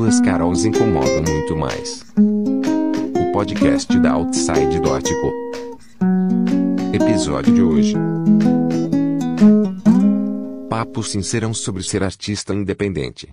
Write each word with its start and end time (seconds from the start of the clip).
Duas 0.00 0.18
Carols 0.18 0.64
incomodam 0.64 1.22
muito 1.30 1.54
mais. 1.54 2.06
O 2.16 3.32
podcast 3.34 3.98
da 3.98 4.12
Outside 4.12 4.80
Dótico. 4.80 5.30
Episódio 6.90 7.52
de 7.52 7.60
hoje. 7.60 7.94
Papo 10.70 11.02
sincerão 11.02 11.52
sobre 11.52 11.82
ser 11.82 12.02
artista 12.02 12.54
independente. 12.54 13.28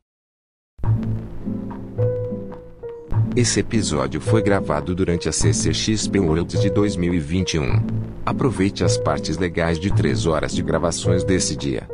Esse 3.33 3.61
episódio 3.61 4.19
foi 4.19 4.41
gravado 4.41 4.93
durante 4.93 5.29
a 5.29 5.31
CCXP 5.31 6.19
World 6.19 6.59
de 6.59 6.69
2021. 6.69 7.81
Aproveite 8.25 8.83
as 8.83 8.97
partes 8.97 9.37
legais 9.37 9.79
de 9.79 9.89
3 9.89 10.25
horas 10.25 10.53
de 10.53 10.61
gravações 10.61 11.23
desse 11.23 11.55
dia. 11.55 11.87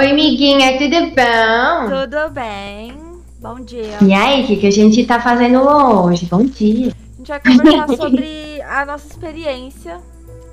Oi, 0.00 0.12
amiguinha, 0.12 0.78
tudo 0.78 0.96
bom? 1.14 2.00
Tudo 2.00 2.30
bem? 2.32 2.96
Bom 3.38 3.60
dia. 3.60 3.98
E 4.02 4.14
aí, 4.14 4.42
o 4.42 4.46
que, 4.46 4.56
que 4.56 4.66
a 4.66 4.70
gente 4.70 5.04
tá 5.04 5.20
fazendo 5.20 5.60
hoje? 5.60 6.24
Bom 6.24 6.42
dia. 6.42 6.90
A 7.12 7.16
gente 7.18 7.28
vai 7.28 7.38
conversar 7.38 7.88
sobre 7.98 8.62
a 8.62 8.86
nossa 8.86 9.06
experiência 9.06 10.00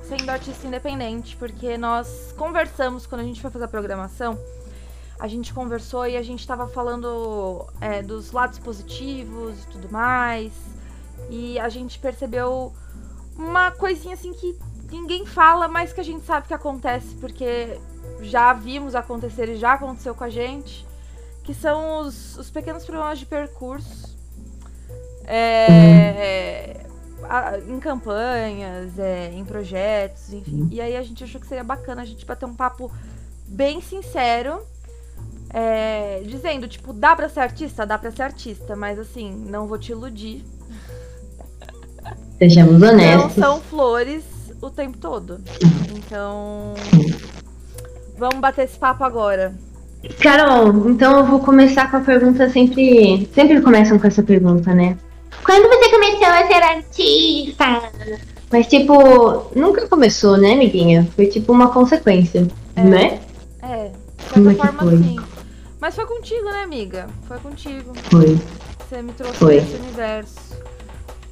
sendo 0.06 0.28
artista 0.28 0.66
independente, 0.66 1.34
porque 1.34 1.78
nós 1.78 2.34
conversamos 2.36 3.06
quando 3.06 3.22
a 3.22 3.24
gente 3.24 3.40
foi 3.40 3.50
fazer 3.50 3.64
a 3.64 3.68
programação. 3.68 4.38
A 5.18 5.26
gente 5.26 5.54
conversou 5.54 6.06
e 6.06 6.18
a 6.18 6.22
gente 6.22 6.46
tava 6.46 6.68
falando 6.68 7.64
é, 7.80 8.02
dos 8.02 8.32
lados 8.32 8.58
positivos 8.58 9.64
e 9.64 9.66
tudo 9.68 9.90
mais. 9.90 10.52
E 11.30 11.58
a 11.58 11.70
gente 11.70 11.98
percebeu 11.98 12.74
uma 13.34 13.70
coisinha 13.70 14.12
assim 14.12 14.34
que 14.34 14.54
ninguém 14.92 15.24
fala, 15.24 15.68
mas 15.68 15.90
que 15.90 16.00
a 16.02 16.04
gente 16.04 16.22
sabe 16.26 16.48
que 16.48 16.52
acontece, 16.54 17.14
porque 17.14 17.78
já 18.20 18.52
vimos 18.52 18.94
acontecer 18.94 19.48
e 19.48 19.56
já 19.56 19.74
aconteceu 19.74 20.14
com 20.14 20.24
a 20.24 20.30
gente, 20.30 20.86
que 21.44 21.54
são 21.54 22.00
os, 22.00 22.36
os 22.36 22.50
pequenos 22.50 22.84
problemas 22.84 23.18
de 23.18 23.26
percurso. 23.26 24.16
É, 25.24 26.86
a, 27.24 27.58
em 27.58 27.78
campanhas, 27.78 28.98
é, 28.98 29.30
em 29.32 29.44
projetos, 29.44 30.32
enfim. 30.32 30.68
E 30.70 30.80
aí 30.80 30.96
a 30.96 31.02
gente 31.02 31.22
achou 31.22 31.40
que 31.40 31.46
seria 31.46 31.64
bacana 31.64 32.02
a 32.02 32.04
gente 32.04 32.24
bater 32.24 32.46
um 32.46 32.54
papo 32.54 32.90
bem 33.46 33.80
sincero, 33.80 34.60
é, 35.50 36.22
dizendo, 36.26 36.68
tipo, 36.68 36.92
dá 36.92 37.16
pra 37.16 37.28
ser 37.28 37.40
artista? 37.40 37.86
Dá 37.86 37.98
pra 37.98 38.10
ser 38.10 38.22
artista, 38.22 38.76
mas 38.76 38.98
assim, 38.98 39.30
não 39.30 39.66
vou 39.66 39.78
te 39.78 39.92
iludir. 39.92 40.44
Sejamos 42.38 42.80
honestos. 42.82 43.36
Não 43.36 43.44
são 43.44 43.60
flores 43.60 44.24
o 44.60 44.70
tempo 44.70 44.98
todo. 44.98 45.40
Então, 45.96 46.74
vamos 48.18 48.38
bater 48.40 48.64
esse 48.64 48.78
papo 48.78 49.04
agora. 49.04 49.54
Carol, 50.22 50.88
então 50.90 51.18
eu 51.18 51.24
vou 51.24 51.40
começar 51.40 51.90
com 51.90 51.96
a 51.96 52.00
pergunta 52.00 52.48
sempre. 52.50 53.28
Sempre 53.34 53.60
começam 53.60 53.98
com 53.98 54.06
essa 54.06 54.22
pergunta, 54.22 54.72
né? 54.74 54.96
Quando 55.44 55.68
você 55.68 55.90
começou 55.90 56.26
a 56.26 56.46
ser 56.46 56.62
artista? 56.62 57.82
Mas, 58.50 58.66
tipo, 58.66 59.50
nunca 59.58 59.86
começou, 59.88 60.36
né, 60.36 60.52
amiguinha? 60.52 61.06
Foi 61.16 61.26
tipo 61.26 61.52
uma 61.52 61.68
consequência, 61.70 62.46
É. 62.76 62.82
né? 62.82 63.20
É, 63.62 63.88
de 63.88 64.32
Como 64.34 64.50
é 64.50 64.54
que 64.54 64.60
forma 64.60 64.78
foi? 64.82 64.96
sim. 64.98 65.16
Mas 65.80 65.94
foi 65.94 66.06
contigo, 66.06 66.44
né, 66.44 66.62
amiga? 66.62 67.06
Foi 67.26 67.38
contigo. 67.38 67.92
Foi, 68.10 68.38
Você 68.88 69.02
me 69.02 69.12
trouxe 69.12 69.34
Foi. 69.34 69.56
esse 69.56 69.76
universo. 69.76 70.34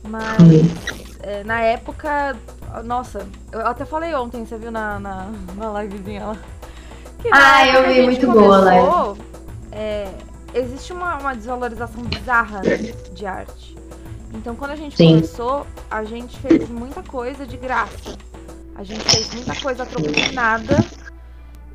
Mas 0.09 0.37
foi. 0.37 0.65
é, 1.23 1.43
na 1.45 1.61
época, 1.63 2.37
nossa, 2.85 3.27
eu 3.51 3.67
até 3.67 3.85
falei 3.85 4.15
ontem, 4.15 4.45
você 4.45 4.57
viu 4.59 4.71
na, 4.71 5.01
na, 5.01 5.29
na 5.57 5.83
livezinha 5.83 6.27
lá. 6.27 6.37
Que 7.27 7.33
Ah, 7.33 7.67
eu 7.67 7.89
vi, 7.89 7.95
gente 7.95 8.05
muito 8.05 8.31
boa 8.31 8.61
começou, 8.61 9.19
é, 9.73 10.09
existe 10.55 10.93
uma, 10.93 11.17
uma 11.17 11.35
desvalorização 11.35 12.03
bizarra 12.05 12.61
de 13.13 13.27
arte. 13.27 13.77
Então 14.33 14.55
quando 14.55 14.71
a 14.73 14.77
gente 14.77 14.97
Sim. 14.97 15.17
começou, 15.17 15.67
a 15.91 16.05
gente 16.05 16.39
fez 16.39 16.69
muita 16.69 17.03
coisa 17.03 17.45
de 17.45 17.57
graça. 17.57 18.17
A 18.77 18.85
gente 18.85 19.03
fez 19.05 19.35
muita 19.35 19.61
coisa 19.61 19.83
a 19.83 19.87
troco 19.87 20.13
de 20.13 20.33
nada. 20.33 20.77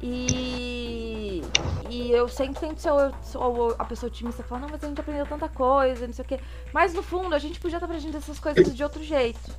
E, 0.01 1.43
e 1.89 2.11
eu 2.11 2.27
sempre 2.27 2.59
tento 2.59 2.79
ser 2.79 2.91
sou 3.23 3.75
a 3.77 3.85
pessoa 3.85 4.07
otimista 4.07 4.41
que 4.41 4.49
fala, 4.49 4.61
não, 4.61 4.69
mas 4.69 4.83
a 4.83 4.87
gente 4.87 5.01
aprendeu 5.01 5.25
tanta 5.25 5.49
coisa, 5.49 6.07
não 6.07 6.13
sei 6.13 6.23
o 6.23 6.27
quê. 6.27 6.39
Mas 6.73 6.93
no 6.93 7.03
fundo, 7.03 7.35
a 7.35 7.39
gente 7.39 7.59
podia 7.59 7.77
estar 7.77 7.85
aprendendo 7.85 8.17
essas 8.17 8.39
coisas 8.39 8.73
de 8.73 8.83
outro 8.83 9.03
jeito. 9.03 9.51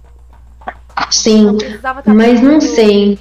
Sim. 1.10 1.56
Estar 1.56 2.02
mas 2.06 2.40
não 2.40 2.60
sei. 2.60 3.18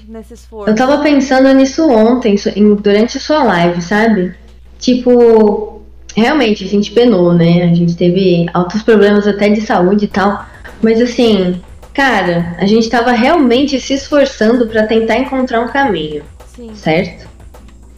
Eu 0.67 0.75
tava 0.75 0.99
pensando 0.99 1.53
nisso 1.53 1.89
ontem, 1.89 2.35
durante 2.81 3.17
a 3.17 3.21
sua 3.21 3.43
live, 3.43 3.81
sabe? 3.81 4.33
Tipo, 4.79 5.81
realmente 6.15 6.63
a 6.63 6.67
gente 6.67 6.91
penou, 6.91 7.33
né? 7.33 7.63
A 7.63 7.73
gente 7.73 7.95
teve 7.95 8.47
altos 8.53 8.81
problemas 8.81 9.27
até 9.27 9.49
de 9.49 9.61
saúde 9.61 10.05
e 10.05 10.07
tal. 10.07 10.45
Mas 10.81 11.01
assim, 11.01 11.61
cara, 11.93 12.55
a 12.57 12.65
gente 12.65 12.89
tava 12.89 13.11
realmente 13.11 13.79
se 13.79 13.93
esforçando 13.93 14.67
pra 14.67 14.87
tentar 14.87 15.17
encontrar 15.17 15.61
um 15.61 15.67
caminho, 15.67 16.23
Sim. 16.55 16.71
certo? 16.73 17.29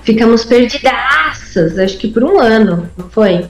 Ficamos 0.03 0.43
perdidaças, 0.43 1.79
acho 1.79 1.97
que 1.97 2.09
por 2.09 2.23
um 2.23 2.39
ano, 2.39 2.89
não 2.97 3.09
foi? 3.09 3.45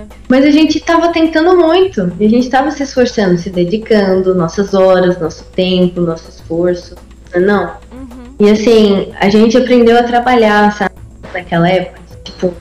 É. 0.00 0.06
Mas 0.28 0.44
a 0.44 0.50
gente 0.50 0.80
tava 0.80 1.12
tentando 1.12 1.56
muito. 1.56 2.12
E 2.18 2.26
a 2.26 2.28
gente 2.28 2.48
tava 2.48 2.70
se 2.70 2.82
esforçando, 2.82 3.36
se 3.38 3.50
dedicando, 3.50 4.34
nossas 4.34 4.74
horas, 4.74 5.18
nosso 5.20 5.44
tempo, 5.46 6.00
nosso 6.00 6.28
esforço. 6.28 6.94
Não 7.34 7.42
é 7.42 7.44
não? 7.44 7.64
Uhum. 7.92 8.34
E 8.38 8.50
assim, 8.50 9.12
a 9.18 9.28
gente 9.28 9.56
aprendeu 9.56 9.98
a 9.98 10.02
trabalhar, 10.02 10.72
sabe? 10.76 10.94
Naquela 11.32 11.68
época. 11.68 12.00
Tipo, 12.24 12.54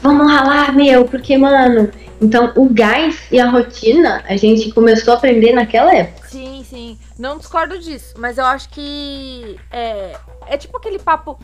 vamos 0.00 0.30
ralar, 0.30 0.74
meu, 0.74 1.04
porque, 1.04 1.36
mano. 1.36 1.90
Então, 2.20 2.52
o 2.54 2.72
gás 2.72 3.20
e 3.32 3.40
a 3.40 3.50
rotina 3.50 4.22
a 4.28 4.36
gente 4.36 4.70
começou 4.70 5.14
a 5.14 5.16
aprender 5.16 5.52
naquela 5.52 5.92
época. 5.92 6.28
Sim, 6.28 6.64
sim. 6.68 6.98
Não 7.18 7.36
discordo 7.36 7.78
disso, 7.78 8.14
mas 8.16 8.38
eu 8.38 8.44
acho 8.44 8.68
que 8.68 9.58
é, 9.72 10.16
é 10.46 10.56
tipo 10.56 10.76
aquele 10.76 11.00
papo. 11.00 11.38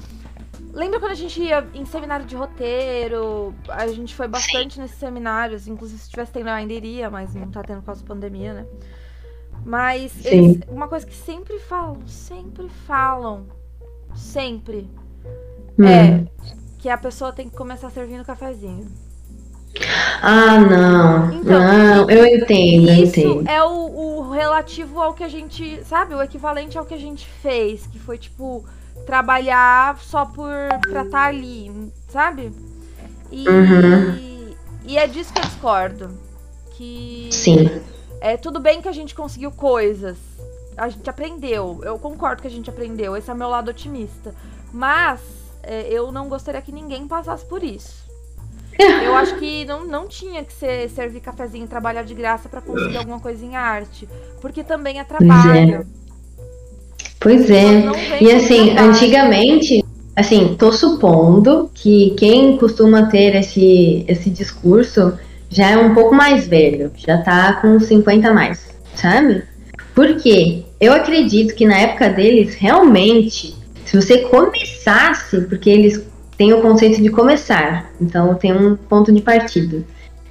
Lembra 0.72 1.00
quando 1.00 1.12
a 1.12 1.16
gente 1.16 1.40
ia 1.42 1.66
em 1.74 1.84
seminário 1.84 2.26
de 2.26 2.36
roteiro? 2.36 3.54
A 3.68 3.86
gente 3.88 4.14
foi 4.14 4.28
bastante 4.28 4.78
nesses 4.78 4.98
seminários, 4.98 5.66
inclusive 5.66 6.00
se 6.00 6.10
tivesse 6.10 6.32
tendo 6.32 6.48
eu 6.48 6.52
ainda 6.54 6.72
iria, 6.72 7.10
mas 7.10 7.34
não 7.34 7.50
tá 7.50 7.62
tendo 7.62 7.80
por 7.80 7.86
causa 7.86 8.02
da 8.02 8.06
pandemia, 8.06 8.52
né? 8.54 8.66
Mas 9.64 10.12
Sim. 10.12 10.28
eles- 10.28 10.60
uma 10.68 10.86
coisa 10.88 11.06
que 11.06 11.14
sempre 11.14 11.58
falam, 11.58 12.06
sempre 12.06 12.68
falam, 12.86 13.46
sempre, 14.14 14.88
é 15.80 16.02
Hum. 16.04 16.26
que 16.78 16.88
a 16.88 16.96
pessoa 16.98 17.32
tem 17.32 17.48
que 17.48 17.56
começar 17.56 17.90
servindo 17.90 18.24
cafezinho. 18.24 18.86
Ah, 20.22 20.58
não. 20.58 21.32
Então, 21.32 21.60
não, 21.60 22.10
eu 22.10 22.26
entendo, 22.26 22.88
eu 22.88 22.94
Isso 23.04 23.20
entendo. 23.20 23.48
é 23.48 23.62
o, 23.62 23.68
o 24.18 24.30
relativo 24.30 25.00
ao 25.00 25.12
que 25.14 25.22
a 25.22 25.28
gente, 25.28 25.82
sabe? 25.84 26.14
O 26.14 26.22
equivalente 26.22 26.76
ao 26.78 26.84
que 26.84 26.94
a 26.94 26.98
gente 26.98 27.26
fez, 27.26 27.86
que 27.86 27.98
foi 27.98 28.18
tipo 28.18 28.64
trabalhar 29.06 29.98
só 30.00 30.24
por 30.26 30.50
pra 30.90 31.02
estar 31.02 31.26
ali, 31.26 31.92
sabe? 32.08 32.52
E, 33.30 33.48
Uhum. 33.48 34.54
e 34.84 34.96
é 34.98 35.06
disso 35.06 35.32
que 35.32 35.38
eu 35.38 35.44
discordo. 35.44 36.10
Que 36.72 37.28
Sim. 37.32 37.68
é 38.20 38.36
tudo 38.36 38.60
bem 38.60 38.80
que 38.80 38.88
a 38.88 38.92
gente 38.92 39.14
conseguiu 39.14 39.50
coisas. 39.50 40.16
A 40.76 40.88
gente 40.88 41.08
aprendeu. 41.10 41.80
Eu 41.82 41.98
concordo 41.98 42.40
que 42.42 42.46
a 42.48 42.50
gente 42.50 42.70
aprendeu. 42.70 43.16
Esse 43.16 43.28
é 43.30 43.34
o 43.34 43.36
meu 43.36 43.48
lado 43.48 43.68
otimista. 43.70 44.32
Mas 44.72 45.20
é, 45.62 45.88
eu 45.90 46.12
não 46.12 46.28
gostaria 46.28 46.62
que 46.62 46.70
ninguém 46.70 47.08
passasse 47.08 47.44
por 47.44 47.64
isso. 47.64 48.06
Eu 48.78 49.16
acho 49.16 49.36
que 49.38 49.64
não, 49.64 49.84
não 49.84 50.06
tinha 50.06 50.44
que 50.44 50.52
ser 50.52 50.88
servir 50.90 51.20
cafezinho 51.20 51.64
e 51.64 51.68
trabalhar 51.68 52.04
de 52.04 52.14
graça 52.14 52.48
pra 52.48 52.60
conseguir 52.60 52.96
alguma 52.96 53.18
coisa 53.18 53.44
em 53.44 53.56
arte. 53.56 54.08
Porque 54.40 54.62
também 54.62 55.00
é 55.00 55.04
trabalho. 55.04 55.84
Pois 57.20 57.50
é. 57.50 57.84
E 58.20 58.30
assim, 58.32 58.76
antigamente, 58.78 59.84
assim, 60.14 60.54
tô 60.58 60.72
supondo 60.72 61.70
que 61.74 62.14
quem 62.16 62.56
costuma 62.56 63.06
ter 63.06 63.34
esse, 63.34 64.04
esse 64.06 64.30
discurso 64.30 65.14
já 65.50 65.70
é 65.70 65.78
um 65.78 65.94
pouco 65.94 66.14
mais 66.14 66.46
velho, 66.46 66.92
já 66.96 67.18
tá 67.18 67.54
com 67.54 67.80
50 67.80 68.28
a 68.28 68.34
mais, 68.34 68.68
sabe? 68.94 69.42
Por 69.94 70.16
quê? 70.16 70.64
Eu 70.80 70.92
acredito 70.92 71.54
que 71.54 71.66
na 71.66 71.76
época 71.76 72.08
deles, 72.08 72.54
realmente, 72.54 73.54
se 73.84 73.96
você 73.96 74.18
começasse, 74.18 75.40
porque 75.42 75.70
eles 75.70 76.04
têm 76.36 76.52
o 76.52 76.60
conceito 76.60 77.02
de 77.02 77.10
começar, 77.10 77.90
então 78.00 78.34
tem 78.34 78.52
um 78.52 78.76
ponto 78.76 79.10
de 79.10 79.20
partida. 79.20 79.82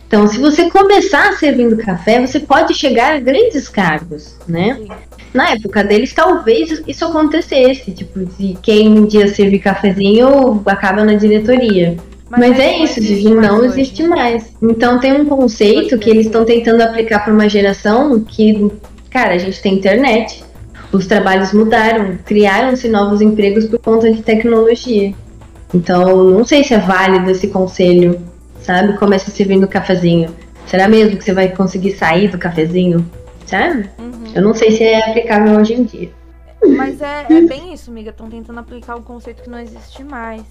Então, 0.07 0.25
se 0.25 0.39
você 0.39 0.69
começar 0.69 1.33
servindo 1.33 1.75
café, 1.77 2.25
você 2.25 2.39
pode 2.39 2.74
chegar 2.74 3.15
a 3.15 3.19
grandes 3.19 3.68
cargos, 3.68 4.38
né? 4.48 4.77
Sim. 4.80 4.88
Na 5.33 5.51
época 5.51 5.83
deles, 5.83 6.13
talvez 6.13 6.81
isso 6.88 7.06
acontecesse, 7.06 7.92
tipo, 7.92 8.25
de 8.25 8.57
quem 8.62 8.98
um 8.98 9.06
dia 9.06 9.27
servir 9.27 9.59
cafezinho 9.59 10.62
acaba 10.65 11.04
na 11.04 11.13
diretoria. 11.13 11.98
Mas, 12.30 12.57
é 12.59 12.77
não 12.77 12.86
isso, 12.86 13.36
mais 13.36 13.48
não 13.48 13.57
hoje. 13.59 13.68
existe 13.68 14.04
mais. 14.04 14.54
Então 14.62 15.00
tem 15.00 15.13
um 15.13 15.25
conceito 15.25 15.98
que 15.98 16.09
eles 16.09 16.25
estão 16.25 16.44
tentando 16.44 16.81
aplicar 16.81 17.24
para 17.24 17.33
uma 17.33 17.48
geração 17.48 18.19
que, 18.19 18.69
cara, 19.09 19.33
a 19.33 19.38
gente 19.38 19.62
tem 19.62 19.75
internet. 19.75 20.44
Os 20.92 21.06
trabalhos 21.06 21.51
mudaram, 21.54 22.18
criaram-se 22.25 22.88
novos 22.88 23.21
empregos 23.21 23.65
por 23.65 23.80
conta 23.80 24.12
de 24.12 24.21
tecnologia. 24.21 25.13
Então, 25.74 26.24
não 26.24 26.45
sei 26.45 26.63
se 26.63 26.74
é 26.74 26.80
válido 26.80 27.30
esse 27.30 27.50
conselho, 27.50 28.19
sabe? 28.68 28.98
Começa 28.98 29.31
servindo 29.31 29.66
cafezinho. 29.66 30.36
Será 30.66 30.90
mesmo 30.90 31.18
que 31.18 31.24
você 31.24 31.34
vai 31.34 31.48
conseguir 31.56 31.94
sair 31.94 32.28
do 32.28 32.38
cafezinho? 32.38 33.10
Sabe? 33.46 33.90
Uhum. 33.98 34.34
Eu 34.36 34.42
não 34.42 34.54
sei 34.54 34.72
se 34.72 34.84
é 34.84 35.10
aplicável 35.10 35.58
hoje 35.58 35.74
em 35.74 35.86
dia. 35.86 36.12
Mas 36.75 37.02
é, 37.02 37.25
é 37.30 37.42
bem 37.42 37.74
isso, 37.74 37.90
amiga. 37.90 38.10
Estão 38.10 38.30
tentando 38.30 38.60
aplicar 38.60 38.98
um 38.98 39.02
conceito 39.02 39.42
que 39.42 39.50
não 39.50 39.60
existe 39.60 40.04
mais. 40.04 40.44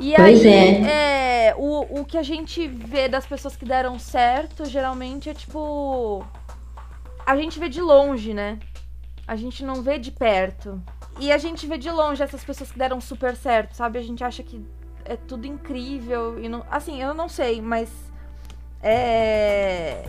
E 0.00 0.14
pois 0.14 0.40
aí, 0.40 0.86
é. 0.86 1.48
é 1.48 1.54
o, 1.58 2.00
o 2.00 2.04
que 2.06 2.16
a 2.16 2.22
gente 2.22 2.66
vê 2.66 3.08
das 3.08 3.26
pessoas 3.26 3.56
que 3.56 3.64
deram 3.66 3.98
certo, 3.98 4.64
geralmente 4.64 5.28
é 5.28 5.34
tipo. 5.34 6.24
A 7.26 7.36
gente 7.36 7.58
vê 7.58 7.68
de 7.68 7.82
longe, 7.82 8.32
né? 8.32 8.58
A 9.26 9.36
gente 9.36 9.62
não 9.62 9.82
vê 9.82 9.98
de 9.98 10.10
perto. 10.10 10.80
E 11.20 11.30
a 11.30 11.36
gente 11.36 11.66
vê 11.66 11.76
de 11.76 11.90
longe 11.90 12.22
essas 12.22 12.42
pessoas 12.42 12.72
que 12.72 12.78
deram 12.78 13.02
super 13.02 13.36
certo, 13.36 13.74
sabe? 13.74 13.98
A 13.98 14.02
gente 14.02 14.24
acha 14.24 14.42
que 14.42 14.64
é 15.08 15.16
tudo 15.16 15.46
incrível. 15.46 16.38
E 16.38 16.48
não, 16.48 16.64
assim, 16.70 17.02
eu 17.02 17.14
não 17.14 17.28
sei, 17.28 17.60
mas. 17.60 17.88
É. 18.82 20.04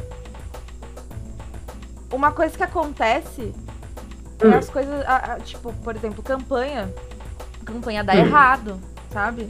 Uma 2.11 2.31
coisa 2.31 2.55
que 2.55 2.63
acontece 2.63 3.53
é 4.39 4.47
hum. 4.47 4.57
as 4.57 4.69
coisas. 4.69 5.05
A, 5.05 5.33
a, 5.33 5.39
tipo, 5.39 5.73
por 5.73 5.95
exemplo, 5.95 6.21
campanha. 6.21 6.93
Campanha 7.65 8.03
dá 8.03 8.13
hum. 8.13 8.19
errado, 8.19 8.79
sabe? 9.11 9.49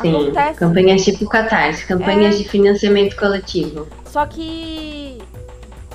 Sim, 0.00 0.26
Acontece. 0.26 0.58
campanhas 0.58 1.04
tipo 1.04 1.28
Catarse, 1.28 1.86
campanhas 1.86 2.34
é... 2.34 2.38
de 2.38 2.48
financiamento 2.48 3.16
coletivo. 3.16 3.86
Só 4.06 4.24
que 4.24 5.22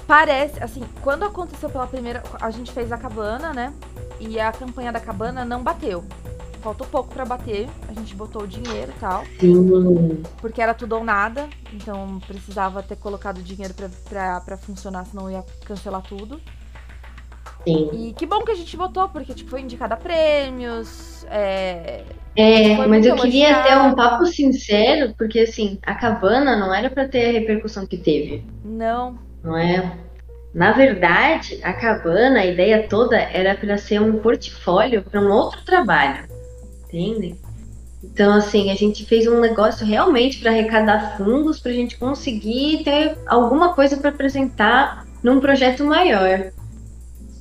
parece, 0.06 0.64
assim, 0.64 0.84
quando 1.02 1.26
aconteceu 1.26 1.70
pela 1.70 1.88
primeira, 1.88 2.22
a 2.40 2.52
gente 2.52 2.72
fez 2.72 2.92
a 2.92 2.98
cabana, 2.98 3.52
né? 3.52 3.74
E 4.20 4.40
a 4.40 4.52
campanha 4.52 4.92
da 4.92 5.00
cabana 5.00 5.44
não 5.44 5.64
bateu. 5.64 6.06
Faltou 6.62 6.86
pouco 6.88 7.14
para 7.14 7.26
bater, 7.26 7.68
a 7.88 7.94
gente 7.94 8.16
botou 8.16 8.44
o 8.44 8.48
dinheiro 8.48 8.92
e 8.96 9.00
tal. 9.00 9.24
Sim. 9.40 10.24
Porque 10.40 10.62
era 10.62 10.74
tudo 10.74 10.96
ou 10.96 11.04
nada, 11.04 11.48
então 11.74 12.20
precisava 12.28 12.84
ter 12.84 12.98
colocado 12.98 13.42
dinheiro 13.42 13.74
para 13.74 14.58
funcionar, 14.58 15.06
senão 15.06 15.30
ia 15.30 15.44
cancelar 15.66 16.04
tudo. 16.04 16.40
Sim. 17.64 17.90
E 17.94 18.14
que 18.14 18.26
bom 18.26 18.42
que 18.42 18.52
a 18.52 18.56
gente 18.56 18.76
botou, 18.78 19.10
porque 19.10 19.34
tipo, 19.34 19.50
foi 19.50 19.62
indicada 19.62 19.96
a 19.96 19.98
prêmios, 19.98 21.26
é, 21.30 22.04
é, 22.36 22.76
mas 22.88 23.06
eu 23.06 23.16
queria 23.18 23.62
ter 23.62 23.78
um 23.78 23.94
papo 23.94 24.26
sincero, 24.26 25.14
porque 25.18 25.40
assim, 25.42 25.80
a 25.84 25.94
cabana 25.96 26.56
não 26.56 26.74
era 26.74 26.90
para 26.90 27.08
ter 27.08 27.30
a 27.30 27.32
repercussão 27.34 27.86
que 27.86 27.98
teve. 27.98 28.46
Não. 28.64 29.18
Não 29.44 29.58
é? 29.58 29.98
Na 30.54 30.72
verdade, 30.72 31.60
a 31.64 31.74
cabana, 31.74 32.40
a 32.40 32.46
ideia 32.46 32.88
toda 32.88 33.18
era 33.18 33.56
para 33.56 33.78
ser 33.78 34.02
um 34.02 34.20
portfólio 34.20 35.02
para 35.02 35.20
um 35.20 35.30
outro 35.30 35.64
trabalho. 35.66 36.26
Entende? 36.92 37.36
Então, 38.04 38.34
assim, 38.34 38.72
a 38.72 38.76
gente 38.76 39.06
fez 39.06 39.28
um 39.28 39.40
negócio 39.40 39.86
realmente 39.86 40.40
para 40.40 40.52
arrecadar 40.52 41.18
fundos 41.18 41.60
para 41.60 41.72
a 41.72 41.76
gente 41.76 41.98
conseguir 41.98 42.84
ter 42.84 43.18
alguma 43.28 43.74
coisa 43.74 43.98
para 43.98 44.10
apresentar 44.10 45.06
num 45.24 45.40
projeto 45.40 45.86
maior. 45.86 46.52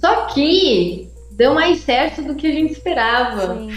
Só 0.01 0.27
que 0.27 1.09
deu 1.33 1.55
mais 1.55 1.81
certo 1.81 2.23
do 2.23 2.35
que 2.35 2.47
a 2.47 2.53
gente 2.53 2.73
esperava. 2.73 3.55
Sim. 3.55 3.71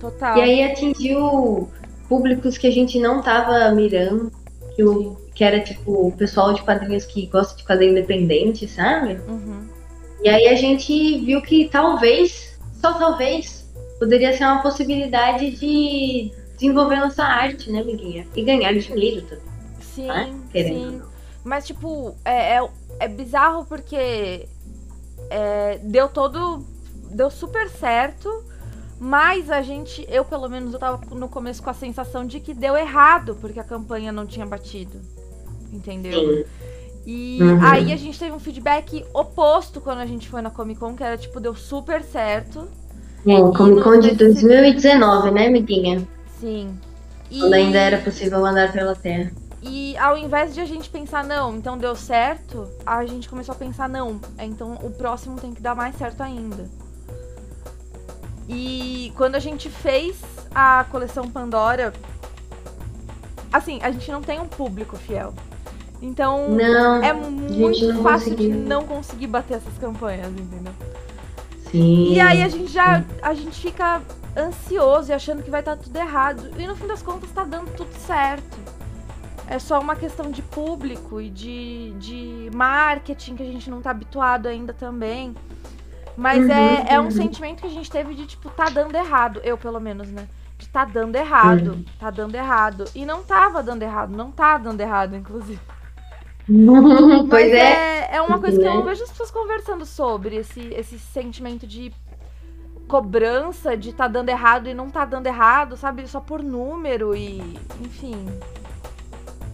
Total. 0.00 0.38
E 0.38 0.40
aí 0.40 0.62
atingiu 0.62 1.70
públicos 2.08 2.56
que 2.56 2.66
a 2.66 2.70
gente 2.70 2.98
não 2.98 3.20
tava 3.20 3.70
mirando, 3.72 4.30
que, 4.74 4.82
o, 4.82 5.16
que 5.34 5.44
era 5.44 5.60
tipo 5.60 6.08
o 6.08 6.12
pessoal 6.12 6.54
de 6.54 6.62
quadrinhos 6.62 7.04
que 7.04 7.26
gosta 7.26 7.56
de 7.56 7.64
quadrinho 7.64 7.92
independente, 7.92 8.66
sabe? 8.66 9.20
Uhum. 9.28 9.66
E 10.22 10.28
aí 10.28 10.48
a 10.48 10.54
gente 10.54 11.20
viu 11.20 11.42
que 11.42 11.68
talvez, 11.68 12.58
só 12.80 12.94
talvez, 12.94 13.65
poderia 13.98 14.36
ser 14.36 14.44
uma 14.44 14.62
possibilidade 14.62 15.50
de 15.52 16.32
desenvolver 16.54 16.96
nossa 16.96 17.22
arte, 17.24 17.70
né, 17.70 17.80
amiguinha? 17.80 18.26
E 18.34 18.42
ganhar 18.42 18.72
dinheiro 18.72 19.22
também. 19.22 19.44
Sim, 19.80 20.06
né? 20.06 20.34
sim. 20.52 21.02
Mas, 21.44 21.66
tipo, 21.66 22.16
é, 22.24 22.56
é, 22.56 22.68
é 23.00 23.08
bizarro 23.08 23.64
porque 23.64 24.48
é, 25.30 25.78
deu 25.82 26.08
todo. 26.08 26.64
Deu 27.10 27.30
super 27.30 27.68
certo 27.70 28.44
mas 28.98 29.50
a 29.50 29.60
gente, 29.60 30.06
eu 30.08 30.24
pelo 30.24 30.48
menos, 30.48 30.72
eu 30.72 30.78
tava 30.78 31.14
no 31.14 31.28
começo 31.28 31.62
com 31.62 31.68
a 31.68 31.74
sensação 31.74 32.26
de 32.26 32.40
que 32.40 32.54
deu 32.54 32.76
errado, 32.76 33.36
porque 33.40 33.60
a 33.60 33.64
campanha 33.64 34.10
não 34.10 34.26
tinha 34.26 34.46
batido. 34.46 35.00
Entendeu? 35.72 36.44
Sim. 36.44 36.44
E 37.04 37.38
uhum. 37.40 37.64
aí 37.64 37.92
a 37.92 37.96
gente 37.96 38.18
teve 38.18 38.32
um 38.32 38.38
feedback 38.38 39.04
oposto 39.12 39.80
quando 39.80 39.98
a 39.98 40.06
gente 40.06 40.28
foi 40.28 40.40
na 40.40 40.50
Comic 40.50 40.80
Con, 40.80 40.94
que 40.94 41.04
era 41.04 41.16
tipo, 41.16 41.38
deu 41.38 41.54
super 41.54 42.02
certo. 42.02 42.68
Sim, 43.26 43.52
Comic 43.52 43.82
Con 43.82 43.98
de 43.98 44.12
2019, 44.12 45.32
né, 45.32 45.48
amiguinha? 45.48 46.06
Sim. 46.38 46.78
E... 47.28 47.40
Quando 47.40 47.54
ainda 47.54 47.76
era 47.76 47.98
possível 47.98 48.46
andar 48.46 48.72
pela 48.72 48.94
Terra. 48.94 49.32
E 49.60 49.96
ao 49.98 50.16
invés 50.16 50.54
de 50.54 50.60
a 50.60 50.64
gente 50.64 50.88
pensar, 50.88 51.24
não, 51.24 51.56
então 51.56 51.76
deu 51.76 51.96
certo, 51.96 52.68
a 52.86 53.04
gente 53.04 53.28
começou 53.28 53.52
a 53.52 53.58
pensar, 53.58 53.88
não, 53.88 54.20
então 54.38 54.78
o 54.80 54.90
próximo 54.90 55.40
tem 55.40 55.52
que 55.52 55.60
dar 55.60 55.74
mais 55.74 55.96
certo 55.96 56.20
ainda. 56.20 56.70
E 58.48 59.12
quando 59.16 59.34
a 59.34 59.40
gente 59.40 59.68
fez 59.68 60.22
a 60.54 60.86
coleção 60.88 61.28
Pandora, 61.28 61.92
assim, 63.52 63.80
a 63.82 63.90
gente 63.90 64.08
não 64.12 64.22
tem 64.22 64.38
um 64.38 64.46
público 64.46 64.96
fiel. 64.96 65.34
Então 66.00 66.48
não, 66.50 67.02
é 67.02 67.12
muito 67.12 68.02
fácil 68.04 68.36
de 68.36 68.50
não 68.50 68.84
conseguir 68.84 69.26
bater 69.26 69.54
essas 69.54 69.76
campanhas, 69.78 70.28
entendeu? 70.28 70.72
Sim. 71.70 72.12
E 72.12 72.20
aí 72.20 72.42
a 72.42 72.48
gente 72.48 72.72
já 72.72 73.04
a 73.22 73.34
gente 73.34 73.60
fica 73.60 74.02
ansioso 74.36 75.10
e 75.10 75.14
achando 75.14 75.42
que 75.42 75.50
vai 75.50 75.60
estar 75.60 75.76
tudo 75.76 75.96
errado. 75.96 76.50
E 76.58 76.66
no 76.66 76.76
fim 76.76 76.86
das 76.86 77.02
contas 77.02 77.30
tá 77.30 77.44
dando 77.44 77.70
tudo 77.74 77.92
certo. 77.94 78.56
É 79.48 79.58
só 79.58 79.80
uma 79.80 79.94
questão 79.94 80.30
de 80.30 80.42
público 80.42 81.20
e 81.20 81.30
de, 81.30 81.92
de 81.98 82.50
marketing 82.52 83.36
que 83.36 83.42
a 83.42 83.46
gente 83.46 83.70
não 83.70 83.80
tá 83.80 83.90
habituado 83.90 84.48
ainda 84.48 84.74
também. 84.74 85.34
Mas 86.16 86.44
uhum, 86.44 86.50
é, 86.50 86.94
é 86.94 87.00
um 87.00 87.04
uhum. 87.04 87.10
sentimento 87.10 87.60
que 87.60 87.66
a 87.66 87.70
gente 87.70 87.90
teve 87.90 88.14
de, 88.14 88.26
tipo, 88.26 88.50
tá 88.50 88.64
dando 88.64 88.94
errado. 88.94 89.40
Eu, 89.44 89.56
pelo 89.56 89.78
menos, 89.78 90.08
né? 90.08 90.26
De 90.58 90.68
tá 90.68 90.84
dando 90.84 91.14
errado. 91.14 91.72
Uhum. 91.72 91.84
Tá 91.98 92.10
dando 92.10 92.34
errado. 92.34 92.84
E 92.94 93.04
não 93.04 93.22
tava 93.22 93.62
dando 93.62 93.82
errado. 93.82 94.16
Não 94.16 94.32
tá 94.32 94.58
dando 94.58 94.80
errado, 94.80 95.14
inclusive. 95.14 95.60
pois 97.28 97.52
é. 97.52 97.58
é. 97.58 98.08
É 98.16 98.20
uma 98.20 98.38
coisa 98.38 98.58
que 98.58 98.66
eu 98.66 98.84
vejo 98.84 99.02
as 99.02 99.10
pessoas 99.10 99.30
conversando 99.30 99.84
sobre. 99.84 100.36
Esse, 100.36 100.60
esse 100.74 100.98
sentimento 100.98 101.66
de 101.66 101.92
cobrança 102.88 103.76
de 103.76 103.92
tá 103.92 104.06
dando 104.06 104.28
errado 104.28 104.68
e 104.68 104.74
não 104.74 104.90
tá 104.90 105.04
dando 105.04 105.26
errado, 105.26 105.76
sabe? 105.76 106.06
Só 106.06 106.20
por 106.20 106.42
número 106.42 107.14
e. 107.14 107.38
Enfim. 107.80 108.26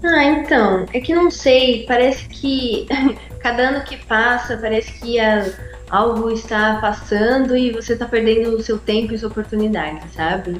Ah, 0.05 0.25
então. 0.25 0.87
É 0.93 1.01
que 1.01 1.15
não 1.15 1.31
sei. 1.31 1.87
Parece 1.87 2.29
que 2.29 2.87
cada 3.41 3.69
ano 3.69 3.85
que 3.85 3.97
passa, 4.05 4.57
parece 4.57 4.93
que 5.01 5.19
as 5.19 5.57
algo 5.93 6.31
está 6.31 6.79
passando 6.81 7.55
e 7.55 7.71
você 7.71 7.93
está 7.93 8.07
perdendo 8.07 8.57
o 8.57 8.63
seu 8.63 8.79
tempo 8.79 9.13
e 9.13 9.19
sua 9.19 9.29
oportunidade, 9.29 10.01
sabe? 10.15 10.59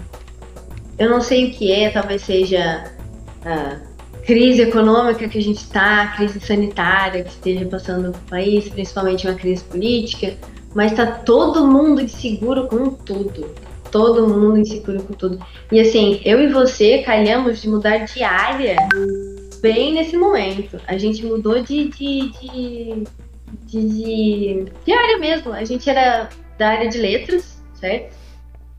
Eu 0.99 1.09
não 1.09 1.23
sei 1.23 1.49
o 1.49 1.55
que 1.55 1.73
é, 1.73 1.89
talvez 1.89 2.21
seja 2.21 2.93
a 3.43 3.92
crise 4.25 4.63
econômica 4.63 5.29
que 5.29 5.39
a 5.39 5.43
gente 5.43 5.59
está, 5.59 6.03
a 6.03 6.07
crise 6.17 6.41
sanitária 6.41 7.25
que 7.25 7.31
esteja 7.31 7.67
passando 7.67 8.09
no 8.09 8.19
país, 8.29 8.69
principalmente 8.69 9.27
uma 9.27 9.35
crise 9.35 9.65
política, 9.65 10.35
mas 10.75 10.93
está 10.93 11.07
todo 11.07 11.67
mundo 11.67 12.01
inseguro 12.01 12.67
com 12.69 12.91
tudo. 12.91 13.55
Todo 13.91 14.27
mundo 14.27 14.59
inseguro 14.59 15.03
com 15.03 15.13
tudo. 15.13 15.39
E 15.71 15.79
assim, 15.81 16.21
eu 16.25 16.41
e 16.41 16.49
você 16.49 17.03
calhamos 17.03 17.61
de 17.61 17.69
mudar 17.69 17.99
de 17.99 18.23
área 18.23 18.77
bem 19.61 19.93
nesse 19.93 20.17
momento. 20.17 20.81
A 20.87 20.97
gente 20.97 21.25
mudou 21.27 21.63
de, 21.63 21.89
de, 21.89 22.31
de 22.31 23.05
de, 23.67 24.67
de 24.85 24.93
área 24.93 25.19
mesmo. 25.19 25.53
A 25.53 25.65
gente 25.65 25.89
era 25.89 26.29
da 26.59 26.69
área 26.69 26.89
de 26.89 26.99
letras, 26.99 27.63
certo? 27.75 28.17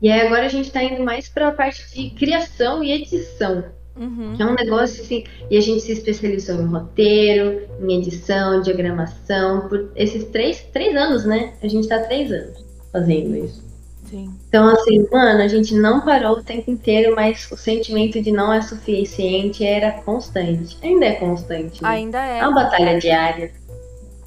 E 0.02 0.10
aí 0.10 0.20
agora 0.26 0.46
a 0.46 0.48
gente 0.48 0.70
tá 0.70 0.82
indo 0.82 1.02
mais 1.02 1.28
pra 1.28 1.52
parte 1.52 1.82
de 1.94 2.10
criação 2.10 2.82
e 2.82 2.92
edição. 2.92 3.64
Uhum. 3.96 4.34
Que 4.36 4.42
é 4.42 4.46
um 4.46 4.54
negócio 4.54 5.02
assim. 5.02 5.24
E 5.50 5.56
a 5.56 5.60
gente 5.60 5.82
se 5.82 5.92
especializou 5.92 6.60
em 6.60 6.66
roteiro, 6.66 7.62
em 7.80 7.98
edição, 7.98 8.60
diagramação, 8.60 9.68
por 9.68 9.90
esses 9.94 10.24
três, 10.24 10.62
três 10.72 10.96
anos, 10.96 11.24
né? 11.24 11.54
A 11.62 11.68
gente 11.68 11.88
tá 11.88 12.00
três 12.00 12.30
anos 12.32 12.64
fazendo 12.92 13.36
isso. 13.36 13.62
Sim. 14.04 14.32
Então, 14.48 14.68
assim, 14.68 15.06
mano, 15.10 15.42
a 15.42 15.48
gente 15.48 15.74
não 15.74 16.00
parou 16.00 16.38
o 16.38 16.42
tempo 16.42 16.70
inteiro, 16.70 17.14
mas 17.16 17.50
o 17.50 17.56
sentimento 17.56 18.20
de 18.20 18.30
não 18.30 18.52
é 18.52 18.60
suficiente 18.60 19.64
era 19.64 19.92
constante. 19.92 20.76
Ainda 20.82 21.06
é 21.06 21.12
constante. 21.14 21.82
Né? 21.82 21.88
Ainda 21.88 22.24
é. 22.24 22.38
É 22.38 22.46
uma 22.46 22.62
batalha 22.62 22.98
diária. 22.98 23.52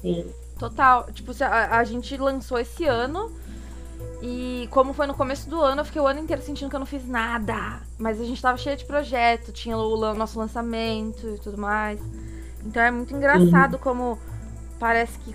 Sim. 0.02 0.26
Total. 0.58 1.06
Tipo, 1.12 1.32
a, 1.42 1.78
a 1.78 1.84
gente 1.84 2.16
lançou 2.16 2.58
esse 2.58 2.84
ano. 2.84 3.32
E 4.20 4.68
como 4.70 4.92
foi 4.92 5.06
no 5.06 5.14
começo 5.14 5.48
do 5.48 5.60
ano, 5.60 5.80
eu 5.80 5.84
fiquei 5.84 6.00
o 6.00 6.06
ano 6.06 6.18
inteiro 6.20 6.42
sentindo 6.42 6.68
que 6.68 6.74
eu 6.74 6.80
não 6.80 6.86
fiz 6.86 7.06
nada. 7.06 7.80
Mas 7.98 8.20
a 8.20 8.24
gente 8.24 8.42
tava 8.42 8.58
cheia 8.58 8.76
de 8.76 8.84
projeto, 8.84 9.52
tinha 9.52 9.76
o 9.76 10.14
nosso 10.14 10.38
lançamento 10.38 11.28
e 11.28 11.38
tudo 11.38 11.56
mais. 11.58 12.00
Então 12.64 12.82
é 12.82 12.90
muito 12.90 13.14
engraçado 13.14 13.74
uhum. 13.74 13.80
como 13.80 14.18
parece 14.78 15.18
que 15.20 15.34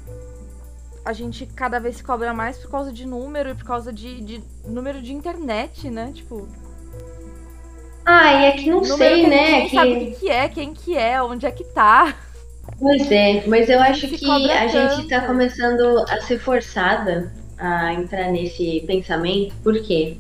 a 1.06 1.13
gente 1.13 1.46
cada 1.46 1.80
vez 1.80 1.98
se 1.98 2.04
cobra 2.04 2.34
mais 2.34 2.58
por 2.58 2.70
causa 2.70 2.92
de 2.92 3.06
número 3.06 3.50
e 3.50 3.56
por 3.56 3.66
causa 3.66 3.92
de, 3.92 4.22
de 4.22 4.44
número 4.66 5.02
de 5.02 5.13
internet, 5.13 5.90
né? 5.90 6.12
Tipo, 6.13 6.48
Ah, 8.06 8.34
e 8.34 8.46
é 8.46 8.52
que 8.54 8.70
não 8.70 8.84
sei, 8.84 8.98
que 8.98 9.04
a 9.04 9.16
gente 9.16 9.30
né? 9.30 9.52
nem 9.52 9.70
Que... 9.70 9.75
sabe 9.75 9.92
o 9.94 10.20
que, 10.20 10.30
é, 10.30 10.50
quem 10.50 10.74
que 10.74 10.98
é, 10.98 11.22
onde 11.22 11.46
é 11.46 11.52
que 11.52 11.63
tá. 11.63 12.16
Pois 12.80 13.12
é, 13.12 13.46
mas 13.48 13.70
eu 13.70 13.80
acho 13.82 14.08
que 14.08 14.30
a 14.30 14.68
gente 14.68 15.08
tá 15.08 15.25
começando 15.25 16.06
a 16.10 16.22
ser 16.22 16.40
forçada 16.40 17.32
a 17.58 17.94
entrar 17.94 18.32
nesse 18.32 18.84
pensamento, 18.86 19.54
por 19.64 19.80
quê? 19.82 20.18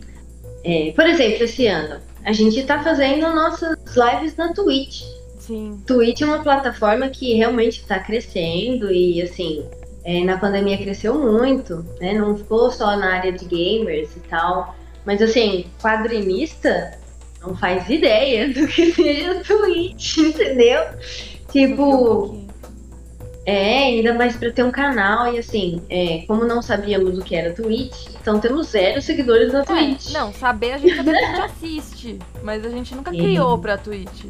É, 0.63 0.91
por 0.95 1.05
exemplo, 1.05 1.43
esse 1.43 1.67
ano, 1.67 1.99
a 2.23 2.31
gente 2.31 2.63
tá 2.63 2.81
fazendo 2.81 3.21
nossas 3.33 3.77
lives 3.95 4.35
na 4.37 4.53
Twitch. 4.53 5.03
Sim. 5.39 5.81
Twitch 5.85 6.21
é 6.21 6.25
uma 6.25 6.41
plataforma 6.41 7.09
que 7.09 7.33
realmente 7.33 7.81
está 7.81 7.99
crescendo 7.99 8.89
e, 8.91 9.21
assim, 9.21 9.65
é, 10.05 10.23
na 10.23 10.37
pandemia 10.37 10.77
cresceu 10.77 11.19
muito, 11.19 11.85
né? 11.99 12.13
Não 12.13 12.37
ficou 12.37 12.71
só 12.71 12.95
na 12.95 13.15
área 13.15 13.31
de 13.31 13.45
gamers 13.45 14.15
e 14.15 14.21
tal. 14.21 14.73
Mas, 15.05 15.21
assim, 15.21 15.65
quadrinista 15.81 16.97
não 17.41 17.55
faz 17.57 17.89
ideia 17.89 18.47
do 18.53 18.67
que 18.67 18.93
seja 18.93 19.43
Twitch, 19.43 20.17
entendeu? 20.17 20.81
Um 20.83 21.51
Tipo, 21.51 21.85
pouquinho. 21.85 22.52
É, 23.45 23.83
ainda 23.85 24.13
mais 24.13 24.35
pra 24.35 24.51
ter 24.51 24.63
um 24.63 24.71
canal 24.71 25.33
e, 25.33 25.37
assim, 25.37 25.81
é, 25.89 26.23
como 26.27 26.45
não 26.45 26.61
sabíamos 26.61 27.17
o 27.17 27.21
que 27.21 27.35
era 27.35 27.53
Twitch, 27.53 28.07
então 28.21 28.39
temos 28.39 28.67
zero 28.67 29.01
seguidores 29.01 29.51
na 29.51 29.63
Twitch. 29.63 30.09
É, 30.09 30.13
não, 30.13 30.33
saber 30.33 30.73
a 30.73 30.77
gente 30.77 30.95
sabe 30.95 31.11
que 31.11 31.17
a 31.17 31.27
gente 31.27 31.41
assiste, 31.41 32.19
mas 32.41 32.65
a 32.65 32.69
gente 32.69 32.95
nunca 32.95 33.11
Sim. 33.11 33.17
criou 33.17 33.57
pra 33.57 33.77
Twitch. 33.77 34.25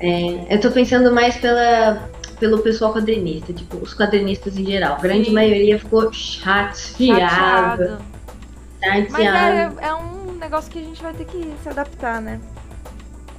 É, 0.00 0.54
eu 0.54 0.60
tô 0.60 0.70
pensando 0.70 1.12
mais 1.12 1.36
pela, 1.36 2.08
pelo 2.40 2.58
pessoal 2.60 2.92
quadrinista, 2.92 3.52
tipo, 3.52 3.76
os 3.76 3.94
quadrinistas 3.94 4.56
em 4.56 4.64
geral. 4.64 4.94
A 4.94 5.00
grande 5.00 5.26
Sim. 5.26 5.34
maioria 5.34 5.78
ficou 5.78 6.12
chateada. 6.12 6.78
Chateado. 6.78 8.04
Mas 9.10 9.14
é, 9.14 9.70
é 9.82 9.94
um 9.94 10.32
negócio 10.40 10.70
que 10.70 10.78
a 10.78 10.82
gente 10.82 11.02
vai 11.02 11.12
ter 11.12 11.26
que 11.26 11.52
se 11.62 11.68
adaptar, 11.68 12.20
né? 12.20 12.40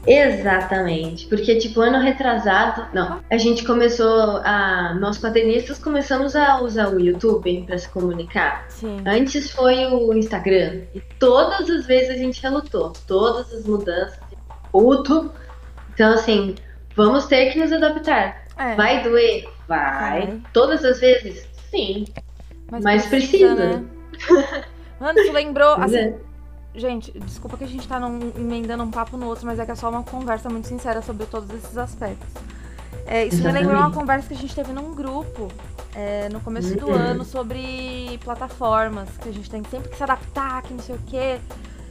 Exatamente. 0.08 1.28
Porque, 1.28 1.56
tipo, 1.58 1.82
ano 1.82 2.00
retrasado, 2.00 2.88
não, 2.94 3.22
a 3.30 3.38
gente 3.38 3.64
começou 3.64 4.38
a. 4.44 4.94
Nós 5.00 5.18
quadrinistas 5.20 5.78
começamos 5.80 6.36
a 6.36 6.62
usar 6.62 6.90
o 6.94 7.00
YouTube 7.00 7.64
pra 7.68 7.78
se 7.78 7.88
comunicar. 7.90 8.66
Sim. 8.70 9.02
Antes 9.06 9.52
foi 9.52 9.86
o 9.88 10.14
Instagram. 10.14 10.82
E 10.96 11.02
todas 11.20 11.70
as 11.70 11.86
vezes 11.86 12.10
a 12.10 12.18
gente 12.18 12.42
relutou. 12.42 12.94
Todas 13.08 13.54
as 13.54 13.66
mudanças. 13.66 14.20
Puto. 14.72 15.32
Então, 15.94 16.14
assim, 16.14 16.56
vamos 16.96 17.26
ter 17.26 17.52
que 17.52 17.60
nos 17.60 17.72
adaptar. 17.72 18.46
É, 18.58 18.76
Vai 18.76 19.04
doer? 19.04 19.48
Vai. 19.68 20.26
Vai. 20.28 20.42
Todas 20.54 20.84
as 20.84 21.00
vezes? 21.00 21.48
Sim. 21.70 22.06
mas 22.70 23.06
precisa. 23.06 23.54
né? 23.56 23.84
Mano, 25.00 25.20
isso 25.20 25.32
lembrou. 25.32 25.74
Assim, 25.76 25.98
é. 25.98 26.16
Gente, 26.74 27.12
desculpa 27.20 27.58
que 27.58 27.64
a 27.66 27.68
gente 27.68 27.86
tá 27.88 28.00
num- 28.00 28.32
emendando 28.36 28.84
um 28.84 28.90
papo 28.92 29.18
no 29.18 29.28
outro, 29.28 29.46
mas 29.46 29.60
é 29.60 29.66
que 29.66 29.72
é 29.72 29.76
só 29.76 29.90
uma 29.90 30.04
conversa 30.04 30.50
muito 30.50 30.68
sincera 30.68 31.02
sobre 31.02 31.26
todos 31.26 31.50
esses 31.54 31.78
aspectos. 31.78 32.30
É, 33.06 33.26
isso 33.26 33.38
me 33.38 33.44
lembrou 33.52 33.64
uma 33.72 33.88
Exatamente. 33.88 33.98
conversa 34.00 34.28
que 34.30 34.34
a 34.34 34.38
gente 34.38 34.56
teve 34.56 34.72
num 34.72 34.94
grupo 34.94 35.50
é, 35.94 36.30
no 36.30 36.40
começo 36.40 36.74
do 36.78 36.88
Uhum. 36.88 36.94
ano 36.94 37.26
sobre 37.26 38.18
plataformas, 38.24 39.10
que 39.22 39.28
a 39.28 39.34
gente 39.34 39.50
tem 39.50 39.62
sempre 39.70 39.90
que 39.90 39.98
se 39.98 40.04
adaptar, 40.04 40.62
que 40.62 40.74
não 40.74 40.80
sei 40.82 40.96
o 40.96 41.00
quê. 41.06 41.40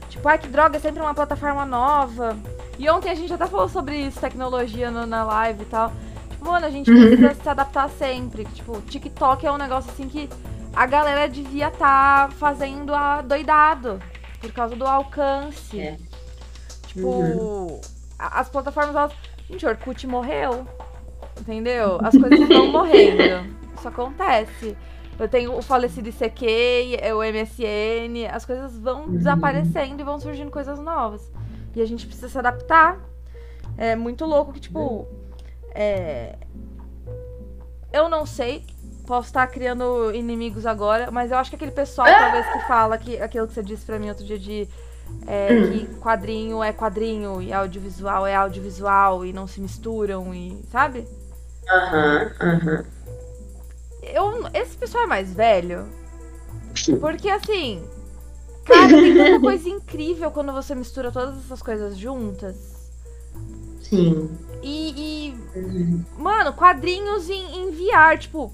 Tipo, 0.09 0.27
ai 0.27 0.39
que 0.39 0.49
droga, 0.49 0.79
é 0.79 0.81
sempre 0.81 1.03
uma 1.03 1.13
plataforma 1.13 1.67
nova. 1.67 2.35
E 2.79 2.89
ontem 2.89 3.11
a 3.11 3.15
gente 3.15 3.31
até 3.31 3.47
falou 3.47 3.69
sobre 3.69 3.97
isso, 3.99 4.19
tecnologia 4.19 4.91
no- 4.91 5.05
na 5.07 5.23
live 5.25 5.63
e 5.63 5.67
tal. 5.67 5.93
Tipo, 6.31 6.47
mano, 6.47 6.65
a 6.65 6.71
gente 6.71 6.91
precisa 6.91 7.35
se 7.35 7.49
adaptar 7.49 7.91
sempre. 7.91 8.47
Tipo, 8.47 8.81
TikTok 8.81 9.47
é 9.47 9.53
um 9.53 9.59
negócio 9.59 9.91
assim 9.91 10.09
que 10.09 10.31
a 10.75 10.87
galera 10.87 11.29
devia 11.29 11.69
estar 11.69 12.33
fazendo 12.33 12.95
a 12.95 13.21
doidado. 13.21 14.01
Por 14.41 14.53
causa 14.53 14.75
do 14.77 14.87
alcance. 14.87 15.79
É. 15.81 15.97
Tipo, 16.87 17.07
Uhum. 17.09 17.81
as 18.19 18.49
plataformas, 18.49 18.95
elas. 18.97 19.13
Gente, 19.49 19.67
o 19.67 19.69
Orkut 19.69 20.07
morreu. 20.07 20.67
Entendeu? 21.41 21.99
As 22.03 22.17
coisas 22.17 22.49
vão 22.49 22.69
morrendo. 22.73 23.55
Isso 23.77 23.89
acontece. 23.89 24.77
Eu 25.19 25.29
tenho 25.29 25.55
o 25.57 25.61
falecido 25.63 26.09
ICQ, 26.09 26.97
é 27.01 27.15
o 27.15 27.19
MSN, 27.23 28.27
as 28.33 28.45
coisas 28.47 28.79
vão 28.79 29.05
Uhum. 29.05 29.17
desaparecendo 29.17 30.01
e 30.01 30.05
vão 30.05 30.19
surgindo 30.19 30.51
coisas 30.51 30.79
novas. 30.79 31.31
E 31.75 31.83
a 31.83 31.87
gente 31.87 32.07
precisa 32.07 32.29
se 32.29 32.39
adaptar. 32.39 32.99
É 33.77 33.95
muito 33.95 34.25
louco 34.25 34.53
que, 34.53 34.61
tipo. 34.61 35.07
É... 35.75 36.37
Eu 37.93 38.09
não 38.09 38.25
sei. 38.25 38.65
Posso 39.07 39.29
estar 39.29 39.47
criando 39.49 40.13
inimigos 40.15 40.65
agora, 40.67 41.11
mas 41.11 41.31
eu 41.31 41.39
acho 41.39 41.51
que 41.51 41.57
aquele 41.57 41.73
pessoal, 41.73 42.09
talvez, 42.09 42.47
que 42.47 42.61
fala 42.61 42.97
que 42.97 43.21
aquilo 43.21 43.47
que 43.49 43.55
você 43.55 43.63
disse 43.63 43.85
pra 43.85 43.99
mim 43.99 44.09
outro 44.09 44.25
dia 44.25 44.39
de 44.39 44.69
é, 45.27 45.57
que 45.57 45.89
quadrinho 46.01 46.63
é 46.63 46.73
quadrinho 46.73 47.43
e 47.43 47.53
audiovisual 47.53 48.27
é 48.27 48.35
audiovisual 48.35 49.25
e 49.25 49.33
não 49.33 49.47
se 49.47 49.61
misturam 49.61 50.33
e 50.35 50.63
sabe? 50.71 51.07
Aham, 51.69 52.31
aham. 52.41 52.85
Eu, 54.03 54.49
esse 54.55 54.77
pessoal 54.77 55.05
é 55.05 55.07
mais 55.07 55.33
velho. 55.33 55.87
Porque 57.01 57.29
assim, 57.29 57.83
cara, 58.65 58.99
tem 59.01 59.15
tanta 59.17 59.39
coisa 59.41 59.69
incrível 59.69 60.31
quando 60.31 60.53
você 60.53 60.75
mistura 60.75 61.13
todas 61.13 61.37
essas 61.39 61.63
coisas 61.63 61.97
juntas. 61.97 62.57
Sim. 63.83 64.31
E, 64.63 65.29
e, 65.29 65.41
Uhum. 65.59 66.05
mano, 66.17 66.53
quadrinhos 66.53 67.29
em, 67.29 67.57
em 67.57 67.71
VR, 67.73 68.19
tipo, 68.19 68.53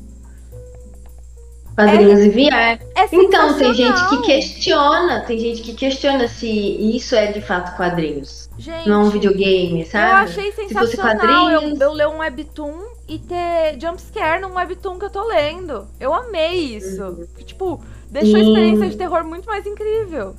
Quadrinhos 1.77 2.21
em 2.21 2.31
VR. 2.31 2.81
é 2.95 3.07
Então, 3.13 3.59
tem 3.59 3.75
gente 3.75 4.09
que 4.09 4.23
questiona, 4.23 5.21
tem 5.21 5.39
gente 5.39 5.61
que 5.61 5.75
questiona 5.75 6.27
se 6.27 6.49
isso 6.49 7.15
é 7.15 7.31
de 7.31 7.43
fato 7.43 7.77
quadrinhos. 7.77 8.49
Gente, 8.59 8.89
Não 8.89 9.05
um 9.05 9.11
videogame, 9.11 9.85
sabe? 9.85 10.11
eu 10.11 10.17
achei 10.17 10.53
fosse 10.53 10.69
sensacional 10.69 11.51
eu, 11.51 11.61
quadrinhos. 11.61 11.81
eu 11.81 11.93
ler 11.93 12.09
um 12.09 12.19
webtoon 12.19 12.81
e 13.07 13.19
ter 13.19 13.79
jumpscare 13.79 14.41
num 14.41 14.55
webtoon 14.55 14.99
que 14.99 15.05
eu 15.05 15.11
tô 15.11 15.25
lendo. 15.29 15.87
Eu 16.01 16.15
amei 16.15 16.77
isso. 16.77 17.29
Tipo, 17.45 17.79
deixou 18.11 18.37
a 18.37 18.41
experiência 18.41 18.89
de 18.89 18.97
terror 18.97 19.23
muito 19.25 19.45
mais 19.45 19.67
incrível. 19.67 20.35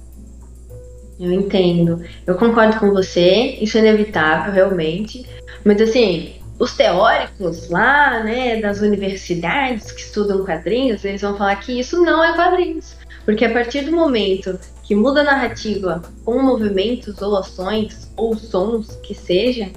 Eu 1.20 1.32
entendo. 1.32 2.04
Eu 2.26 2.36
concordo 2.36 2.80
com 2.80 2.92
você, 2.92 3.58
isso 3.62 3.78
é 3.78 3.82
inevitável, 3.82 4.52
realmente. 4.52 5.24
Mas 5.64 5.80
assim, 5.82 6.34
os 6.60 6.76
teóricos 6.76 7.70
lá, 7.70 8.24
né, 8.24 8.60
das 8.60 8.80
universidades 8.82 9.92
que 9.92 10.02
estudam 10.02 10.44
quadrinhos, 10.44 11.06
eles 11.06 11.22
vão 11.22 11.38
falar 11.38 11.56
que 11.58 11.80
isso 11.80 12.02
não 12.02 12.24
é 12.24 12.34
quadrinhos. 12.34 12.96
Porque 13.26 13.46
a 13.46 13.54
partir 13.54 13.82
do 13.82 13.92
momento 13.92 14.58
que 14.84 14.96
muda 14.96 15.22
a 15.22 15.24
narrativa 15.26 16.02
com 16.24 16.42
movimentos 16.42 17.22
ou 17.22 17.38
ações 17.38 18.10
ou 18.16 18.36
sons 18.36 18.96
que 19.04 19.14
seja, 19.14 19.70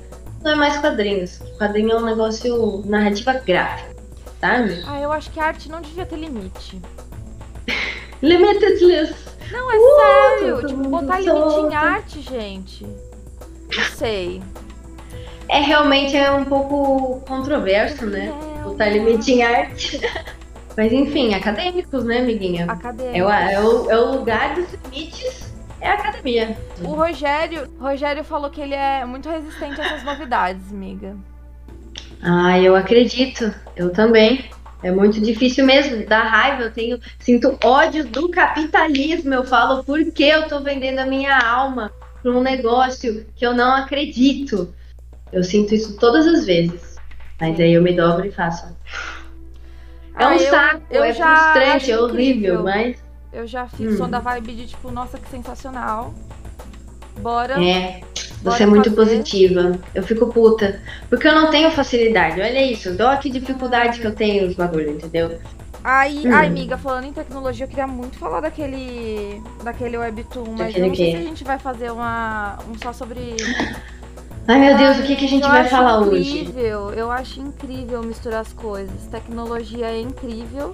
não 0.42 0.52
é 0.52 0.54
mais 0.54 0.78
quadrinhos. 0.78 1.40
Quadrinho 1.58 1.90
é 1.90 1.96
um 1.96 2.04
negócio 2.04 2.82
narrativa 2.86 3.34
gráfica, 3.34 3.96
sabe? 4.40 4.82
Ah, 4.86 5.00
eu 5.00 5.12
acho 5.12 5.30
que 5.32 5.40
a 5.40 5.46
arte 5.46 5.68
não 5.68 5.80
devia 5.80 6.06
ter 6.06 6.16
limite. 6.16 6.80
Limitless. 8.22 9.14
Não, 9.50 9.70
é 9.70 9.76
Uh, 9.76 10.38
sério. 10.38 10.66
Tipo, 10.66 10.88
botar 10.88 11.18
limite 11.18 11.60
em 11.60 11.74
arte, 11.74 12.20
gente. 12.22 12.86
Não 13.76 13.84
sei. 13.96 14.40
É 15.50 15.58
realmente 15.58 16.16
é 16.16 16.30
um 16.30 16.44
pouco 16.44 17.20
controverso, 17.26 18.06
né? 18.06 18.32
Botar 18.62 18.88
limite 18.88 19.32
em 19.32 19.42
arte. 19.42 20.00
Mas 20.76 20.92
enfim, 20.92 21.34
acadêmicos, 21.34 22.04
né, 22.04 22.18
amiguinha? 22.18 22.66
Acadêmico. 22.66 23.16
É 23.16 23.24
o, 23.24 23.30
é, 23.30 23.60
o, 23.60 23.90
é 23.90 23.98
o 23.98 24.12
lugar 24.12 24.54
dos 24.54 24.68
limites, 24.84 25.52
é 25.80 25.88
a 25.88 25.94
academia. 25.94 26.56
O 26.84 26.94
Rogério, 26.94 27.68
Rogério 27.80 28.22
falou 28.22 28.48
que 28.48 28.60
ele 28.60 28.74
é 28.74 29.04
muito 29.04 29.28
resistente 29.28 29.80
a 29.80 29.84
essas 29.86 30.04
novidades, 30.04 30.72
amiga. 30.72 31.16
Ah, 32.22 32.58
eu 32.60 32.76
acredito. 32.76 33.52
Eu 33.74 33.90
também. 33.92 34.44
É 34.82 34.90
muito 34.90 35.20
difícil 35.20 35.66
mesmo, 35.66 36.06
dá 36.06 36.22
raiva, 36.22 36.62
eu 36.62 36.72
tenho, 36.72 36.98
sinto 37.18 37.58
ódio 37.62 38.02
do 38.06 38.30
capitalismo. 38.30 39.34
Eu 39.34 39.44
falo 39.44 39.84
por 39.84 40.02
que 40.12 40.24
eu 40.24 40.48
tô 40.48 40.60
vendendo 40.60 41.00
a 41.00 41.06
minha 41.06 41.36
alma 41.36 41.92
para 42.22 42.32
um 42.32 42.40
negócio 42.40 43.26
que 43.36 43.44
eu 43.44 43.52
não 43.52 43.74
acredito. 43.74 44.72
Eu 45.32 45.44
sinto 45.44 45.74
isso 45.74 45.96
todas 45.96 46.26
as 46.26 46.44
vezes. 46.46 46.96
Mas 47.40 47.58
aí 47.58 47.72
eu 47.72 47.82
me 47.82 47.92
dobro 47.94 48.26
e 48.26 48.30
faço. 48.32 48.66
É 50.18 50.26
um 50.26 50.30
Ah, 50.30 50.36
eu- 50.36 50.50
saco, 50.50 50.82
eu 50.90 51.02
é 51.04 51.14
frustrante, 51.14 51.90
é 51.90 51.98
horrível, 51.98 52.62
mas 52.62 52.96
Eu 53.32 53.46
já 53.46 53.68
fiz 53.68 53.94
Hum. 53.94 53.96
som 53.96 54.10
da 54.10 54.18
vibe 54.18 54.52
de 54.56 54.66
tipo, 54.66 54.90
nossa, 54.90 55.16
que 55.16 55.28
sensacional. 55.30 56.12
Bora. 57.20 57.62
é. 57.64 58.00
Bora 58.42 58.56
Você 58.56 58.62
é 58.64 58.66
muito 58.66 58.90
fazer. 58.90 58.96
positiva. 59.18 59.78
Eu 59.94 60.02
fico 60.02 60.26
puta. 60.32 60.80
Porque 61.08 61.28
eu 61.28 61.34
não 61.34 61.48
tenho 61.50 61.70
facilidade. 61.70 62.40
Olha 62.40 62.64
isso. 62.72 62.92
Dó 62.94 63.14
que 63.18 63.30
dificuldade 63.30 64.00
que 64.00 64.06
eu 64.06 64.14
tenho 64.14 64.46
nos 64.46 64.56
bagulho, 64.56 64.90
entendeu? 64.90 65.38
Aí, 65.84 66.26
Hum. 66.26 66.32
ai, 66.34 66.46
amiga, 66.48 66.76
falando 66.76 67.04
em 67.04 67.12
tecnologia, 67.12 67.64
eu 67.64 67.68
queria 67.68 67.86
muito 67.86 68.18
falar 68.18 68.40
daquele. 68.40 69.40
daquele 69.62 69.96
webtoon, 69.96 70.44
mas 70.50 70.58
Daquele 70.58 70.84
eu 70.84 70.88
não 70.88 70.94
sei 70.96 71.06
quê? 71.06 71.12
se 71.12 71.16
a 71.18 71.22
gente 71.26 71.44
vai 71.44 71.58
fazer 71.58 71.90
uma, 71.92 72.58
um 72.68 72.76
só 72.82 72.92
sobre. 72.92 73.36
Ai, 74.48 74.58
meu 74.58 74.76
Deus, 74.76 74.98
o 74.98 75.02
que, 75.02 75.16
que 75.16 75.24
a 75.24 75.28
gente 75.28 75.44
Eu 75.44 75.50
vai 75.50 75.64
falar 75.68 76.00
hoje? 76.00 76.40
incrível, 76.40 76.90
Eu 76.90 77.10
acho 77.10 77.40
incrível 77.40 78.02
misturar 78.02 78.40
as 78.40 78.52
coisas. 78.52 79.06
Tecnologia 79.06 79.86
é 79.86 80.00
incrível. 80.00 80.72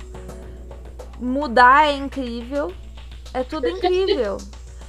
Mudar 1.20 1.86
é 1.86 1.96
incrível. 1.96 2.72
É 3.34 3.42
tudo 3.42 3.68
incrível. 3.68 4.38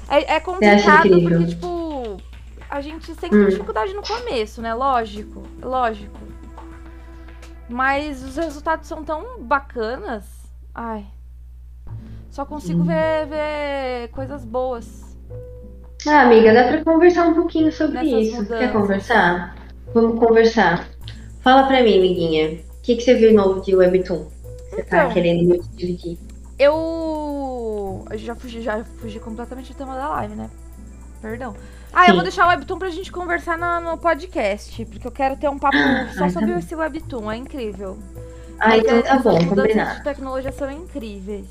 É, 0.10 0.36
é 0.36 0.40
complicado 0.40 1.08
incrível? 1.08 1.30
porque, 1.30 1.46
tipo, 1.54 2.18
a 2.70 2.82
gente 2.82 3.14
sempre 3.16 3.38
hum. 3.38 3.42
tem 3.42 3.50
dificuldade 3.50 3.94
no 3.94 4.02
começo, 4.02 4.62
né? 4.62 4.74
Lógico, 4.74 5.44
lógico. 5.62 6.18
Mas 7.70 8.24
os 8.24 8.38
resultados 8.38 8.88
são 8.88 9.04
tão 9.04 9.42
bacanas. 9.42 10.24
Ai. 10.74 11.06
Só 12.30 12.46
consigo 12.46 12.84
ver, 12.84 13.26
ver 13.28 14.10
coisas 14.10 14.46
boas. 14.46 15.07
Ah, 16.06 16.22
amiga, 16.22 16.54
dá 16.54 16.68
pra 16.68 16.84
conversar 16.84 17.27
um 17.27 17.34
pouquinho 17.34 17.72
sobre 17.72 17.98
Nessas 17.98 18.27
isso. 18.27 18.36
Mudanças. 18.38 18.60
Quer 18.60 18.74
conversar? 18.74 19.56
Vamos 19.94 20.20
conversar. 20.20 20.88
Fala 21.42 21.68
pra 21.68 21.82
mim, 21.82 21.98
amiguinha. 21.98 22.60
O 22.77 22.82
que, 22.84 22.96
que 22.96 23.01
você 23.01 23.16
viu 23.16 23.34
novo 23.34 23.62
de 23.62 23.75
Webtoon? 23.75 24.25
Você 24.70 24.84
tá 24.84 24.98
então, 24.98 25.08
tá 25.08 25.13
querendo 25.13 25.48
me 25.48 25.60
dividir? 25.74 26.18
Eu. 26.60 28.06
Eu 28.10 28.18
já 28.18 28.36
fugi, 28.36 28.62
já 28.62 28.84
fugi 28.84 29.20
completamente 29.20 29.74
do 29.74 29.77
tema 29.77 29.96
da 29.96 30.10
live, 30.10 30.36
né? 30.36 30.50
Perdão. 31.22 31.56
Ah, 31.92 32.04
Sim. 32.04 32.10
eu 32.10 32.16
vou 32.16 32.24
deixar 32.24 32.46
o 32.46 32.50
Webtoon 32.50 32.80
pra 32.80 32.89
gente 32.89 33.12
conversar 33.12 33.58
no, 33.58 33.92
no 33.92 33.98
podcast, 33.98 34.86
porque 34.86 35.08
eu 35.08 35.12
quero 35.12 35.36
ter 35.36 35.50
um 35.50 35.58
papo 35.58 35.77
ah, 35.77 36.10
só 36.18 36.30
sobre 36.30 36.51
tá 36.51 36.60
esse 36.60 36.75
Webtoon, 36.75 37.32
é 37.32 37.38
incrível. 37.38 37.98
Ah, 38.60 38.77
então 38.77 39.01
tá 39.01 39.18
bom, 39.20 39.38
combinado. 39.48 39.92
As 39.92 39.98
de 39.98 40.04
tecnologia 40.04 40.51
são 40.51 40.70
incríveis. 40.72 41.48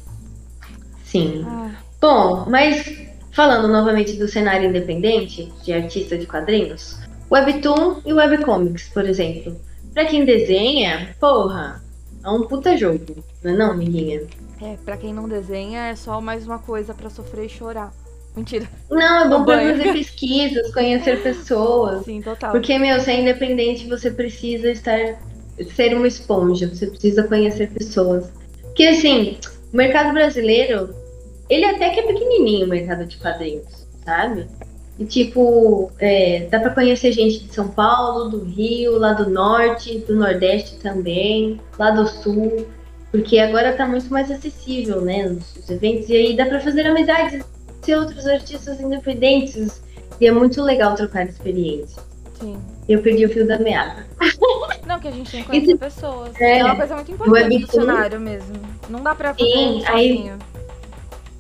Sim. 1.04 1.44
Ah. 1.48 1.70
Bom, 2.00 2.46
mas 2.48 3.15
falando 3.36 3.68
novamente 3.68 4.14
do 4.14 4.26
cenário 4.26 4.70
independente, 4.70 5.52
de 5.62 5.70
artista 5.70 6.16
de 6.16 6.26
quadrinhos, 6.26 6.96
Webtoon 7.30 8.00
e 8.06 8.12
Webcomics, 8.14 8.88
por 8.88 9.04
exemplo. 9.04 9.54
Pra 9.92 10.06
quem 10.06 10.24
desenha, 10.24 11.14
porra, 11.20 11.84
é 12.24 12.30
um 12.30 12.46
puta 12.46 12.74
jogo, 12.78 13.22
não 13.44 13.52
é 13.52 13.56
não, 13.56 13.70
amiguinha? 13.72 14.22
É, 14.62 14.78
pra 14.82 14.96
quem 14.96 15.12
não 15.12 15.28
desenha 15.28 15.88
é 15.88 15.94
só 15.94 16.18
mais 16.18 16.46
uma 16.46 16.58
coisa 16.58 16.94
para 16.94 17.10
sofrer 17.10 17.44
e 17.44 17.48
chorar. 17.50 17.92
Mentira. 18.34 18.66
Não, 18.90 19.24
é 19.24 19.28
bom 19.28 19.44
pra 19.44 19.60
fazer 19.60 19.92
pesquisas, 19.92 20.72
conhecer 20.72 21.22
pessoas. 21.22 22.06
Sim, 22.06 22.22
total. 22.22 22.52
Porque, 22.52 22.78
meu, 22.78 23.00
ser 23.00 23.20
independente, 23.20 23.86
você 23.86 24.10
precisa 24.10 24.70
estar. 24.70 25.18
ser 25.74 25.94
uma 25.94 26.08
esponja, 26.08 26.68
você 26.68 26.86
precisa 26.86 27.22
conhecer 27.22 27.70
pessoas. 27.70 28.30
Porque, 28.62 28.84
assim, 28.84 29.38
o 29.72 29.76
mercado 29.76 30.12
brasileiro, 30.12 30.94
ele 31.48 31.64
até 31.64 31.90
que 31.90 32.00
é 32.00 32.02
pequenininho, 32.06 32.66
o 32.66 32.68
mercado 32.68 33.04
de 33.04 33.16
quadrinhos, 33.16 33.86
sabe? 34.04 34.46
E, 34.98 35.04
tipo, 35.04 35.92
é, 35.98 36.48
dá 36.50 36.58
pra 36.58 36.70
conhecer 36.70 37.12
gente 37.12 37.44
de 37.44 37.54
São 37.54 37.68
Paulo, 37.68 38.30
do 38.30 38.44
Rio, 38.44 38.98
lá 38.98 39.12
do 39.12 39.28
Norte, 39.28 39.98
do 39.98 40.16
Nordeste 40.16 40.76
também, 40.78 41.60
lá 41.78 41.90
do 41.90 42.06
Sul. 42.08 42.66
Porque 43.12 43.38
agora 43.38 43.74
tá 43.74 43.86
muito 43.86 44.10
mais 44.10 44.30
acessível, 44.30 45.02
né? 45.02 45.26
Os 45.26 45.70
eventos. 45.70 46.08
E 46.08 46.16
aí 46.16 46.36
dá 46.36 46.46
pra 46.46 46.60
fazer 46.60 46.86
amizades 46.86 47.44
conhecer 47.86 47.96
outros 47.96 48.26
artistas 48.26 48.80
independentes. 48.80 49.80
E 50.20 50.26
é 50.26 50.32
muito 50.32 50.62
legal 50.62 50.94
trocar 50.94 51.26
experiência. 51.26 52.02
Sim. 52.40 52.56
Eu 52.88 53.02
perdi 53.02 53.24
o 53.24 53.28
fio 53.28 53.46
da 53.46 53.58
meada. 53.58 54.06
Não, 54.86 55.00
que 55.00 55.08
a 55.08 55.10
gente 55.10 55.30
tem 55.30 55.42
que 55.42 55.48
conhecer 55.48 55.76
pessoas. 55.76 56.40
É, 56.40 56.58
é 56.58 56.64
uma 56.64 56.76
coisa 56.76 56.94
muito 56.94 57.12
importante 57.12 57.58
no 57.58 57.66
cenário 57.66 58.20
mesmo. 58.20 58.54
Não 58.88 59.02
dá 59.02 59.14
pra 59.14 59.34
fazer 59.34 59.50
sim, 59.50 59.82
aí, 59.86 60.30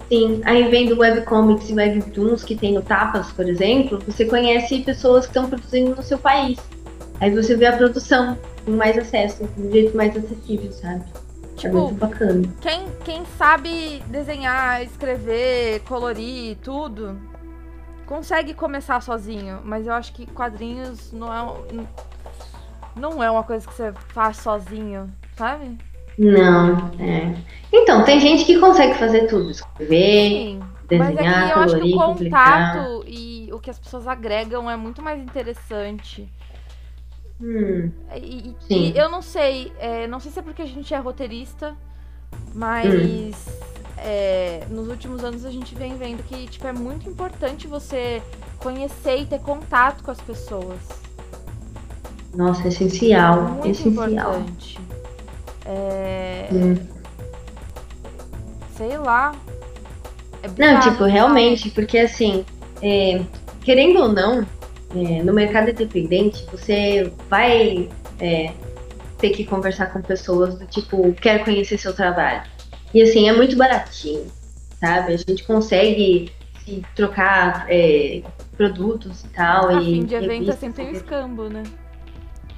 Sim, 0.08 0.40
aí 0.44 0.68
vem 0.70 0.86
do 0.86 0.98
webcomics 0.98 1.68
e 1.68 1.74
webtoons 1.74 2.44
que 2.44 2.54
tem 2.54 2.74
no 2.74 2.82
Tapas, 2.82 3.32
por 3.32 3.48
exemplo, 3.48 3.98
você 4.06 4.24
conhece 4.24 4.80
pessoas 4.80 5.26
que 5.26 5.30
estão 5.30 5.48
produzindo 5.48 5.96
no 5.96 6.02
seu 6.02 6.18
país. 6.18 6.58
Aí 7.20 7.30
você 7.30 7.56
vê 7.56 7.66
a 7.66 7.76
produção 7.76 8.38
com 8.64 8.72
mais 8.72 8.96
acesso, 8.96 9.48
de 9.56 9.66
um 9.66 9.70
jeito 9.70 9.96
mais 9.96 10.16
acessível, 10.16 10.72
sabe? 10.72 11.04
É 11.42 11.56
tipo, 11.56 11.76
é 11.76 11.80
muito 11.80 11.94
bacana. 11.94 12.42
Quem, 12.60 12.86
quem 13.04 13.24
sabe 13.38 14.02
desenhar, 14.06 14.82
escrever, 14.82 15.80
colorir, 15.80 16.56
tudo, 16.62 17.18
consegue 18.06 18.54
começar 18.54 19.00
sozinho. 19.00 19.60
Mas 19.64 19.86
eu 19.86 19.92
acho 19.92 20.12
que 20.12 20.26
quadrinhos 20.26 21.12
não 21.12 21.32
é, 21.32 21.86
não 22.94 23.22
é 23.22 23.30
uma 23.30 23.42
coisa 23.42 23.66
que 23.66 23.74
você 23.74 23.92
faz 24.08 24.36
sozinho, 24.36 25.10
sabe? 25.36 25.78
Não, 26.18 26.90
é. 26.98 27.34
Então, 27.72 28.04
tem 28.04 28.18
gente 28.18 28.44
que 28.44 28.58
consegue 28.58 28.94
fazer 28.94 29.26
tudo, 29.26 29.50
escrever, 29.50 30.30
Sim, 30.30 30.60
desenhar, 30.88 31.14
mas 31.14 31.18
é 31.18 31.46
que 31.46 31.50
eu 31.50 31.54
colorir, 31.54 31.64
acho 31.64 31.80
que 31.80 31.94
o 31.94 31.96
contato 31.96 32.78
publicar. 32.78 33.12
e 33.12 33.48
o 33.52 33.58
que 33.58 33.70
as 33.70 33.78
pessoas 33.78 34.06
agregam 34.06 34.70
é 34.70 34.76
muito 34.76 35.02
mais 35.02 35.20
interessante. 35.20 36.28
Hum, 37.40 37.90
e, 38.14 38.54
e, 38.70 38.96
eu 38.96 39.10
não 39.10 39.20
sei, 39.20 39.70
é, 39.78 40.06
não 40.06 40.18
sei 40.18 40.32
se 40.32 40.38
é 40.38 40.42
porque 40.42 40.62
a 40.62 40.66
gente 40.66 40.94
é 40.94 40.98
roteirista, 40.98 41.76
mas 42.54 43.46
hum. 43.46 43.92
é, 43.98 44.62
nos 44.70 44.88
últimos 44.88 45.22
anos 45.22 45.44
a 45.44 45.50
gente 45.50 45.74
vem 45.74 45.96
vendo 45.96 46.22
que 46.22 46.46
tipo, 46.46 46.66
é 46.66 46.72
muito 46.72 47.06
importante 47.10 47.66
você 47.66 48.22
conhecer 48.58 49.18
e 49.18 49.26
ter 49.26 49.40
contato 49.40 50.02
com 50.02 50.10
as 50.10 50.20
pessoas. 50.20 50.78
Nossa, 52.34 52.64
é 52.64 52.68
essencial. 52.68 53.42
Muito 53.42 53.68
essencial. 53.68 54.10
importante. 54.10 54.85
É... 55.66 56.48
Hum. 56.52 56.76
Sei 58.76 58.96
lá. 58.98 59.34
É 60.42 60.48
não, 60.58 60.80
tipo, 60.80 61.04
realmente, 61.04 61.70
porque 61.70 61.98
assim, 61.98 62.44
é, 62.82 63.22
querendo 63.62 64.00
ou 64.00 64.08
não, 64.08 64.46
é, 64.94 65.22
no 65.22 65.32
mercado 65.32 65.70
independente, 65.70 66.46
você 66.50 67.12
vai 67.28 67.88
é, 68.20 68.52
ter 69.18 69.30
que 69.30 69.44
conversar 69.44 69.86
com 69.86 70.00
pessoas 70.00 70.58
do 70.58 70.66
tipo, 70.66 71.12
quero 71.14 71.44
conhecer 71.44 71.78
seu 71.78 71.94
trabalho. 71.94 72.42
E 72.94 73.02
assim, 73.02 73.28
é 73.28 73.32
muito 73.32 73.56
baratinho, 73.56 74.26
sabe? 74.78 75.14
A 75.14 75.16
gente 75.16 75.44
consegue 75.44 76.30
se 76.64 76.82
trocar 76.94 77.66
é, 77.68 78.22
produtos 78.56 79.24
e 79.24 79.28
tal. 79.28 79.68
A 79.68 79.82
e 79.82 79.84
fim 79.84 80.04
de 80.04 80.14
evento 80.14 80.50
é 80.50 80.54
sempre 80.54 80.84
tem 80.84 80.92
um 80.92 80.96
escambo, 80.96 81.48
né? 81.48 81.62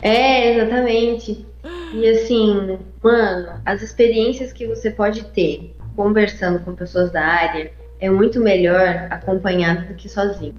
É, 0.01 0.55
exatamente. 0.55 1.47
E 1.93 2.09
assim, 2.09 2.79
mano, 3.03 3.61
as 3.65 3.83
experiências 3.83 4.53
que 4.53 4.67
você 4.67 4.91
pode 4.91 5.25
ter 5.27 5.75
conversando 5.97 6.61
com 6.61 6.75
pessoas 6.75 7.11
da 7.11 7.25
área 7.25 7.73
é 8.01 8.09
muito 8.09 8.41
melhor 8.41 9.09
acompanhado 9.11 9.89
do 9.89 9.95
que 9.95 10.09
sozinho 10.09 10.55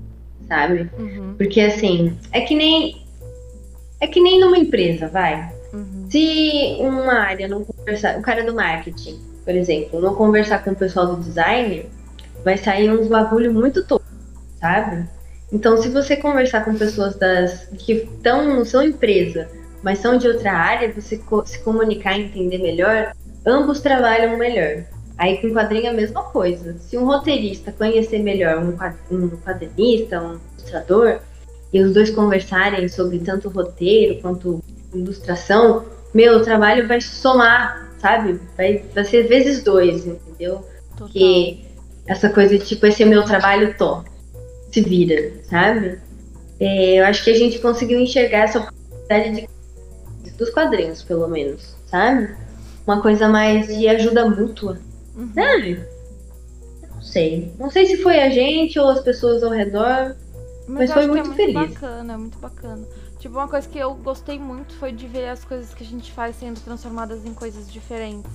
sabe? 0.49 0.89
Uhum. 0.97 1.35
Porque 1.38 1.62
assim, 1.62 2.17
é 2.33 2.41
que 2.41 2.55
nem. 2.55 3.05
É 4.01 4.07
que 4.07 4.19
nem 4.19 4.39
numa 4.39 4.57
empresa, 4.57 5.07
vai. 5.07 5.53
Uhum. 5.71 6.07
Se 6.09 6.77
uma 6.79 7.13
área 7.13 7.47
não 7.47 7.63
conversar. 7.63 8.17
O 8.17 8.21
cara 8.21 8.43
do 8.43 8.55
marketing, 8.55 9.19
por 9.45 9.53
exemplo, 9.53 10.01
não 10.01 10.15
conversar 10.15 10.63
com 10.63 10.71
o 10.71 10.75
pessoal 10.75 11.15
do 11.15 11.21
design, 11.21 11.85
vai 12.43 12.57
sair 12.57 12.89
uns 12.89 13.07
bagulho 13.07 13.53
muito 13.53 13.85
todo, 13.85 14.03
sabe? 14.59 15.07
Então, 15.51 15.77
se 15.77 15.89
você 15.89 16.15
conversar 16.15 16.63
com 16.63 16.75
pessoas 16.75 17.15
das 17.15 17.67
que 17.77 18.07
tão, 18.23 18.47
não 18.47 18.65
são 18.65 18.83
empresa, 18.83 19.49
mas 19.83 19.99
são 19.99 20.17
de 20.17 20.27
outra 20.27 20.51
área, 20.51 20.91
você 20.91 21.19
se 21.45 21.59
comunicar 21.59 22.17
e 22.17 22.23
entender 22.23 22.57
melhor, 22.57 23.13
ambos 23.45 23.79
trabalham 23.79 24.37
melhor. 24.37 24.85
Aí 25.17 25.37
com 25.37 25.53
quadrinho 25.53 25.87
é 25.87 25.89
a 25.89 25.93
mesma 25.93 26.23
coisa. 26.23 26.77
Se 26.79 26.97
um 26.97 27.05
roteirista 27.05 27.71
conhecer 27.71 28.19
melhor 28.19 28.57
um, 28.57 28.75
um 29.15 29.29
quadrinista, 29.37 30.21
um 30.21 30.39
ilustrador, 30.57 31.19
e 31.71 31.81
os 31.81 31.93
dois 31.93 32.09
conversarem 32.09 32.87
sobre 32.87 33.19
tanto 33.19 33.49
roteiro 33.49 34.19
quanto 34.21 34.63
ilustração, 34.93 35.85
meu 36.13 36.41
trabalho 36.41 36.87
vai 36.87 36.99
somar, 36.99 37.89
sabe? 37.99 38.39
Vai, 38.57 38.83
vai 38.93 39.03
ser 39.05 39.27
vezes 39.27 39.63
dois, 39.63 40.05
entendeu? 40.05 40.65
Total. 40.97 41.07
Porque 41.07 41.59
essa 42.07 42.29
coisa 42.29 42.57
de 42.57 42.65
tipo, 42.65 42.85
esse 42.85 43.03
é 43.03 43.05
meu 43.05 43.23
trabalho, 43.23 43.75
tô. 43.77 44.03
Se 44.71 44.81
vira, 44.81 45.33
sabe? 45.43 45.99
É, 46.59 46.99
eu 46.99 47.05
acho 47.05 47.23
que 47.23 47.29
a 47.29 47.37
gente 47.37 47.59
conseguiu 47.59 47.99
enxergar 47.99 48.45
essa 48.45 48.59
oportunidade 48.59 49.35
de, 49.35 49.49
dos 50.39 50.49
quadrinhos, 50.49 51.04
pelo 51.04 51.28
menos, 51.28 51.75
sabe? 51.86 52.36
Uma 52.88 53.02
coisa 53.02 53.28
mais 53.28 53.67
de 53.67 53.88
ajuda 53.88 54.28
mútua 54.28 54.80
Uhum. 55.19 55.34
Sabe? 55.34 55.86
Não 56.93 57.02
sei. 57.02 57.54
Não 57.60 57.69
sei 57.69 57.86
se 57.86 57.97
foi 58.02 58.21
a 58.21 58.30
gente 58.30 58.80
ou 58.80 58.88
as 58.88 59.02
pessoas 59.02 59.43
ao 59.43 59.52
redor. 59.52 60.15
Mas, 60.65 60.89
mas 60.89 60.93
foi 60.93 61.08
muito, 61.08 61.19
é 61.19 61.23
muito 61.23 61.36
feliz. 61.36 61.54
bacana, 61.54 62.13
é 62.13 62.17
muito 62.17 62.38
bacana. 62.39 62.88
Tipo, 63.19 63.36
uma 63.36 63.47
coisa 63.47 63.67
que 63.67 63.78
eu 63.78 63.93
gostei 63.95 64.39
muito 64.39 64.73
foi 64.75 64.93
de 64.93 65.08
ver 65.08 65.28
as 65.28 65.43
coisas 65.43 65.73
que 65.73 65.84
a 65.84 65.86
gente 65.86 66.12
faz 66.12 66.38
sendo 66.38 66.60
transformadas 66.62 67.25
em 67.25 67.34
coisas 67.34 67.69
diferentes. 67.71 68.32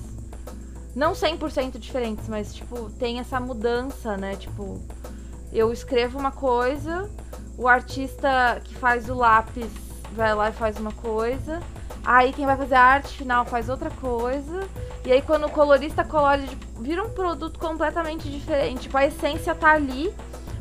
Não 0.94 1.12
100% 1.12 1.78
diferentes, 1.78 2.28
mas, 2.28 2.54
tipo, 2.54 2.90
tem 2.90 3.18
essa 3.18 3.40
mudança, 3.40 4.16
né? 4.16 4.36
Tipo, 4.36 4.80
eu 5.52 5.72
escrevo 5.72 6.18
uma 6.18 6.30
coisa, 6.30 7.08
o 7.56 7.66
artista 7.66 8.60
que 8.62 8.74
faz 8.74 9.08
o 9.08 9.14
lápis 9.14 9.70
vai 10.12 10.34
lá 10.34 10.50
e 10.50 10.52
faz 10.52 10.78
uma 10.78 10.92
coisa, 10.92 11.60
aí 12.04 12.32
quem 12.32 12.46
vai 12.46 12.56
fazer 12.56 12.74
a 12.74 12.82
arte 12.82 13.16
final 13.16 13.44
faz 13.44 13.68
outra 13.68 13.90
coisa, 13.90 14.68
e 15.04 15.12
aí 15.12 15.22
quando 15.22 15.46
o 15.46 15.50
colorista 15.50 16.04
colore, 16.04 16.48
vira 16.80 17.02
um 17.02 17.10
produto 17.10 17.58
completamente 17.58 18.28
diferente. 18.28 18.82
Tipo, 18.82 18.98
a 18.98 19.06
essência 19.06 19.54
tá 19.54 19.72
ali, 19.72 20.12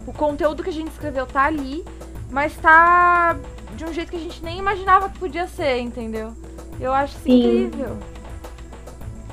o 0.08 0.14
conteúdo 0.14 0.64
que 0.64 0.70
a 0.70 0.74
gente 0.74 0.92
escreveu 0.92 1.26
tá 1.26 1.46
ali, 1.46 1.84
mas 2.30 2.56
tá 2.58 3.38
de 3.76 3.86
um 3.86 3.94
jeito 3.94 4.12
que 4.12 4.18
a 4.18 4.20
gente 4.20 4.44
nem 4.44 4.60
imaginava 4.60 5.10
que 5.10 5.20
podia 5.20 5.48
ser, 5.48 5.80
entendeu? 5.80 6.34
Eu 6.80 6.94
acho 6.94 7.18
isso 7.18 7.30
incrível. 7.30 7.98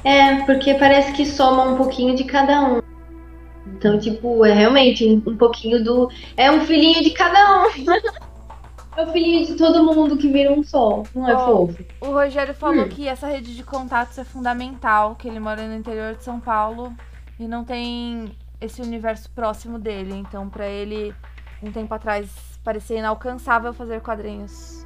É, 0.05 0.37
porque 0.45 0.75
parece 0.75 1.13
que 1.13 1.27
soma 1.27 1.65
um 1.65 1.77
pouquinho 1.77 2.15
de 2.15 2.25
cada 2.25 2.63
um. 2.63 2.83
Então, 3.67 3.99
tipo, 3.99 4.45
é 4.45 4.53
realmente 4.53 5.07
um 5.27 5.37
pouquinho 5.37 5.83
do. 5.83 6.11
É 6.37 6.51
um 6.51 6.61
filhinho 6.63 7.03
de 7.03 7.11
cada 7.11 7.63
um. 7.63 7.67
É 8.97 9.03
o 9.03 9.13
filhinho 9.13 9.47
de 9.47 9.55
todo 9.55 9.85
mundo 9.85 10.17
que 10.17 10.29
vira 10.29 10.53
um 10.53 10.63
sol. 10.63 11.05
Não 11.15 11.29
é 11.29 11.35
Ó, 11.35 11.67
fofo? 11.67 11.85
O 12.01 12.07
Rogério 12.07 12.55
falou 12.55 12.85
Hum. 12.85 12.89
que 12.89 13.07
essa 13.07 13.27
rede 13.27 13.55
de 13.55 13.63
contatos 13.63 14.19
é 14.19 14.25
fundamental, 14.25 15.15
que 15.15 15.29
ele 15.29 15.39
mora 15.41 15.67
no 15.67 15.75
interior 15.75 16.15
de 16.17 16.25
São 16.25 16.41
Paulo 16.41 16.93
e 17.39 17.47
não 17.47 17.65
tem 17.65 18.33
esse 18.61 18.83
universo 18.83 19.31
próximo 19.31 19.79
dele. 19.79 20.13
Então, 20.15 20.49
pra 20.49 20.67
ele, 20.67 21.15
um 21.63 21.71
tempo 21.71 21.95
atrás, 21.95 22.29
parecia 22.65 22.99
inalcançável 22.99 23.73
fazer 23.73 24.01
quadrinhos. 24.01 24.85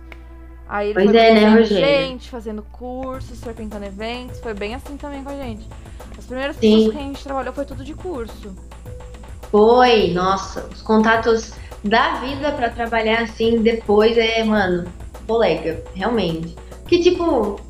Aí 0.68 0.88
ele 0.90 0.94
Pois 0.94 1.10
foi 1.10 1.16
é, 1.18 1.34
né, 1.34 1.48
Rogério? 1.48 1.66
gente, 1.66 2.30
fazendo 2.30 2.62
cursos, 2.62 3.40
frequentando 3.42 3.84
eventos. 3.84 4.38
Foi 4.40 4.54
bem 4.54 4.74
assim 4.74 4.96
também 4.96 5.22
com 5.24 5.30
a 5.30 5.36
gente. 5.36 5.68
As 6.16 6.24
primeiras 6.26 6.56
Sim. 6.56 6.60
pessoas 6.76 6.92
que 6.92 6.98
a 6.98 7.02
gente 7.02 7.24
trabalhou 7.24 7.52
foi 7.52 7.64
tudo 7.64 7.84
de 7.84 7.94
curso. 7.94 8.54
Foi, 9.54 10.10
nossa, 10.10 10.68
os 10.74 10.82
contatos 10.82 11.52
da 11.84 12.14
vida 12.16 12.50
pra 12.50 12.70
trabalhar 12.70 13.22
assim 13.22 13.62
depois 13.62 14.18
é, 14.18 14.42
mano, 14.42 14.84
colega, 15.28 15.80
realmente. 15.94 16.56
Que 16.88 16.98
tipo, 16.98 17.60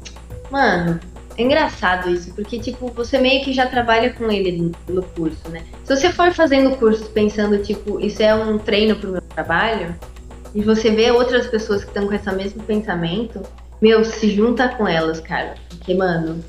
mano, 0.50 0.98
é 1.36 1.42
engraçado 1.42 2.08
isso, 2.08 2.32
porque 2.34 2.58
tipo, 2.58 2.90
você 2.92 3.18
meio 3.18 3.44
que 3.44 3.52
já 3.52 3.66
trabalha 3.66 4.14
com 4.14 4.32
ele 4.32 4.72
no, 4.88 4.94
no 4.94 5.02
curso, 5.02 5.46
né? 5.50 5.62
Se 5.84 5.94
você 5.94 6.10
for 6.10 6.32
fazendo 6.32 6.74
curso 6.78 7.04
pensando, 7.10 7.58
tipo, 7.58 8.00
isso 8.00 8.22
é 8.22 8.34
um 8.34 8.56
treino 8.56 8.96
pro 8.96 9.12
meu 9.12 9.20
trabalho, 9.20 9.94
e 10.54 10.62
você 10.62 10.90
vê 10.90 11.10
outras 11.10 11.46
pessoas 11.48 11.84
que 11.84 11.90
estão 11.90 12.06
com 12.06 12.14
esse 12.14 12.32
mesmo 12.32 12.62
pensamento, 12.62 13.42
meu, 13.82 14.02
se 14.06 14.30
junta 14.30 14.70
com 14.70 14.88
elas, 14.88 15.20
cara. 15.20 15.56
Porque, 15.68 15.92
mano, 15.92 16.42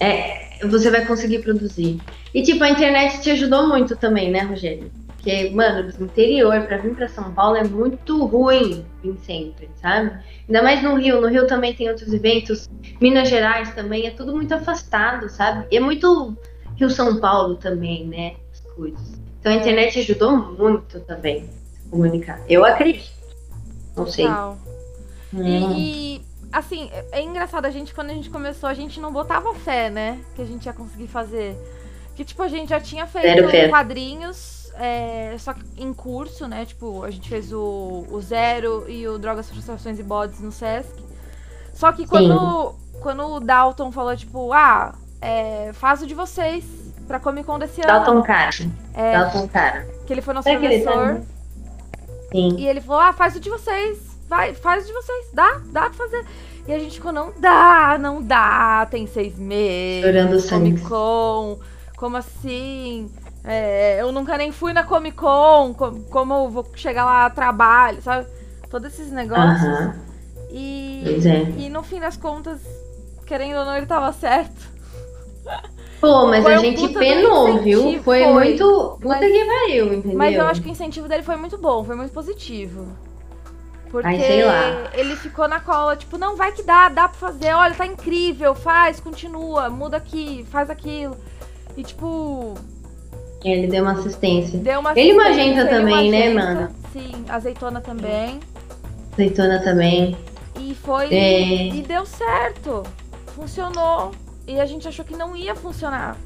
é, 0.00 0.51
você 0.68 0.90
vai 0.90 1.04
conseguir 1.04 1.40
produzir. 1.40 2.00
E 2.34 2.42
tipo, 2.42 2.62
a 2.64 2.70
internet 2.70 3.20
te 3.20 3.30
ajudou 3.30 3.68
muito 3.68 3.96
também, 3.96 4.30
né, 4.30 4.40
Rogério? 4.40 4.90
Porque, 5.06 5.50
mano, 5.50 5.92
do 5.92 6.04
interior 6.04 6.62
pra 6.62 6.78
vir 6.78 6.96
pra 6.96 7.08
São 7.08 7.32
Paulo 7.32 7.56
é 7.56 7.62
muito 7.62 8.24
ruim 8.24 8.84
vir 9.04 9.16
sempre, 9.24 9.70
sabe? 9.80 10.12
Ainda 10.48 10.62
mais 10.62 10.82
no 10.82 10.96
Rio. 10.96 11.20
No 11.20 11.28
Rio 11.28 11.46
também 11.46 11.72
tem 11.74 11.88
outros 11.88 12.12
eventos. 12.12 12.68
Minas 13.00 13.28
Gerais 13.28 13.72
também, 13.72 14.06
é 14.06 14.10
tudo 14.10 14.34
muito 14.34 14.52
afastado, 14.52 15.28
sabe? 15.28 15.66
E 15.70 15.76
é 15.76 15.80
muito 15.80 16.36
Rio-São 16.76 17.20
Paulo 17.20 17.54
também, 17.54 18.04
né? 18.06 18.34
As 18.52 18.60
coisas. 18.74 19.22
Então 19.38 19.52
a 19.52 19.56
internet 19.56 20.00
ajudou 20.00 20.36
muito 20.36 20.98
também 21.00 21.44
a 21.44 21.82
se 21.82 21.88
comunicar. 21.88 22.40
Eu 22.48 22.64
acredito. 22.64 23.12
Não 23.96 24.06
sei. 24.06 24.26
Hum. 25.34 25.76
E, 25.76 26.20
assim, 26.52 26.90
é 26.92 27.20
é 27.20 27.22
engraçado, 27.22 27.64
a 27.64 27.70
gente, 27.70 27.94
quando 27.94 28.10
a 28.10 28.14
gente 28.14 28.30
começou, 28.30 28.68
a 28.68 28.74
gente 28.74 29.00
não 29.00 29.12
botava 29.12 29.54
fé, 29.54 29.90
né? 29.90 30.20
Que 30.34 30.42
a 30.42 30.44
gente 30.44 30.66
ia 30.66 30.72
conseguir 30.72 31.08
fazer. 31.08 31.56
Que, 32.14 32.24
tipo, 32.24 32.42
a 32.42 32.48
gente 32.48 32.68
já 32.68 32.80
tinha 32.80 33.06
feito 33.06 33.48
quadrinhos, 33.70 34.70
é, 34.74 35.34
só 35.38 35.54
que 35.54 35.62
em 35.78 35.92
curso, 35.94 36.46
né? 36.46 36.64
Tipo, 36.66 37.02
a 37.04 37.10
gente 37.10 37.28
fez 37.28 37.52
o, 37.52 38.06
o 38.10 38.20
Zero 38.20 38.84
e 38.88 39.08
o 39.08 39.18
Drogas, 39.18 39.48
Frustrações 39.50 39.98
e 39.98 40.02
Bodes 40.02 40.40
no 40.40 40.52
Sesc. 40.52 40.92
Só 41.72 41.90
que 41.90 42.06
quando, 42.06 42.74
quando 43.00 43.26
o 43.26 43.40
Dalton 43.40 43.90
falou, 43.90 44.14
tipo, 44.14 44.52
ah, 44.52 44.94
é, 45.20 45.70
faz 45.72 46.02
o 46.02 46.06
de 46.06 46.14
vocês 46.14 46.64
pra 47.06 47.18
Comic 47.18 47.46
Con 47.46 47.58
desse 47.58 47.80
ano. 47.80 47.88
Dalton 47.88 48.22
Cara. 48.22 48.50
É, 48.94 49.18
Dalton 49.18 49.48
Cara. 49.48 49.88
que 50.06 50.12
ele 50.12 50.20
foi 50.20 50.34
nosso 50.34 50.48
que 50.48 50.54
ele 50.54 50.80
tá- 50.84 50.92
professor. 50.92 51.22
Sim. 52.30 52.56
E 52.58 52.66
ele 52.66 52.80
falou: 52.80 53.00
ah, 53.00 53.12
faz 53.12 53.36
o 53.36 53.40
de 53.40 53.48
vocês. 53.50 54.11
Vai, 54.32 54.54
faz 54.54 54.86
de 54.86 54.92
vocês. 54.94 55.26
Dá, 55.34 55.60
dá 55.66 55.82
pra 55.82 55.92
fazer. 55.92 56.24
E 56.66 56.72
a 56.72 56.78
gente 56.78 56.94
ficou, 56.94 57.12
não 57.12 57.34
dá, 57.38 57.98
não 58.00 58.22
dá. 58.22 58.86
Tem 58.90 59.06
seis 59.06 59.38
meses. 59.38 60.06
Chorando. 60.06 60.48
Comic 60.48 60.80
Con. 60.80 61.58
Como 61.98 62.16
assim? 62.16 63.10
É, 63.44 64.00
eu 64.00 64.10
nunca 64.10 64.38
nem 64.38 64.50
fui 64.50 64.72
na 64.72 64.84
Comic 64.84 65.18
Con. 65.18 65.74
co- 65.74 66.00
Como 66.10 66.32
eu 66.32 66.48
vou 66.48 66.66
chegar 66.74 67.04
lá 67.04 67.26
a 67.26 67.30
trabalho, 67.30 68.00
sabe? 68.00 68.26
Todos 68.70 68.90
esses 68.94 69.12
negócios. 69.12 69.62
Aham. 69.68 69.96
E, 70.50 71.02
Pois 71.04 71.26
é. 71.26 71.42
e 71.58 71.68
no 71.68 71.82
fim 71.82 72.00
das 72.00 72.16
contas, 72.16 72.58
querendo 73.26 73.58
ou 73.58 73.64
não, 73.66 73.76
ele 73.76 73.84
tava 73.86 74.10
certo. 74.14 74.72
Pô, 76.00 76.26
mas 76.26 76.42
Foi 76.42 76.54
a 76.54 76.58
gente 76.58 76.88
penou, 76.94 77.58
viu? 77.58 77.82
Foi, 78.02 78.22
foi. 78.24 78.32
muito. 78.32 78.96
Puta 78.98 79.08
Mas- 79.08 79.20
que 79.30 79.44
pariu, 79.44 79.92
entendeu? 79.92 80.16
Mas 80.18 80.34
eu 80.34 80.46
acho 80.46 80.62
que 80.62 80.68
o 80.68 80.72
incentivo 80.72 81.06
dele 81.06 81.22
foi 81.22 81.36
muito 81.36 81.58
bom, 81.58 81.84
foi 81.84 81.94
muito 81.96 82.12
positivo. 82.14 82.86
Porque 83.92 84.08
Ai, 84.08 84.88
ele 84.94 85.14
ficou 85.16 85.46
na 85.46 85.60
cola, 85.60 85.94
tipo, 85.94 86.16
não, 86.16 86.34
vai 86.34 86.50
que 86.50 86.62
dá, 86.62 86.88
dá 86.88 87.08
pra 87.08 87.18
fazer, 87.18 87.52
olha, 87.52 87.74
tá 87.74 87.84
incrível, 87.84 88.54
faz, 88.54 88.98
continua, 88.98 89.68
muda 89.68 89.98
aqui, 89.98 90.46
faz 90.50 90.70
aquilo. 90.70 91.14
E 91.76 91.84
tipo, 91.84 92.54
Ele 93.44 93.66
deu 93.66 93.82
uma 93.82 93.92
assistência. 93.92 94.58
deu 94.58 94.80
uma 94.80 94.92
assistência, 94.92 95.22
Magenta 95.22 95.60
ele 95.60 95.68
o 95.68 95.70
também, 95.70 96.10
né, 96.10 96.28
Magenta, 96.30 96.54
mano? 96.54 96.74
Sim, 96.90 97.24
azeitona 97.28 97.80
também. 97.82 98.40
Azeitona 99.12 99.58
também. 99.62 100.16
E 100.58 100.74
foi. 100.74 101.12
É. 101.14 101.66
E 101.68 101.82
deu 101.82 102.06
certo. 102.06 102.82
Funcionou. 103.34 104.12
E 104.46 104.58
a 104.58 104.64
gente 104.64 104.88
achou 104.88 105.04
que 105.04 105.14
não 105.14 105.36
ia 105.36 105.54
funcionar. 105.54 106.16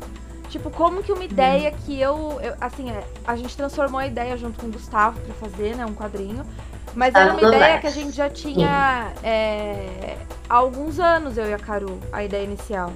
Tipo, 0.50 0.70
como 0.70 1.02
que 1.02 1.12
uma 1.12 1.24
ideia 1.24 1.72
que 1.84 2.00
eu, 2.00 2.38
eu- 2.40 2.54
Assim, 2.60 2.90
é, 2.90 3.02
a 3.26 3.34
gente 3.34 3.56
transformou 3.56 3.98
a 3.98 4.06
ideia 4.06 4.36
junto 4.36 4.60
com 4.60 4.68
o 4.68 4.70
Gustavo 4.70 5.18
pra 5.20 5.34
fazer, 5.34 5.74
né? 5.76 5.84
Um 5.84 5.94
quadrinho. 5.94 6.44
Mas 6.96 7.14
era 7.14 7.32
uma 7.34 7.42
ideia 7.42 7.78
que 7.78 7.86
a 7.86 7.90
gente 7.90 8.12
já 8.12 8.30
tinha 8.30 9.12
é, 9.22 10.16
há 10.48 10.54
alguns 10.54 10.98
anos, 10.98 11.36
eu 11.36 11.46
e 11.46 11.52
a 11.52 11.58
Caru, 11.58 12.00
a 12.10 12.24
ideia 12.24 12.42
inicial. 12.42 12.90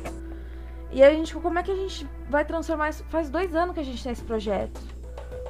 E 0.90 1.02
aí 1.02 1.12
a 1.12 1.16
gente 1.16 1.28
ficou, 1.28 1.42
como 1.42 1.58
é 1.58 1.62
que 1.62 1.70
a 1.70 1.76
gente 1.76 2.06
vai 2.28 2.44
transformar 2.44 2.88
isso? 2.88 3.04
Faz 3.10 3.28
dois 3.28 3.54
anos 3.54 3.74
que 3.74 3.80
a 3.80 3.84
gente 3.84 4.02
tem 4.02 4.10
esse 4.12 4.22
projeto. 4.22 4.80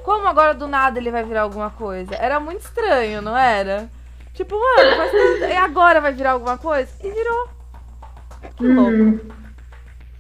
Como 0.03 0.27
agora 0.27 0.53
do 0.53 0.67
nada 0.67 0.99
ele 0.99 1.11
vai 1.13 1.23
virar 1.23 1.43
alguma 1.43 1.71
coisa? 1.71 2.15
Era 2.17 2.41
muito 2.41 2.61
estranho, 2.63 3.23
não 3.23 3.37
era? 3.39 3.89
Tipo, 4.35 4.57
mano, 4.59 4.97
faz 4.97 5.13
tanto- 5.13 5.45
e 5.45 5.57
agora 5.57 6.01
vai 6.01 6.13
virar 6.13 6.33
alguma 6.33 6.59
coisa? 6.59 6.91
E 7.05 7.09
virou. 7.11 7.49
Que 8.57 8.67
louco. 8.67 8.91
Uhum. 8.91 9.21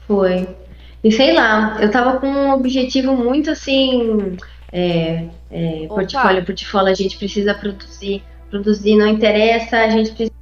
Foi. 0.07 0.57
E 1.03 1.11
sei 1.11 1.35
lá, 1.35 1.79
eu 1.81 1.90
tava 1.90 2.19
com 2.21 2.27
um 2.29 2.53
objetivo 2.53 3.12
muito 3.16 3.51
assim. 3.51 4.37
É, 4.73 5.27
é, 5.51 5.83
Opa. 5.87 5.97
portfólio, 5.97 6.45
portfólio, 6.45 6.91
a 6.91 6.95
gente 6.95 7.17
precisa 7.19 7.55
produzir. 7.55 8.23
Produzir 8.49 8.97
não 8.97 9.07
interessa, 9.07 9.79
a 9.79 9.89
gente 9.89 10.11
precisa 10.11 10.41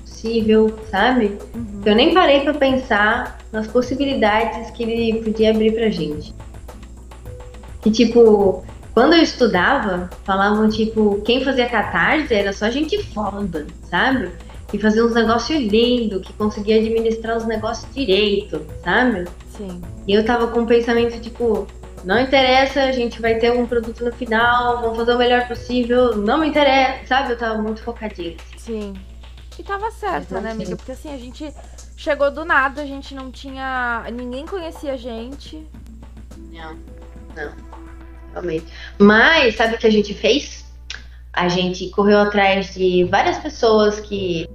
possível, 0.00 0.78
sabe? 0.90 1.38
Uhum. 1.54 1.82
Eu 1.84 1.94
nem 1.94 2.14
parei 2.14 2.40
pra 2.40 2.54
pensar 2.54 3.38
nas 3.50 3.66
possibilidades 3.66 4.70
que 4.70 4.82
ele 4.84 5.22
podia 5.22 5.50
abrir 5.50 5.72
pra 5.72 5.88
gente. 5.90 6.34
Que 7.82 7.90
tipo, 7.90 8.64
quando 8.94 9.14
eu 9.14 9.22
estudava, 9.22 10.08
falavam 10.24 10.68
tipo, 10.68 11.20
quem 11.22 11.44
fazia 11.44 11.68
catarse 11.68 12.32
era 12.32 12.52
só 12.52 12.70
gente 12.70 13.02
foda, 13.12 13.66
sabe? 13.90 14.30
Que 14.68 14.78
fazia 14.78 15.04
uns 15.04 15.14
negócios 15.14 15.60
lindos, 15.60 16.26
que 16.26 16.32
conseguia 16.34 16.76
administrar 16.76 17.36
os 17.36 17.44
negócios 17.44 17.92
direito, 17.92 18.64
sabe? 18.84 19.26
Sim. 19.56 19.82
E 20.06 20.14
eu 20.14 20.24
tava 20.24 20.46
com 20.48 20.60
um 20.60 20.66
pensamento 20.66 21.20
tipo, 21.20 21.66
não 22.04 22.20
interessa, 22.20 22.82
a 22.82 22.92
gente 22.92 23.20
vai 23.20 23.36
ter 23.36 23.52
um 23.52 23.66
produto 23.66 24.04
no 24.04 24.12
final, 24.12 24.80
vamos 24.80 24.96
fazer 24.96 25.14
o 25.14 25.18
melhor 25.18 25.46
possível, 25.46 26.16
não 26.16 26.38
me 26.38 26.48
interessa, 26.48 27.06
sabe? 27.06 27.32
Eu 27.32 27.38
tava 27.38 27.60
muito 27.60 27.82
focadinha. 27.82 28.36
Sim. 28.56 28.94
E 29.58 29.62
tava 29.62 29.90
certa, 29.90 30.40
né, 30.40 30.50
Exatamente. 30.50 30.52
amiga? 30.52 30.76
Porque 30.76 30.92
assim, 30.92 31.14
a 31.14 31.18
gente 31.18 31.52
chegou 31.96 32.30
do 32.30 32.44
nada, 32.44 32.82
a 32.82 32.86
gente 32.86 33.14
não 33.14 33.30
tinha. 33.30 34.04
Ninguém 34.12 34.46
conhecia 34.46 34.94
a 34.94 34.96
gente. 34.96 35.66
Não, 36.50 36.76
não, 37.36 37.52
realmente. 38.32 38.66
Mas, 38.98 39.56
sabe 39.56 39.74
o 39.74 39.78
que 39.78 39.86
a 39.86 39.92
gente 39.92 40.14
fez? 40.14 40.64
A 41.32 41.48
gente 41.48 41.88
correu 41.90 42.18
atrás 42.18 42.74
de 42.74 43.04
várias 43.04 43.38
pessoas 43.38 44.00
que 44.00 44.48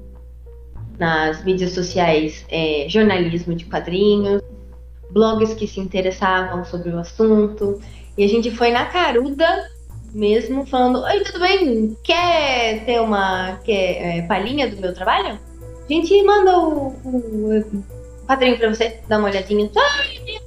nas 1.00 1.44
mídias 1.44 1.74
sociais, 1.74 2.44
é, 2.50 2.88
jornalismo 2.90 3.56
de 3.56 3.66
quadrinhos, 3.66 4.42
blogs 5.12 5.54
que 5.54 5.68
se 5.68 5.80
interessavam 5.80 6.64
sobre 6.66 6.90
o 6.90 7.00
assunto. 7.00 7.82
E 8.18 8.24
a 8.24 8.28
gente 8.28 8.52
foi 8.52 8.72
na 8.72 8.86
caruda 8.86 9.70
mesmo, 10.14 10.66
falando: 10.66 11.04
Oi, 11.04 11.20
tudo 11.22 11.40
bem? 11.40 11.98
Quer 12.04 12.86
ter 12.86 13.02
uma 13.02 13.60
quer, 13.64 14.18
é, 14.18 14.22
palhinha 14.24 14.70
do 14.70 14.78
meu 14.78 14.94
trabalho? 14.94 15.40
A 15.90 15.94
gente 15.94 16.22
manda 16.24 16.58
o, 16.60 16.88
o, 17.04 17.60
o 17.60 17.84
quadrinho 18.28 18.58
pra 18.58 18.74
você 18.74 19.00
dar 19.08 19.20
uma 19.20 19.30
olhadinha. 19.30 19.70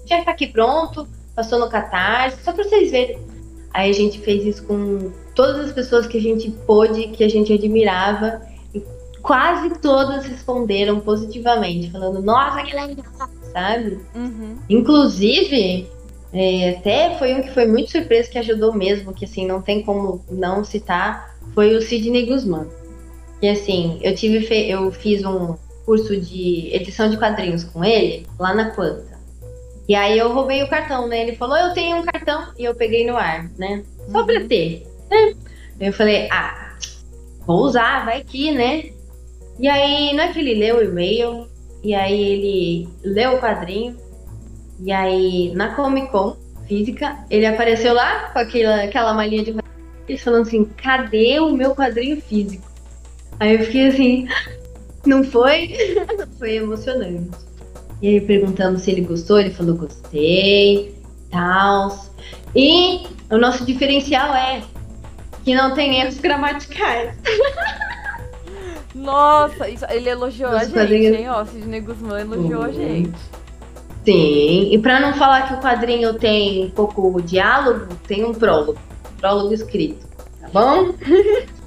Já 0.06 0.22
tá 0.24 0.32
aqui 0.32 0.46
pronto 0.46 1.06
passou 1.40 1.58
no 1.58 1.68
Catarse, 1.68 2.42
só 2.42 2.52
pra 2.52 2.64
vocês 2.64 2.90
verem. 2.90 3.18
Aí 3.72 3.90
a 3.90 3.94
gente 3.94 4.18
fez 4.20 4.44
isso 4.44 4.64
com 4.64 5.10
todas 5.34 5.66
as 5.66 5.72
pessoas 5.72 6.06
que 6.06 6.18
a 6.18 6.20
gente 6.20 6.50
pôde, 6.50 7.08
que 7.08 7.24
a 7.24 7.28
gente 7.28 7.52
admirava, 7.52 8.42
e 8.74 8.82
quase 9.22 9.70
todas 9.80 10.26
responderam 10.26 11.00
positivamente, 11.00 11.90
falando, 11.90 12.20
nossa, 12.20 12.62
legal, 12.62 12.88
sabe? 13.52 13.98
Uhum. 14.14 14.56
Inclusive, 14.68 15.88
é, 16.32 16.70
até 16.70 17.16
foi 17.18 17.34
um 17.34 17.42
que 17.42 17.50
foi 17.52 17.66
muito 17.66 17.90
surpreso, 17.90 18.30
que 18.30 18.38
ajudou 18.38 18.72
mesmo, 18.72 19.12
que 19.12 19.24
assim, 19.24 19.46
não 19.46 19.60
tem 19.60 19.82
como 19.82 20.24
não 20.30 20.64
citar, 20.64 21.34
foi 21.54 21.74
o 21.74 21.82
Sidney 21.82 22.26
Guzman. 22.26 22.66
E 23.42 23.48
assim, 23.48 23.98
eu 24.02 24.14
tive 24.14 24.46
eu 24.68 24.92
fiz 24.92 25.24
um 25.24 25.56
curso 25.84 26.16
de 26.16 26.68
edição 26.72 27.10
de 27.10 27.16
quadrinhos 27.16 27.64
com 27.64 27.84
ele 27.84 28.26
lá 28.38 28.54
na 28.54 28.70
Quanta. 28.70 29.18
E 29.88 29.94
aí 29.94 30.16
eu 30.16 30.32
roubei 30.32 30.62
o 30.62 30.68
cartão, 30.68 31.08
né? 31.08 31.22
Ele 31.22 31.34
falou, 31.36 31.56
eu 31.56 31.74
tenho 31.74 31.96
um 31.96 32.04
cartão, 32.04 32.52
e 32.56 32.64
eu 32.64 32.74
peguei 32.74 33.04
no 33.04 33.16
ar, 33.16 33.50
né? 33.58 33.82
Só 34.12 34.22
pra 34.22 34.40
Uhum. 34.40 34.46
ter, 34.46 34.86
né? 35.10 35.34
Eu 35.80 35.92
falei, 35.92 36.28
ah, 36.30 36.76
vou 37.44 37.62
usar, 37.62 38.04
vai 38.04 38.22
que, 38.22 38.52
né? 38.52 38.90
E 39.58 39.66
aí, 39.66 40.12
não 40.14 40.22
é 40.22 40.32
que 40.32 40.38
ele 40.38 40.54
leu 40.54 40.76
o 40.76 40.82
e-mail, 40.84 41.48
e 41.82 41.94
aí 41.94 42.20
ele 42.20 42.88
leu 43.02 43.34
o 43.34 43.40
quadrinho, 43.40 43.96
e 44.80 44.92
aí 44.92 45.52
na 45.54 45.74
Comic 45.74 46.10
Con 46.10 46.36
física, 46.66 47.18
ele 47.28 47.46
apareceu 47.46 47.92
lá 47.92 48.30
com 48.32 48.38
aquela, 48.38 48.84
aquela 48.84 49.12
malinha 49.12 49.42
de 49.42 49.54
e 50.08 50.18
falando 50.18 50.42
assim, 50.42 50.64
cadê 50.64 51.38
o 51.38 51.52
meu 51.52 51.74
quadrinho 51.74 52.20
físico? 52.20 52.68
Aí 53.38 53.54
eu 53.54 53.64
fiquei 53.64 53.88
assim, 53.88 54.28
não 55.06 55.22
foi? 55.22 55.76
foi 56.38 56.56
emocionante. 56.56 57.30
E 58.02 58.08
aí 58.08 58.20
perguntamos 58.20 58.82
se 58.82 58.90
ele 58.90 59.02
gostou, 59.02 59.38
ele 59.38 59.50
falou 59.50 59.76
gostei, 59.76 60.94
tal. 61.30 62.06
E 62.56 63.06
o 63.30 63.38
nosso 63.38 63.64
diferencial 63.64 64.34
é 64.34 64.62
que 65.44 65.54
não 65.54 65.74
tem 65.74 66.00
erros 66.00 66.18
gramaticais. 66.18 67.14
Nossa, 68.94 69.68
isso, 69.68 69.84
ele 69.88 70.08
elogiou 70.08 70.50
a 70.50 70.64
gente, 70.64 70.74
quadrinho... 70.74 71.14
hein? 71.14 71.28
Ó, 71.30 71.44
Sidney 71.44 71.80
Guzmán 71.80 72.20
elogiou 72.20 72.62
uhum. 72.62 72.66
a 72.66 72.72
gente. 72.72 73.18
Sim, 74.04 74.72
e 74.72 74.78
para 74.78 74.98
não 74.98 75.14
falar 75.14 75.46
que 75.46 75.54
o 75.54 75.60
quadrinho 75.60 76.14
tem 76.14 76.66
um 76.66 76.70
pouco 76.70 77.20
diálogo, 77.22 77.94
tem 78.06 78.24
um 78.24 78.32
prólogo. 78.32 78.78
Prólogo 79.18 79.52
escrito, 79.52 80.06
tá 80.40 80.48
bom? 80.52 80.94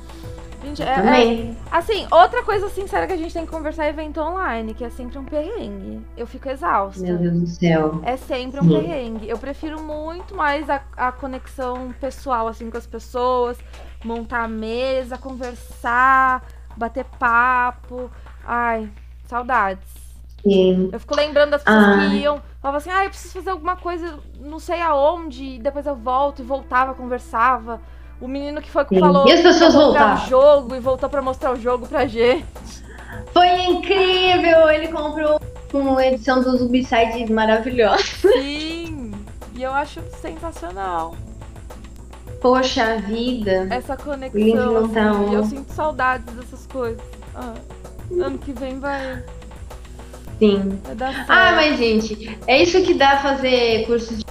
Gente, 0.63 0.81
é, 0.81 0.85
é, 0.85 1.55
assim, 1.69 2.07
outra 2.09 2.41
coisa 2.41 2.69
sincera 2.69 3.05
que 3.05 3.11
a 3.11 3.17
gente 3.17 3.33
tem 3.33 3.45
que 3.45 3.51
conversar 3.51 3.85
é 3.85 3.89
evento 3.89 4.21
online, 4.21 4.73
que 4.73 4.85
é 4.85 4.89
sempre 4.89 5.19
um 5.19 5.25
perrengue. 5.25 6.01
Eu 6.15 6.25
fico 6.25 6.47
exausta. 6.47 7.01
Meu 7.01 7.17
Deus 7.17 7.39
do 7.41 7.47
céu. 7.47 8.01
É 8.03 8.15
sempre 8.15 8.61
um 8.61 8.63
Sim. 8.63 8.79
perrengue. 8.79 9.27
Eu 9.27 9.37
prefiro 9.37 9.81
muito 9.81 10.33
mais 10.33 10.69
a, 10.69 10.81
a 10.95 11.11
conexão 11.11 11.93
pessoal, 11.99 12.47
assim, 12.47 12.69
com 12.69 12.77
as 12.77 12.87
pessoas, 12.87 13.57
montar 14.05 14.43
a 14.43 14.47
mesa, 14.47 15.17
conversar, 15.17 16.47
bater 16.75 17.05
papo. 17.19 18.09
Ai, 18.45 18.89
saudades. 19.27 20.03
Sim. 20.43 20.89
Eu 20.91 20.99
fico 20.99 21.15
lembrando 21.15 21.51
das 21.51 21.63
pessoas 21.63 21.85
Ai. 21.85 22.09
que 22.09 22.15
iam, 22.17 22.41
falava 22.61 22.77
assim, 22.77 22.89
ah, 22.91 23.05
eu 23.05 23.09
preciso 23.09 23.33
fazer 23.33 23.49
alguma 23.49 23.77
coisa, 23.77 24.19
não 24.39 24.59
sei 24.59 24.81
aonde, 24.81 25.43
e 25.43 25.59
depois 25.59 25.85
eu 25.85 25.95
volto 25.95 26.41
e 26.41 26.45
voltava, 26.45 26.93
conversava. 26.93 27.79
O 28.19 28.27
menino 28.27 28.61
que 28.61 28.69
foi 28.69 28.85
que 28.85 28.99
falou 28.99 29.27
e 29.27 29.31
as 29.31 29.41
pessoas 29.41 29.73
voltaram. 29.73 30.23
o 30.23 30.27
jogo 30.27 30.75
e 30.75 30.79
voltou 30.79 31.09
para 31.09 31.21
mostrar 31.21 31.51
o 31.51 31.55
jogo 31.55 31.87
pra 31.87 32.05
gente. 32.05 32.45
Foi 33.33 33.49
incrível! 33.63 34.69
Ele 34.69 34.87
comprou 34.87 35.39
uma 35.73 36.05
edição 36.05 36.41
do 36.41 36.57
Zubicide 36.57 37.31
maravilhosa. 37.31 38.03
Sim! 38.03 39.11
E 39.55 39.63
eu 39.63 39.73
acho 39.73 40.01
sensacional. 40.21 41.15
Poxa 42.43 42.97
vida! 42.97 43.69
Essa 43.71 43.95
conexão. 43.95 44.89
Tá 44.89 45.11
assim, 45.11 45.33
eu 45.33 45.43
sinto 45.45 45.71
saudades 45.71 46.35
dessas 46.35 46.67
coisas. 46.67 47.01
Ah, 47.33 47.53
ano 48.11 48.37
que 48.37 48.51
vem 48.51 48.81
vai. 48.81 49.23
Sim. 50.39 50.77
Vai 50.83 51.25
ah, 51.29 51.53
mas 51.55 51.77
gente, 51.77 52.37
é 52.45 52.61
isso 52.61 52.83
que 52.83 52.95
dá 52.95 53.19
fazer 53.19 53.85
curso 53.85 54.13
de 54.13 54.23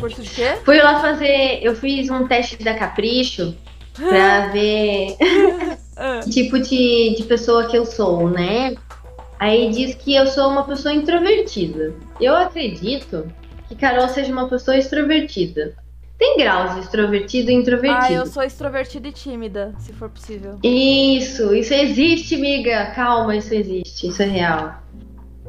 Curso 0.00 0.20
de 0.20 0.30
quê? 0.30 0.56
Fui 0.64 0.82
lá 0.82 1.00
fazer. 1.00 1.60
Eu 1.62 1.76
fiz 1.76 2.10
um 2.10 2.26
teste 2.26 2.60
da 2.60 2.74
Capricho 2.74 3.56
pra 3.94 4.48
ver 4.50 5.16
ah. 5.96 6.18
que 6.24 6.30
tipo 6.30 6.58
de, 6.58 7.14
de 7.18 7.22
pessoa 7.22 7.68
que 7.68 7.78
eu 7.78 7.86
sou, 7.86 8.28
né? 8.28 8.74
Aí 9.38 9.70
diz 9.70 9.94
que 9.94 10.12
eu 10.12 10.26
sou 10.26 10.50
uma 10.50 10.64
pessoa 10.64 10.92
introvertida. 10.92 11.94
Eu 12.20 12.34
acredito 12.34 13.32
que 13.68 13.76
Carol 13.76 14.08
seja 14.08 14.32
uma 14.32 14.48
pessoa 14.48 14.76
extrovertida. 14.76 15.80
Tem 16.18 16.36
graus 16.36 16.74
de 16.74 16.80
extrovertido 16.80 17.50
e 17.50 17.54
introvertido. 17.54 18.04
Ah, 18.04 18.12
eu 18.12 18.26
sou 18.26 18.42
extrovertida 18.42 19.08
e 19.08 19.12
tímida, 19.12 19.74
se 19.78 19.92
for 19.92 20.08
possível. 20.08 20.58
Isso, 20.62 21.54
isso 21.54 21.74
existe, 21.74 22.36
amiga. 22.36 22.92
Calma, 22.94 23.36
isso 23.36 23.52
existe, 23.52 24.08
isso 24.08 24.22
é 24.22 24.26
real. 24.26 24.82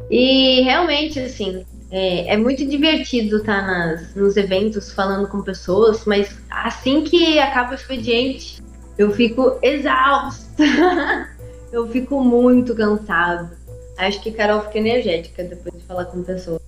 E 0.09 0.61
realmente, 0.61 1.19
assim, 1.19 1.65
é, 1.91 2.33
é 2.33 2.37
muito 2.37 2.65
divertido 2.65 3.37
estar 3.37 3.61
tá 3.61 3.67
nas, 3.67 4.15
nos 4.15 4.35
eventos 4.35 4.91
falando 4.91 5.27
com 5.27 5.43
pessoas, 5.43 6.05
mas 6.05 6.35
assim 6.49 7.03
que 7.03 7.37
acaba 7.37 7.71
o 7.71 7.75
expediente, 7.75 8.63
eu 8.97 9.11
fico 9.11 9.59
exausta. 9.61 10.63
eu 11.71 11.87
fico 11.87 12.23
muito 12.23 12.75
cansada. 12.75 13.57
Acho 13.97 14.21
que 14.21 14.31
Carol 14.31 14.61
fica 14.61 14.79
energética 14.79 15.43
depois 15.43 15.75
de 15.75 15.83
falar 15.85 16.05
com 16.05 16.23
pessoas. 16.23 16.61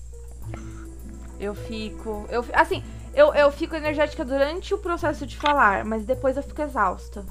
Eu 1.40 1.54
fico. 1.54 2.26
Eu, 2.30 2.46
assim, 2.54 2.84
eu, 3.16 3.34
eu 3.34 3.52
fico 3.52 3.76
energética 3.76 4.26
durante 4.26 4.74
o 4.74 4.78
processo 4.78 5.26
de 5.26 5.38
falar, 5.38 5.86
mas 5.86 6.04
depois 6.04 6.38
eu 6.38 6.44
fico 6.44 6.62
exausta. 6.62 7.24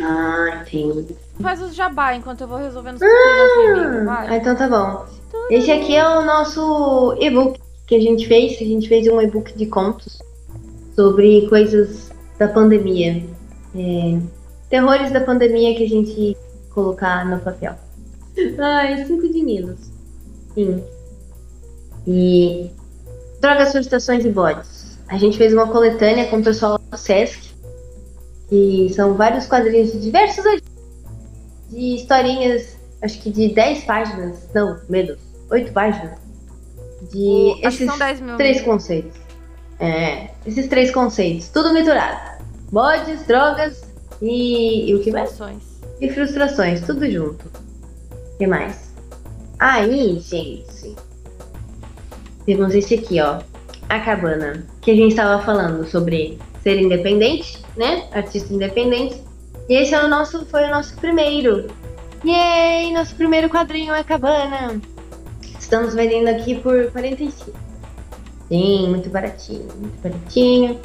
Ah, 0.00 0.62
entendi. 0.62 1.14
Faz 1.40 1.60
os 1.60 1.74
jabá 1.74 2.14
enquanto 2.14 2.42
eu 2.42 2.48
vou 2.48 2.58
resolvendo 2.58 2.94
os 2.94 3.00
problemas 3.00 4.08
ah, 4.08 4.26
Ah, 4.28 4.36
então 4.36 4.56
tá 4.56 4.68
bom. 4.68 5.04
Esse 5.50 5.70
aqui 5.70 5.94
é 5.96 6.08
o 6.08 6.24
nosso 6.24 7.16
e-book 7.20 7.60
que 7.86 7.94
a 7.94 8.00
gente 8.00 8.26
fez. 8.26 8.52
A 8.60 8.64
gente 8.64 8.88
fez 8.88 9.06
um 9.08 9.20
e-book 9.20 9.52
de 9.56 9.66
contos 9.66 10.18
sobre 10.94 11.48
coisas 11.48 12.10
da 12.38 12.48
pandemia. 12.48 13.22
É, 13.74 14.18
terrores 14.68 15.12
da 15.12 15.20
pandemia 15.20 15.76
que 15.76 15.84
a 15.84 15.88
gente 15.88 16.36
colocar 16.70 17.24
no 17.26 17.38
papel. 17.40 17.74
Ai, 18.58 19.04
cinco 19.04 19.28
dinheiros. 19.28 19.78
Sim. 20.54 20.82
E 22.06 22.70
drogas, 23.40 23.72
frustrações 23.72 24.24
e 24.24 24.30
bodes. 24.30 24.83
A 25.08 25.18
gente 25.18 25.36
fez 25.36 25.52
uma 25.52 25.66
coletânea 25.66 26.26
com 26.26 26.38
o 26.38 26.42
pessoal 26.42 26.78
do 26.78 26.96
Sesc, 26.96 27.54
que 28.48 28.90
são 28.94 29.14
vários 29.14 29.46
quadrinhos 29.46 29.92
de 29.92 30.00
diversos 30.00 30.44
de 31.70 31.96
historinhas, 31.96 32.76
acho 33.02 33.20
que 33.20 33.30
de 33.30 33.48
10 33.52 33.84
páginas, 33.84 34.48
não, 34.54 34.78
menos, 34.88 35.18
oito 35.50 35.72
páginas 35.72 36.18
de 37.10 37.54
o, 37.62 37.68
esses 37.68 38.20
mil, 38.20 38.36
três 38.36 38.60
conceitos. 38.62 39.18
É, 39.80 40.30
esses 40.46 40.68
três 40.68 40.90
conceitos, 40.90 41.48
tudo 41.48 41.72
misturado. 41.72 42.42
Mods, 42.70 43.26
drogas 43.26 43.82
e, 44.22 44.90
e 44.90 44.94
o 44.94 45.02
que 45.02 45.10
mais? 45.10 45.36
E 46.00 46.08
frustrações, 46.10 46.80
tudo 46.82 47.10
junto. 47.10 47.46
O 47.46 48.38
que 48.38 48.46
mais? 48.46 48.92
Aí, 49.58 50.18
gente, 50.20 50.94
temos 52.46 52.74
esse 52.74 52.94
aqui, 52.94 53.20
ó. 53.20 53.40
A 53.88 54.00
cabana. 54.00 54.66
Que 54.80 54.90
a 54.90 54.94
gente 54.94 55.10
estava 55.10 55.42
falando 55.42 55.86
sobre 55.86 56.38
ser 56.62 56.80
independente, 56.80 57.62
né? 57.76 58.04
Artista 58.12 58.52
independente. 58.52 59.22
E 59.68 59.74
esse 59.74 59.94
é 59.94 60.02
o 60.02 60.08
nosso, 60.08 60.44
foi 60.46 60.64
o 60.64 60.70
nosso 60.70 60.96
primeiro. 60.96 61.68
Yay! 62.24 62.92
Nosso 62.92 63.14
primeiro 63.14 63.48
quadrinho 63.48 63.94
é 63.94 64.02
cabana. 64.02 64.80
Estamos 65.58 65.94
vendendo 65.94 66.28
aqui 66.28 66.54
por 66.56 66.90
45. 66.92 67.52
Sim, 68.48 68.88
muito 68.88 69.08
baratinho, 69.08 69.68
muito 69.78 70.00
baratinho. 70.02 70.80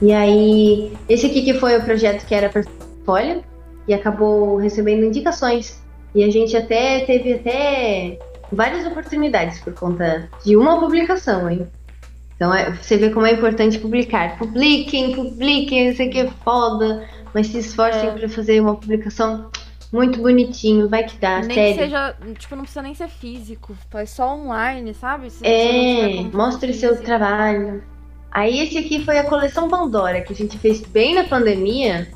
E 0.00 0.12
aí, 0.12 0.92
esse 1.08 1.26
aqui 1.26 1.42
que 1.42 1.54
foi 1.54 1.76
o 1.76 1.84
projeto 1.84 2.24
que 2.26 2.34
era 2.34 2.48
portfólio 2.48 3.42
e 3.86 3.94
acabou 3.94 4.56
recebendo 4.56 5.04
indicações. 5.04 5.82
E 6.14 6.22
a 6.22 6.30
gente 6.30 6.56
até 6.56 7.00
teve 7.00 7.34
até 7.34 8.18
várias 8.52 8.86
oportunidades 8.86 9.60
por 9.60 9.74
conta 9.74 10.28
de 10.44 10.56
uma 10.56 10.78
publicação, 10.78 11.50
hein? 11.50 11.66
Então 12.38 12.54
é, 12.54 12.70
você 12.72 12.96
vê 12.96 13.10
como 13.10 13.26
é 13.26 13.32
importante 13.32 13.80
publicar. 13.80 14.38
Publiquem, 14.38 15.12
publiquem, 15.12 15.88
isso 15.88 16.00
aqui 16.00 16.20
é 16.20 16.30
foda, 16.44 17.04
mas 17.34 17.48
se 17.48 17.58
esforcem 17.58 18.08
é. 18.08 18.12
para 18.12 18.28
fazer 18.28 18.60
uma 18.60 18.76
publicação 18.76 19.50
muito 19.92 20.20
bonitinho, 20.20 20.88
vai 20.88 21.02
que 21.02 21.16
dá, 21.18 21.40
nem 21.40 21.56
sério. 21.56 21.74
seja, 21.74 22.16
tipo, 22.38 22.54
não 22.54 22.62
precisa 22.62 22.82
nem 22.82 22.94
ser 22.94 23.08
físico, 23.08 23.74
faz 23.90 24.10
só 24.10 24.36
online, 24.36 24.94
sabe? 24.94 25.30
Se 25.30 25.44
é, 25.44 26.22
mostre 26.32 26.72
seu 26.74 27.00
trabalho. 27.02 27.82
Aí 28.30 28.60
esse 28.60 28.78
aqui 28.78 29.04
foi 29.04 29.18
a 29.18 29.24
coleção 29.24 29.68
Pandora, 29.68 30.20
que 30.20 30.32
a 30.32 30.36
gente 30.36 30.58
fez 30.58 30.80
bem 30.82 31.14
na 31.14 31.24
pandemia. 31.24 32.06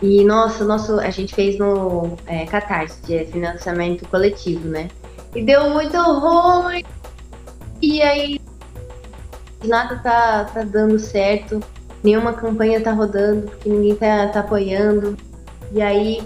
E 0.00 0.22
nossa, 0.22 0.64
nosso, 0.64 1.00
a 1.00 1.10
gente 1.10 1.34
fez 1.34 1.58
no 1.58 2.16
é, 2.26 2.46
Catarse, 2.46 3.02
de 3.02 3.24
financiamento 3.24 4.06
coletivo, 4.08 4.68
né? 4.68 4.88
E 5.34 5.42
deu 5.42 5.70
muito 5.70 5.96
ruim. 5.96 6.84
E 7.82 8.00
aí 8.02 8.38
nada 9.64 9.96
tá, 9.96 10.44
tá 10.44 10.62
dando 10.62 10.98
certo, 10.98 11.60
nenhuma 12.02 12.32
campanha 12.32 12.80
tá 12.80 12.92
rodando, 12.92 13.48
porque 13.48 13.68
ninguém 13.68 13.94
tá, 13.94 14.28
tá 14.28 14.40
apoiando. 14.40 15.16
E 15.72 15.82
aí 15.82 16.20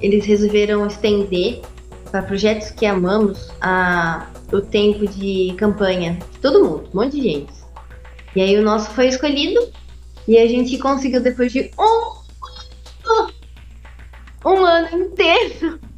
eles 0.00 0.26
resolveram 0.26 0.86
estender 0.86 1.62
para 2.10 2.22
projetos 2.22 2.70
que 2.70 2.86
amamos 2.86 3.50
a, 3.60 4.26
o 4.52 4.60
tempo 4.60 5.06
de 5.06 5.54
campanha 5.56 6.18
de 6.32 6.38
todo 6.38 6.64
mundo, 6.64 6.88
um 6.92 6.96
monte 6.96 7.16
de 7.16 7.22
gente. 7.22 7.52
E 8.36 8.42
aí 8.42 8.56
o 8.58 8.62
nosso 8.62 8.90
foi 8.90 9.08
escolhido 9.08 9.60
e 10.26 10.38
a 10.38 10.46
gente 10.46 10.76
conseguiu 10.78 11.22
depois 11.22 11.52
de 11.52 11.70
um, 11.78 12.14
um 14.48 14.64
ano 14.64 15.04
inteiro. 15.04 15.78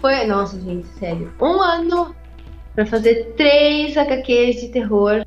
Foi, 0.00 0.26
nossa 0.26 0.60
gente, 0.60 0.86
sério, 0.98 1.32
um 1.40 1.62
ano 1.62 2.14
para 2.74 2.84
fazer 2.84 3.32
três 3.36 3.96
HQs 3.96 4.60
de 4.60 4.68
terror 4.68 5.24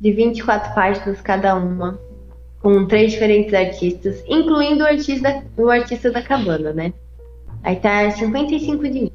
de 0.00 0.12
24 0.12 0.74
páginas 0.74 1.20
cada 1.20 1.54
uma, 1.54 1.98
com 2.60 2.86
três 2.86 3.12
diferentes 3.12 3.54
artistas, 3.54 4.22
incluindo 4.26 4.82
o 4.82 4.86
artista, 4.86 5.44
o 5.56 5.70
artista 5.70 6.10
da 6.10 6.22
cabana, 6.22 6.72
né? 6.72 6.92
Aí 7.62 7.76
tá 7.76 8.10
55 8.10 8.82
de 8.84 9.00
mil. 9.00 9.12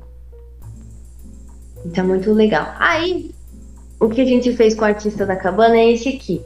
Então, 1.86 2.06
muito 2.06 2.32
legal. 2.34 2.76
Aí, 2.80 3.32
o 4.00 4.10
que 4.10 4.22
a 4.22 4.26
gente 4.26 4.56
fez 4.56 4.76
com 4.76 4.82
o 4.82 4.86
artista 4.86 5.26
da 5.26 5.36
cabana 5.36 5.78
é 5.78 5.92
esse 5.92 6.10
aqui, 6.10 6.42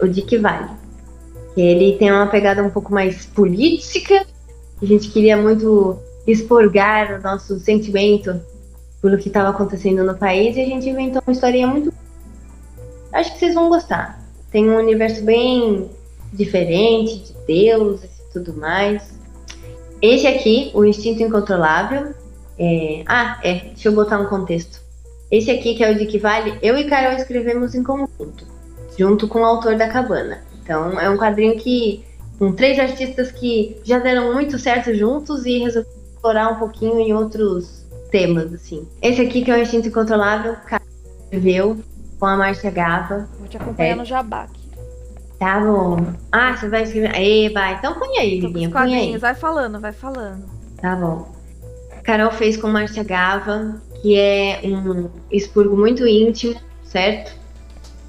o 0.00 0.06
Dick 0.06 0.36
Vale. 0.38 0.70
Ele 1.56 1.96
tem 1.98 2.10
uma 2.10 2.26
pegada 2.26 2.62
um 2.62 2.70
pouco 2.70 2.92
mais 2.92 3.26
política. 3.26 4.26
A 4.82 4.84
gente 4.84 5.10
queria 5.10 5.36
muito 5.36 5.98
expurgar 6.26 7.18
o 7.18 7.22
nosso 7.22 7.58
sentimento 7.60 8.40
pelo 9.00 9.18
que 9.18 9.28
estava 9.28 9.50
acontecendo 9.50 10.02
no 10.02 10.16
país 10.16 10.56
e 10.56 10.60
a 10.62 10.64
gente 10.64 10.88
inventou 10.88 11.22
uma 11.24 11.32
historinha 11.32 11.66
muito. 11.66 11.92
Acho 13.14 13.32
que 13.32 13.38
vocês 13.38 13.54
vão 13.54 13.68
gostar. 13.68 14.20
Tem 14.50 14.68
um 14.68 14.76
universo 14.76 15.22
bem 15.22 15.88
diferente 16.32 17.18
de 17.18 17.32
deuses 17.46 18.10
e 18.18 18.32
tudo 18.32 18.52
mais. 18.54 19.14
Esse 20.02 20.26
aqui, 20.26 20.72
o 20.74 20.84
Instinto 20.84 21.22
Incontrolável. 21.22 22.12
É... 22.58 23.04
Ah, 23.06 23.40
é, 23.42 23.54
deixa 23.66 23.88
eu 23.88 23.92
botar 23.92 24.18
um 24.18 24.26
contexto. 24.26 24.82
Esse 25.30 25.50
aqui, 25.50 25.76
que 25.76 25.84
é 25.84 25.92
o 25.92 25.94
de 25.96 26.06
que 26.06 26.18
vale, 26.18 26.58
eu 26.60 26.76
e 26.76 26.84
Carol 26.84 27.16
escrevemos 27.16 27.74
em 27.74 27.82
conjunto, 27.82 28.46
junto 28.98 29.28
com 29.28 29.40
o 29.40 29.44
autor 29.44 29.76
da 29.76 29.88
cabana. 29.88 30.42
Então, 30.62 30.98
é 30.98 31.08
um 31.08 31.16
quadrinho 31.16 31.56
que. 31.56 32.04
com 32.38 32.52
três 32.52 32.78
artistas 32.78 33.30
que 33.30 33.76
já 33.84 33.98
deram 34.00 34.34
muito 34.34 34.58
certo 34.58 34.92
juntos 34.92 35.46
e 35.46 35.58
resolveram 35.58 35.96
explorar 36.14 36.52
um 36.52 36.56
pouquinho 36.56 36.98
em 36.98 37.12
outros 37.12 37.84
temas, 38.10 38.52
assim. 38.52 38.86
Esse 39.00 39.22
aqui, 39.22 39.42
que 39.42 39.50
é 39.50 39.54
o 39.54 39.62
Instinto 39.62 39.88
Incontrolável, 39.88 40.56
Carol 40.66 40.86
escreveu 41.24 41.78
com 42.24 42.28
a 42.28 42.38
Márcia 42.38 42.70
Gava. 42.70 43.28
Vou 43.38 43.46
te 43.46 43.58
acompanhar 43.58 43.90
é. 43.90 43.94
no 43.96 44.04
Jabá 44.06 44.44
aqui. 44.44 44.62
Tá 45.38 45.60
bom. 45.60 46.14
Ah, 46.32 46.56
você 46.56 46.70
vai 46.70 46.84
escrever. 46.84 47.14
Eba, 47.14 47.72
então 47.72 47.98
põe 47.98 48.16
aí, 48.16 48.40
Liguinha. 48.40 48.70
Põe 48.70 48.94
aí. 48.94 49.18
Vai 49.18 49.34
falando, 49.34 49.78
vai 49.78 49.92
falando. 49.92 50.42
Tá 50.80 50.96
bom. 50.96 51.30
Carol 52.02 52.30
fez 52.30 52.56
com 52.56 52.68
Márcia 52.68 53.04
Gava, 53.04 53.78
que 54.00 54.18
é 54.18 54.58
um 54.64 55.10
expurgo 55.30 55.76
muito 55.76 56.06
íntimo, 56.06 56.58
certo? 56.86 57.38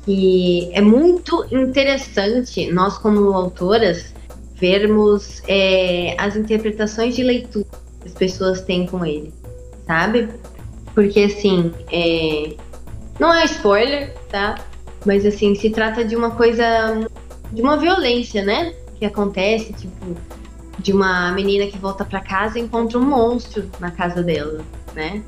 E 0.07 0.69
é 0.71 0.79
muito 0.79 1.45
interessante 1.51 2.71
nós, 2.71 2.97
como 2.97 3.33
autoras, 3.33 4.13
vermos 4.53 5.43
é, 5.45 6.15
as 6.17 6.37
interpretações 6.37 7.17
de 7.17 7.23
leitura 7.23 7.67
que 7.99 8.07
as 8.07 8.13
pessoas 8.13 8.61
têm 8.61 8.87
com 8.87 9.05
ele, 9.05 9.33
sabe? 9.85 10.29
Porque, 10.93 11.19
assim, 11.23 11.73
é... 11.91 12.55
não 13.19 13.33
é 13.33 13.45
spoiler, 13.45 14.13
tá? 14.29 14.55
Mas, 15.05 15.25
assim, 15.25 15.55
se 15.55 15.69
trata 15.69 16.03
de 16.03 16.15
uma 16.15 16.31
coisa, 16.31 17.07
de 17.51 17.61
uma 17.61 17.77
violência, 17.77 18.43
né? 18.43 18.73
Que 18.97 19.05
acontece, 19.05 19.73
tipo, 19.73 20.15
de 20.79 20.91
uma 20.91 21.31
menina 21.31 21.67
que 21.67 21.77
volta 21.77 22.03
para 22.03 22.19
casa 22.19 22.59
e 22.59 22.61
encontra 22.61 22.97
um 22.97 23.05
monstro 23.05 23.69
na 23.79 23.91
casa 23.91 24.21
dela, 24.23 24.61
né? 24.93 25.23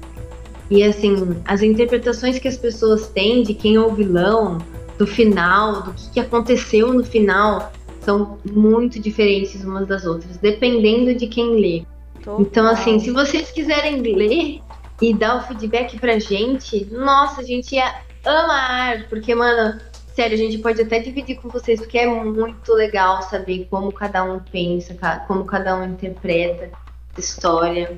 E 0.70 0.84
assim, 0.84 1.38
as 1.46 1.62
interpretações 1.62 2.38
que 2.40 2.48
as 2.48 2.58
pessoas 2.58 3.08
têm 3.08 3.42
de 3.42 3.54
quem 3.54 3.76
é 3.76 3.80
o 3.80 3.94
vilão, 3.94 4.58
do 4.98 5.08
final, 5.08 5.84
do 5.84 5.94
que, 5.94 6.10
que 6.12 6.20
aconteceu 6.20 6.94
no 6.94 7.04
final, 7.04 7.72
são 8.02 8.38
muito 8.52 9.00
diferentes 9.00 9.64
umas 9.64 9.88
das 9.88 10.06
outras, 10.06 10.38
dependendo 10.38 11.14
de 11.14 11.28
quem 11.28 11.60
lê. 11.60 11.84
Total. 12.24 12.42
Então, 12.42 12.68
assim, 12.68 13.00
se 13.00 13.12
vocês 13.12 13.52
quiserem 13.52 14.02
ler 14.02 14.62
e 15.02 15.14
dar 15.14 15.38
o 15.38 15.42
feedback 15.42 16.00
pra 16.00 16.18
gente, 16.20 16.86
nossa, 16.92 17.42
a 17.42 17.44
gente 17.44 17.76
ia 17.76 18.02
amar, 18.26 19.08
porque, 19.10 19.34
mano, 19.36 19.80
sério, 20.16 20.34
a 20.34 20.38
gente 20.38 20.58
pode 20.58 20.82
até 20.82 21.00
dividir 21.00 21.36
com 21.36 21.50
vocês, 21.50 21.80
porque 21.80 22.00
é 22.00 22.08
muito 22.08 22.74
legal 22.74 23.22
saber 23.22 23.68
como 23.70 23.92
cada 23.92 24.24
um 24.24 24.40
pensa, 24.40 24.96
como 25.28 25.46
cada 25.46 25.78
um 25.78 25.86
interpreta 25.86 26.72
a 27.16 27.20
história. 27.20 27.98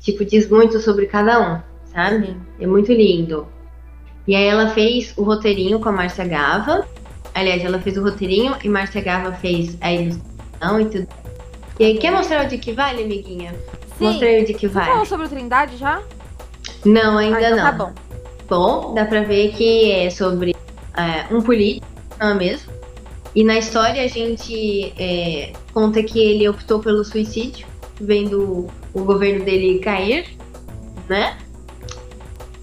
Tipo, 0.00 0.24
diz 0.24 0.48
muito 0.48 0.80
sobre 0.80 1.06
cada 1.06 1.40
um, 1.40 1.60
sabe? 1.92 2.36
É 2.58 2.66
muito 2.66 2.92
lindo. 2.92 3.46
E 4.26 4.34
aí 4.34 4.44
ela 4.44 4.70
fez 4.70 5.12
o 5.16 5.24
roteirinho 5.24 5.80
com 5.80 5.88
a 5.88 5.92
Márcia 5.92 6.24
Gava. 6.24 6.86
Aliás, 7.34 7.64
ela 7.64 7.80
fez 7.80 7.96
o 7.96 8.02
roteirinho 8.02 8.56
e 8.62 8.68
Márcia 8.68 9.02
Gava 9.02 9.32
fez 9.32 9.76
a 9.80 9.92
ilustração 9.92 10.80
e 10.80 10.84
tudo. 10.86 11.08
E 11.78 11.84
aí, 11.84 11.98
quer 11.98 12.12
mostrar 12.12 12.44
o 12.44 12.48
de 12.48 12.58
que 12.58 12.72
vale, 12.72 13.02
amiguinha? 13.02 13.54
Sim. 13.98 14.04
Mostrei 14.04 14.42
o 14.42 14.46
de 14.46 14.54
que 14.54 14.68
vale. 14.68 14.86
Você 14.86 14.92
falou 14.92 15.06
sobre 15.06 15.26
o 15.26 15.28
Trindade 15.30 15.76
já? 15.76 16.02
Não, 16.84 17.18
ainda 17.18 17.36
ah, 17.36 17.40
então 17.40 17.56
não. 17.56 17.64
Tá 17.64 17.72
bom. 17.72 17.92
Bom, 18.48 18.94
dá 18.94 19.04
pra 19.04 19.22
ver 19.22 19.52
que 19.52 19.90
é 19.92 20.10
sobre 20.10 20.56
é, 20.96 21.32
um 21.32 21.40
político, 21.40 21.86
não 22.18 22.30
é 22.30 22.34
mesmo? 22.34 22.72
E 23.34 23.44
na 23.44 23.58
história 23.58 24.02
a 24.02 24.08
gente 24.08 24.92
é, 24.98 25.52
conta 25.72 26.02
que 26.02 26.18
ele 26.18 26.48
optou 26.48 26.80
pelo 26.80 27.04
suicídio, 27.04 27.66
vendo 28.00 28.66
o 28.92 29.04
governo 29.04 29.44
dele 29.44 29.78
cair, 29.78 30.36
né? 31.08 31.36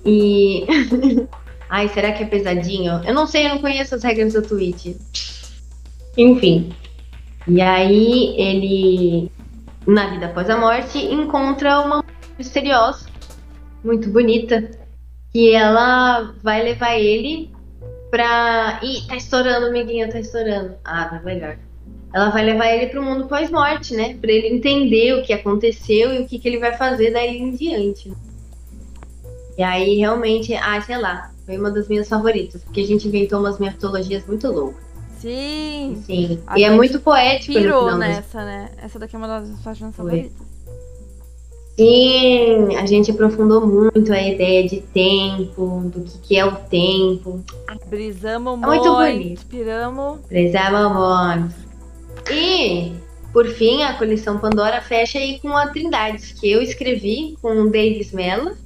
E. 0.06 0.66
Ai, 1.70 1.90
será 1.90 2.14
que 2.14 2.24
é 2.24 2.26
pesadinho? 2.26 3.02
Eu 3.06 3.14
não 3.14 3.28
sei, 3.28 3.46
eu 3.46 3.50
não 3.50 3.60
conheço 3.60 3.96
as 3.96 4.04
regras 4.04 4.34
do 4.34 4.42
Twitch. 4.42 4.96
Enfim. 6.18 6.74
E 7.46 7.62
aí 7.62 8.36
ele, 8.38 9.32
na 9.86 10.08
vida 10.08 10.28
após 10.28 10.50
a 10.50 10.58
morte, 10.58 10.98
encontra 10.98 11.82
uma 11.82 12.04
misteriosa, 12.38 13.07
muito 13.88 14.10
bonita, 14.10 14.70
que 15.32 15.54
ela 15.56 16.36
vai 16.44 16.64
levar 16.64 16.96
ele 16.98 17.50
pra. 18.12 18.80
Ih, 18.84 19.08
tá 19.08 19.16
estourando, 19.16 19.68
amiguinha, 19.68 20.12
tá 20.12 20.20
estourando. 20.20 20.76
Ah, 20.84 21.06
tá 21.06 21.22
melhor. 21.24 21.58
Ela 22.14 22.30
vai 22.30 22.46
levar 22.46 22.68
ele 22.68 22.88
pro 22.88 23.04
mundo 23.04 23.28
pós-morte, 23.28 23.96
né? 23.96 24.16
Pra 24.20 24.32
ele 24.32 24.48
entender 24.48 25.14
o 25.14 25.24
que 25.24 25.34
aconteceu 25.34 26.14
e 26.14 26.22
o 26.22 26.28
que, 26.28 26.40
que 26.40 26.48
ele 26.48 26.60
vai 26.60 26.76
fazer 26.76 27.12
daí 27.12 27.38
em 27.38 27.52
diante. 27.52 28.14
E 29.58 29.64
aí, 29.64 29.98
realmente, 29.98 30.54
ah, 30.54 30.80
sei 30.82 30.98
lá, 30.98 31.32
foi 31.46 31.58
uma 31.58 31.72
das 31.72 31.88
minhas 31.88 32.08
favoritas, 32.08 32.64
porque 32.64 32.82
a 32.82 32.86
gente 32.86 33.08
inventou 33.08 33.40
umas 33.40 33.58
mitologias 33.58 34.26
muito 34.26 34.48
loucas. 34.48 34.86
Sim! 35.18 36.02
Sim. 36.06 36.40
A 36.46 36.60
e 36.60 36.64
é 36.64 36.70
muito 36.70 37.00
poético. 37.00 37.54
Pirou 37.54 37.98
nessa, 37.98 38.46
né? 38.46 38.70
Essa 38.78 39.00
daqui 39.00 39.16
é 39.16 39.18
uma 39.18 39.28
das 39.28 39.50
minhas 39.50 39.96
favoritas. 39.96 40.47
Sim, 41.78 42.76
a 42.76 42.88
gente 42.88 43.12
aprofundou 43.12 43.68
muito 43.68 44.12
a 44.12 44.20
ideia 44.20 44.68
de 44.68 44.82
tempo, 44.82 45.84
do 45.86 46.02
que, 46.02 46.18
que 46.20 46.36
é 46.36 46.44
o 46.44 46.56
tempo. 46.56 47.46
Brisamos 47.86 48.54
é 48.54 48.66
muito, 48.66 48.84
muito 48.84 48.96
bonito. 48.96 49.34
Inspiramos. 49.34 50.20
Brisamos 50.28 50.92
muito. 50.92 51.56
E, 52.32 52.94
por 53.32 53.46
fim, 53.46 53.84
a 53.84 53.94
coleção 53.94 54.40
Pandora 54.40 54.82
fecha 54.82 55.20
aí 55.20 55.40
com 55.40 55.56
a 55.56 55.68
Trindade, 55.68 56.34
que 56.34 56.50
eu 56.50 56.64
escrevi 56.64 57.38
com 57.44 57.52
o 57.52 57.66
Davis 57.70 58.12
Mello, 58.12 58.58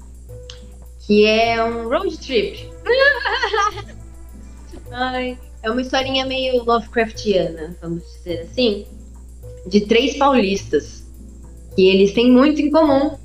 que 1.05 1.25
é 1.25 1.61
um 1.61 1.89
road 1.89 2.17
trip. 2.17 2.71
Ai, 4.89 5.37
é 5.61 5.69
uma 5.69 5.81
historinha 5.81 6.25
meio 6.25 6.63
Lovecraftiana, 6.63 7.75
vamos 7.81 8.03
dizer 8.03 8.43
assim, 8.43 8.85
de 9.67 9.81
três 9.81 10.17
paulistas 10.17 11.00
que 11.75 11.87
eles 11.87 12.13
têm 12.13 12.31
muito 12.31 12.61
em 12.61 12.71
comum. 12.71 13.17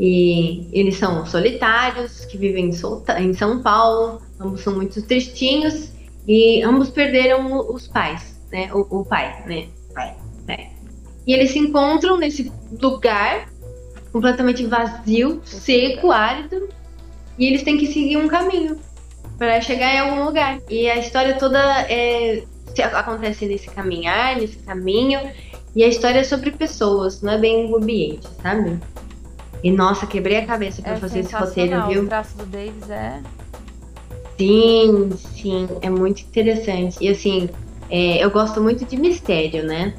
E 0.00 0.68
eles 0.72 0.96
são 0.96 1.24
solitários, 1.26 2.24
que 2.24 2.36
vivem 2.36 2.70
em 3.18 3.34
São 3.34 3.62
Paulo, 3.62 4.20
ambos 4.40 4.62
são 4.62 4.74
muito 4.74 5.00
tristinhos 5.02 5.92
e 6.26 6.62
ambos 6.62 6.90
perderam 6.90 7.58
os 7.72 7.86
pais, 7.88 8.40
né? 8.50 8.70
O, 8.72 9.00
o 9.00 9.04
pai, 9.04 9.44
né? 9.46 9.66
Pai, 9.94 10.16
né? 10.46 10.70
E 11.26 11.32
eles 11.32 11.50
se 11.50 11.58
encontram 11.58 12.16
nesse 12.16 12.50
lugar 12.80 13.48
completamente 14.12 14.66
vazio, 14.66 15.40
seco, 15.44 16.10
árido, 16.10 16.68
e 17.38 17.46
eles 17.46 17.62
têm 17.62 17.78
que 17.78 17.86
seguir 17.86 18.18
um 18.18 18.28
caminho 18.28 18.78
para 19.38 19.60
chegar 19.60 19.94
em 19.94 19.98
algum 19.98 20.24
lugar. 20.24 20.60
E 20.68 20.88
a 20.88 20.98
história 20.98 21.34
toda 21.38 21.58
é, 21.90 22.44
acontece 22.92 23.46
nesse 23.46 23.68
caminhar, 23.70 24.36
nesse 24.36 24.58
caminho, 24.58 25.18
e 25.74 25.82
a 25.82 25.88
história 25.88 26.20
é 26.20 26.24
sobre 26.24 26.50
pessoas, 26.50 27.22
não 27.22 27.32
é 27.32 27.38
bem 27.38 27.70
o 27.70 27.76
ambiente, 27.76 28.28
sabe? 28.42 28.78
E 29.62 29.70
nossa, 29.70 30.06
quebrei 30.06 30.38
a 30.38 30.46
cabeça 30.46 30.82
para 30.82 30.92
é 30.92 30.96
fazer 30.96 31.20
esse 31.20 31.34
roteiro, 31.34 31.86
viu? 31.86 32.02
O 32.02 32.06
traço 32.06 32.36
do 32.36 32.44
Davis 32.46 32.90
é. 32.90 33.20
Sim, 34.36 35.10
sim, 35.16 35.68
é 35.80 35.88
muito 35.88 36.22
interessante. 36.22 36.96
E 37.00 37.08
assim, 37.08 37.48
é, 37.88 38.22
eu 38.22 38.30
gosto 38.30 38.60
muito 38.60 38.84
de 38.84 38.96
mistério, 38.96 39.64
né? 39.64 39.94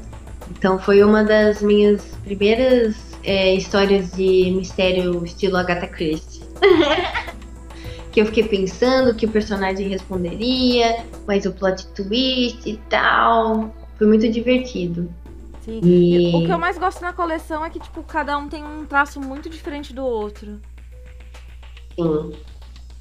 Então 0.50 0.78
foi 0.78 1.02
uma 1.02 1.24
das 1.24 1.62
minhas 1.62 2.02
primeiras 2.22 2.94
é, 3.24 3.54
histórias 3.54 4.12
de 4.12 4.50
mistério 4.50 5.24
estilo 5.24 5.56
Agatha 5.56 5.88
Christie. 5.88 6.42
que 8.12 8.20
eu 8.20 8.26
fiquei 8.26 8.44
pensando 8.44 9.14
que 9.14 9.26
o 9.26 9.28
personagem 9.28 9.88
responderia, 9.88 11.04
mas 11.26 11.46
o 11.46 11.52
plot 11.52 11.86
twist 11.88 12.68
e 12.68 12.76
tal. 12.88 13.74
Foi 13.96 14.06
muito 14.06 14.28
divertido. 14.28 15.08
Sim. 15.64 15.80
E... 15.82 16.36
O 16.36 16.44
que 16.44 16.52
eu 16.52 16.58
mais 16.58 16.76
gosto 16.76 17.00
na 17.00 17.12
coleção 17.12 17.64
é 17.64 17.70
que, 17.70 17.80
tipo, 17.80 18.02
cada 18.02 18.36
um 18.36 18.48
tem 18.48 18.62
um 18.62 18.84
traço 18.84 19.18
muito 19.20 19.48
diferente 19.48 19.94
do 19.94 20.04
outro. 20.04 20.60
Sim. 21.96 22.32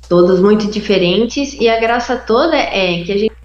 Todos 0.08 0.40
muito 0.40 0.72
diferentes. 0.72 1.54
E 1.54 1.68
a 1.68 1.80
graça 1.80 2.18
toda 2.18 2.56
é 2.56 3.04
que 3.04 3.12
a 3.12 3.18
gente 3.18 3.36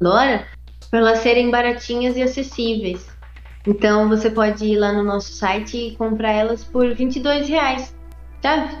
adora 0.00 0.46
para 0.90 1.00
elas 1.00 1.18
serem 1.18 1.50
baratinhas 1.50 2.16
e 2.16 2.22
acessíveis. 2.22 3.06
Então 3.66 4.08
você 4.08 4.30
pode 4.30 4.64
ir 4.64 4.76
lá 4.76 4.92
no 4.92 5.02
nosso 5.02 5.32
site 5.32 5.76
e 5.76 5.96
comprar 5.96 6.32
elas 6.32 6.64
por 6.64 6.94
22 6.94 7.48
reais, 7.48 7.94
sabe? 8.42 8.76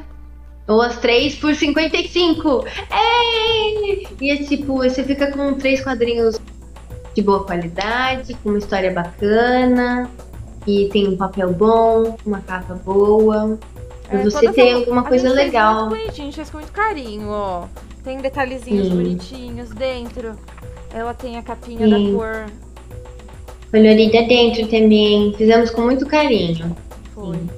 Ou 0.66 0.80
as 0.80 0.98
três 0.98 1.36
por 1.36 1.54
55. 1.54 2.64
Ei! 2.90 4.06
E 4.20 4.30
é 4.30 4.36
tipo, 4.36 4.78
você 4.78 5.04
fica 5.04 5.30
com 5.30 5.54
três 5.54 5.82
quadrinhos 5.82 6.38
de 7.14 7.22
boa 7.22 7.44
qualidade, 7.44 8.34
com 8.34 8.50
uma 8.50 8.58
história 8.58 8.92
bacana, 8.92 10.10
e 10.66 10.88
tem 10.92 11.08
um 11.08 11.16
papel 11.16 11.52
bom, 11.52 12.16
uma 12.24 12.40
capa 12.40 12.74
boa. 12.74 13.58
É, 14.08 14.16
e 14.16 14.24
você 14.24 14.52
tem 14.52 14.74
alguma 14.74 15.02
coisa 15.04 15.28
a 15.28 15.32
legal. 15.32 15.74
Fez 15.74 15.88
muito 15.88 16.00
bonitinho, 16.00 16.22
a 16.22 16.30
gente 16.30 16.36
fez 16.36 16.50
com 16.50 16.58
muito 16.58 16.72
carinho, 16.72 17.28
ó. 17.28 17.64
Tem 18.04 18.18
detalhezinhos 18.18 18.88
Sim. 18.88 18.94
bonitinhos 18.94 19.70
dentro. 19.70 20.36
Ela 20.92 21.14
tem 21.14 21.36
a 21.36 21.42
capinha 21.42 21.86
Sim. 21.86 21.90
da 21.90 22.18
cor. 22.18 22.46
Colorida 23.70 24.22
dentro 24.22 24.66
também. 24.66 25.32
Fizemos 25.36 25.70
com 25.70 25.82
muito 25.82 26.06
carinho. 26.06 26.76
Foi. 27.14 27.36
Sim. 27.36 27.48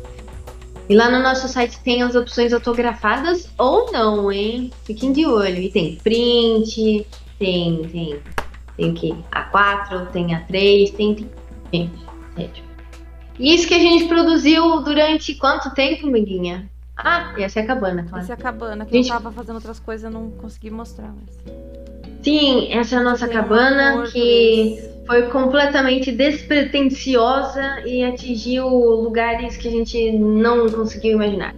E 0.88 0.94
lá 0.94 1.10
no 1.10 1.22
nosso 1.22 1.48
site 1.48 1.80
tem 1.82 2.02
as 2.02 2.14
opções 2.14 2.52
autografadas 2.52 3.48
ou 3.58 3.90
não, 3.90 4.30
hein? 4.30 4.70
Fiquem 4.84 5.12
de 5.12 5.24
olho. 5.24 5.58
E 5.58 5.70
tem 5.70 5.96
print, 5.96 7.06
tem, 7.38 7.82
tem, 7.88 8.20
tem 8.76 8.90
o 8.90 8.94
que? 8.94 9.14
A4, 9.32 10.08
tem 10.10 10.26
A3, 10.28 10.94
tem, 10.94 11.14
tem. 11.14 11.30
Gente, 11.72 12.06
sério. 12.36 12.64
E 13.38 13.54
isso 13.54 13.66
que 13.66 13.74
a 13.74 13.78
gente 13.78 14.06
produziu 14.06 14.82
durante 14.82 15.34
quanto 15.34 15.74
tempo, 15.74 16.06
Miguinha? 16.06 16.70
Ah, 16.96 17.34
essa 17.36 17.60
é 17.60 17.62
a 17.64 17.66
cabana, 17.66 18.04
claro. 18.08 18.22
Essa 18.22 18.32
é 18.32 18.34
a 18.34 18.38
cabana, 18.38 18.86
que 18.86 18.92
gente... 18.94 19.08
eu 19.08 19.14
tava 19.14 19.32
fazendo 19.32 19.56
outras 19.56 19.80
coisas, 19.80 20.12
não 20.12 20.30
consegui 20.30 20.70
mostrar, 20.70 21.12
mas. 21.12 21.36
Sim, 22.22 22.72
essa 22.72 22.96
é 22.96 22.98
a 22.98 23.02
nossa 23.02 23.26
Tem 23.26 23.36
cabana 23.36 23.96
um 23.96 24.04
que 24.04 24.78
foi 25.06 25.22
completamente 25.24 26.10
despretensiosa 26.12 27.80
e 27.84 28.02
atingiu 28.02 28.66
lugares 28.68 29.56
que 29.56 29.68
a 29.68 29.70
gente 29.70 30.12
não 30.12 30.68
conseguiu 30.70 31.12
imaginar. 31.12 31.54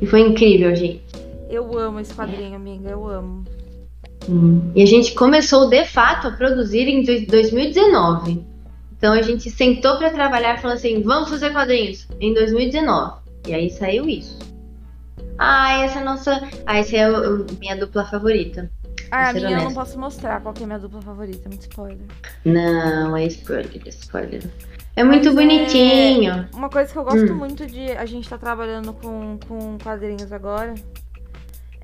E 0.00 0.06
foi 0.06 0.20
incrível, 0.20 0.74
gente. 0.74 1.02
Eu 1.48 1.78
amo 1.78 2.00
esse 2.00 2.14
quadrinho, 2.14 2.56
amiga, 2.56 2.88
eu 2.88 3.06
amo. 3.06 3.44
E 4.74 4.82
a 4.82 4.86
gente 4.86 5.14
começou 5.14 5.68
de 5.68 5.84
fato 5.84 6.28
a 6.28 6.30
produzir 6.30 6.88
em 6.88 7.26
2019. 7.26 8.44
Então 8.96 9.12
a 9.12 9.22
gente 9.22 9.50
sentou 9.50 9.96
para 9.98 10.10
trabalhar 10.10 10.56
e 10.56 10.60
falou 10.60 10.76
assim: 10.76 11.02
vamos 11.02 11.28
fazer 11.28 11.50
quadrinhos 11.50 12.06
em 12.20 12.32
2019. 12.34 13.20
E 13.48 13.54
aí 13.54 13.70
saiu 13.70 14.08
isso. 14.08 14.38
Ah, 15.38 15.82
essa 15.82 15.98
é 15.98 16.02
a 16.02 16.04
nossa. 16.04 16.48
Ah, 16.64 16.78
essa 16.78 16.96
é 16.96 17.04
a 17.04 17.10
minha 17.58 17.76
dupla 17.76 18.04
favorita. 18.04 18.70
Ah, 19.10 19.30
a 19.30 19.32
minha 19.32 19.48
honesta. 19.48 19.64
eu 19.64 19.68
não 19.68 19.74
posso 19.74 19.98
mostrar 19.98 20.40
qual 20.40 20.54
é 20.58 20.62
a 20.62 20.66
minha 20.66 20.78
dupla 20.78 21.02
favorita, 21.02 21.42
é 21.44 21.48
muito 21.48 21.62
spoiler. 21.62 22.06
Não, 22.44 23.16
é 23.16 23.26
spoiler, 23.26 23.82
é 23.84 23.88
spoiler. 23.88 24.42
É 24.94 25.02
muito 25.02 25.26
Mas 25.26 25.34
bonitinho. 25.34 26.32
É... 26.32 26.56
Uma 26.56 26.68
coisa 26.68 26.92
que 26.92 26.98
eu 26.98 27.04
gosto 27.04 27.32
hum. 27.32 27.36
muito 27.36 27.66
de. 27.66 27.92
A 27.92 28.06
gente 28.06 28.28
tá 28.28 28.38
trabalhando 28.38 28.92
com, 28.92 29.38
com 29.48 29.78
quadrinhos 29.82 30.32
agora. 30.32 30.74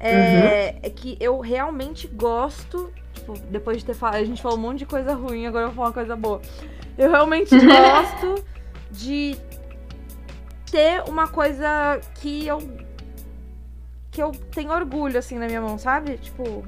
É, 0.01 0.75
uhum. 0.75 0.81
é 0.83 0.91
que 0.91 1.17
eu 1.21 1.41
realmente 1.41 2.07
gosto. 2.07 2.93
Tipo, 3.13 3.35
depois 3.51 3.79
de 3.79 3.85
ter 3.85 3.95
falado. 3.95 4.17
A 4.17 4.25
gente 4.25 4.41
falou 4.41 4.57
um 4.57 4.61
monte 4.61 4.79
de 4.79 4.87
coisa 4.87 5.15
ruim, 5.15 5.47
agora 5.47 5.65
eu 5.65 5.69
vou 5.69 5.77
falar 5.77 5.89
uma 5.89 5.95
coisa 5.95 6.17
boa. 6.17 6.41
Eu 6.97 7.11
realmente 7.11 7.51
gosto 7.59 8.45
de 8.91 9.37
ter 10.71 11.03
uma 11.09 11.29
coisa 11.29 12.01
que 12.21 12.47
eu 12.47 12.59
que 14.11 14.23
eu 14.23 14.33
tenho 14.51 14.73
orgulho 14.73 15.19
assim 15.19 15.39
na 15.39 15.47
minha 15.47 15.61
mão, 15.61 15.79
sabe? 15.79 16.19
Tipo, 16.19 16.65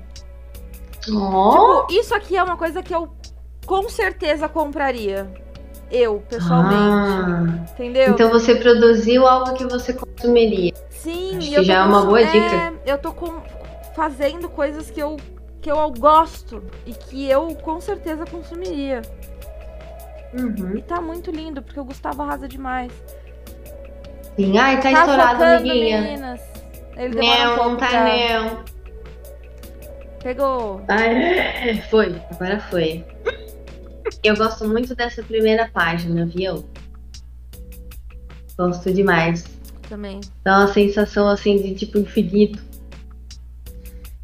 oh. 1.09 1.87
tipo 1.87 1.87
isso 1.93 2.15
aqui 2.15 2.37
é 2.37 2.43
uma 2.43 2.57
coisa 2.57 2.83
que 2.83 2.95
eu 2.95 3.13
com 3.67 3.89
certeza 3.89 4.49
compraria. 4.49 5.33
Eu, 5.91 6.23
pessoalmente. 6.29 6.77
Ah. 6.77 7.73
Entendeu? 7.73 8.11
Então 8.11 8.31
você 8.31 8.55
produziu 8.55 9.27
algo 9.27 9.55
que 9.55 9.65
você 9.65 9.93
consumiria. 9.93 10.73
Sim, 10.91 11.39
Acho 11.39 11.51
que 11.51 11.65
já 11.65 11.79
é 11.79 11.83
uma 11.83 12.05
boa 12.05 12.25
dica. 12.25 12.57
É, 12.87 12.93
eu 12.93 12.99
tô 12.99 13.13
com, 13.13 13.41
fazendo 13.95 14.49
coisas 14.49 14.91
que 14.91 15.01
eu, 15.01 15.17
que 15.61 15.71
eu 15.71 15.91
gosto 15.99 16.63
e 16.87 16.93
que 16.93 17.29
eu 17.29 17.55
com 17.57 17.81
certeza 17.81 18.25
consumiria. 18.25 19.03
Uhum. 20.33 20.77
E 20.77 20.83
tá 20.83 21.01
muito 21.01 21.31
lindo, 21.31 21.61
porque 21.61 21.81
o 21.81 21.85
Gustavo 21.85 22.23
arrasa 22.23 22.47
demais. 22.47 22.93
Sim, 24.37 24.57
ai, 24.59 24.77
tá, 24.77 24.83
tá 24.83 24.93
estourado, 24.93 25.43
amiguinha. 25.43 26.01
Meninas. 26.01 26.41
Ele 26.97 27.17
não, 27.17 27.55
um 27.55 27.71
não 27.71 27.77
tá 27.77 27.89
pra... 27.89 28.05
não. 28.05 28.65
Pegou. 30.23 30.83
Ai, 30.87 31.83
foi, 31.91 32.21
agora 32.31 32.61
foi. 32.71 33.05
Eu 34.23 34.37
gosto 34.37 34.69
muito 34.69 34.95
dessa 34.95 35.23
primeira 35.23 35.69
página, 35.73 36.27
viu? 36.27 36.65
Gosto 38.59 38.93
demais. 38.93 39.45
Também. 39.89 40.21
Dá 40.45 40.59
uma 40.59 40.69
sensação 40.69 41.27
assim 41.29 41.57
de 41.57 41.75
tipo 41.75 41.99
infinito. 41.99 42.63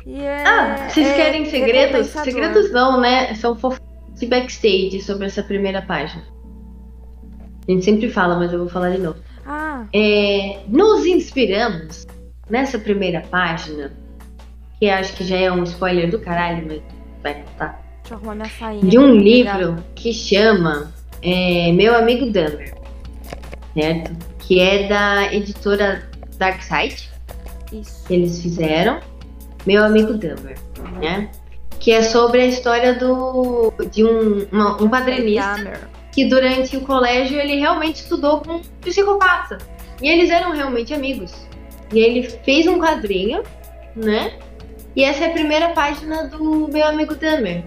Yeah, 0.06 0.84
ah, 0.84 0.88
vocês 0.88 1.06
é, 1.06 1.14
querem 1.14 1.46
segredos? 1.46 2.06
Segredos 2.08 2.70
não, 2.70 3.00
né? 3.00 3.34
São 3.34 3.56
fofos 3.56 3.80
de 4.14 4.26
backstage 4.26 5.02
sobre 5.02 5.26
essa 5.26 5.42
primeira 5.42 5.82
página. 5.82 6.22
A 7.66 7.72
gente 7.72 7.84
sempre 7.84 8.08
fala, 8.08 8.38
mas 8.38 8.52
eu 8.52 8.60
vou 8.60 8.68
falar 8.68 8.90
de 8.90 8.98
novo. 8.98 9.18
Ah. 9.44 9.86
É, 9.92 10.60
nos 10.68 11.04
inspiramos 11.06 12.06
nessa 12.48 12.78
primeira 12.78 13.22
página, 13.22 13.92
que 14.78 14.88
acho 14.88 15.16
que 15.16 15.24
já 15.24 15.36
é 15.36 15.50
um 15.50 15.64
spoiler 15.64 16.10
do 16.10 16.20
caralho, 16.20 16.64
mas 16.66 16.82
vai 17.22 17.42
contar. 17.42 17.85
Deixa 18.06 18.14
eu 18.14 18.18
arrumar 18.18 18.34
minha. 18.60 18.82
De 18.82 18.98
um 18.98 19.16
livro 19.16 19.84
que 19.96 20.12
chama 20.12 20.92
é, 21.20 21.72
Meu 21.72 21.92
Amigo 21.92 22.26
Dumber, 22.26 22.72
certo? 23.74 24.16
Que 24.38 24.60
é 24.60 24.86
da 24.86 25.34
editora 25.34 26.08
Darkside. 26.38 27.10
Isso. 27.72 28.06
Que 28.06 28.14
eles 28.14 28.40
fizeram. 28.40 29.00
Meu 29.66 29.84
Amigo 29.84 30.12
Dumber, 30.12 30.56
uhum. 30.78 31.00
né? 31.00 31.30
que 31.80 31.90
é 31.90 32.02
sobre 32.02 32.40
a 32.40 32.46
história 32.46 32.94
do 32.94 33.72
de 33.90 34.04
um, 34.04 34.46
uma, 34.52 34.82
um 34.82 34.88
quadrinista 34.88 35.88
que 36.12 36.24
durante 36.24 36.76
o 36.76 36.80
colégio 36.82 37.38
ele 37.38 37.56
realmente 37.56 37.96
estudou 37.96 38.40
com 38.40 38.54
um 38.54 38.60
psicopata. 38.80 39.58
E 40.00 40.08
eles 40.08 40.30
eram 40.30 40.52
realmente 40.52 40.94
amigos. 40.94 41.32
E 41.92 41.98
ele 41.98 42.22
fez 42.44 42.66
um 42.66 42.78
quadrinho, 42.78 43.42
né? 43.94 44.32
E 44.94 45.04
essa 45.04 45.24
é 45.24 45.26
a 45.28 45.32
primeira 45.32 45.70
página 45.70 46.28
do 46.28 46.68
meu 46.68 46.86
amigo 46.86 47.14
Dahmer. 47.14 47.64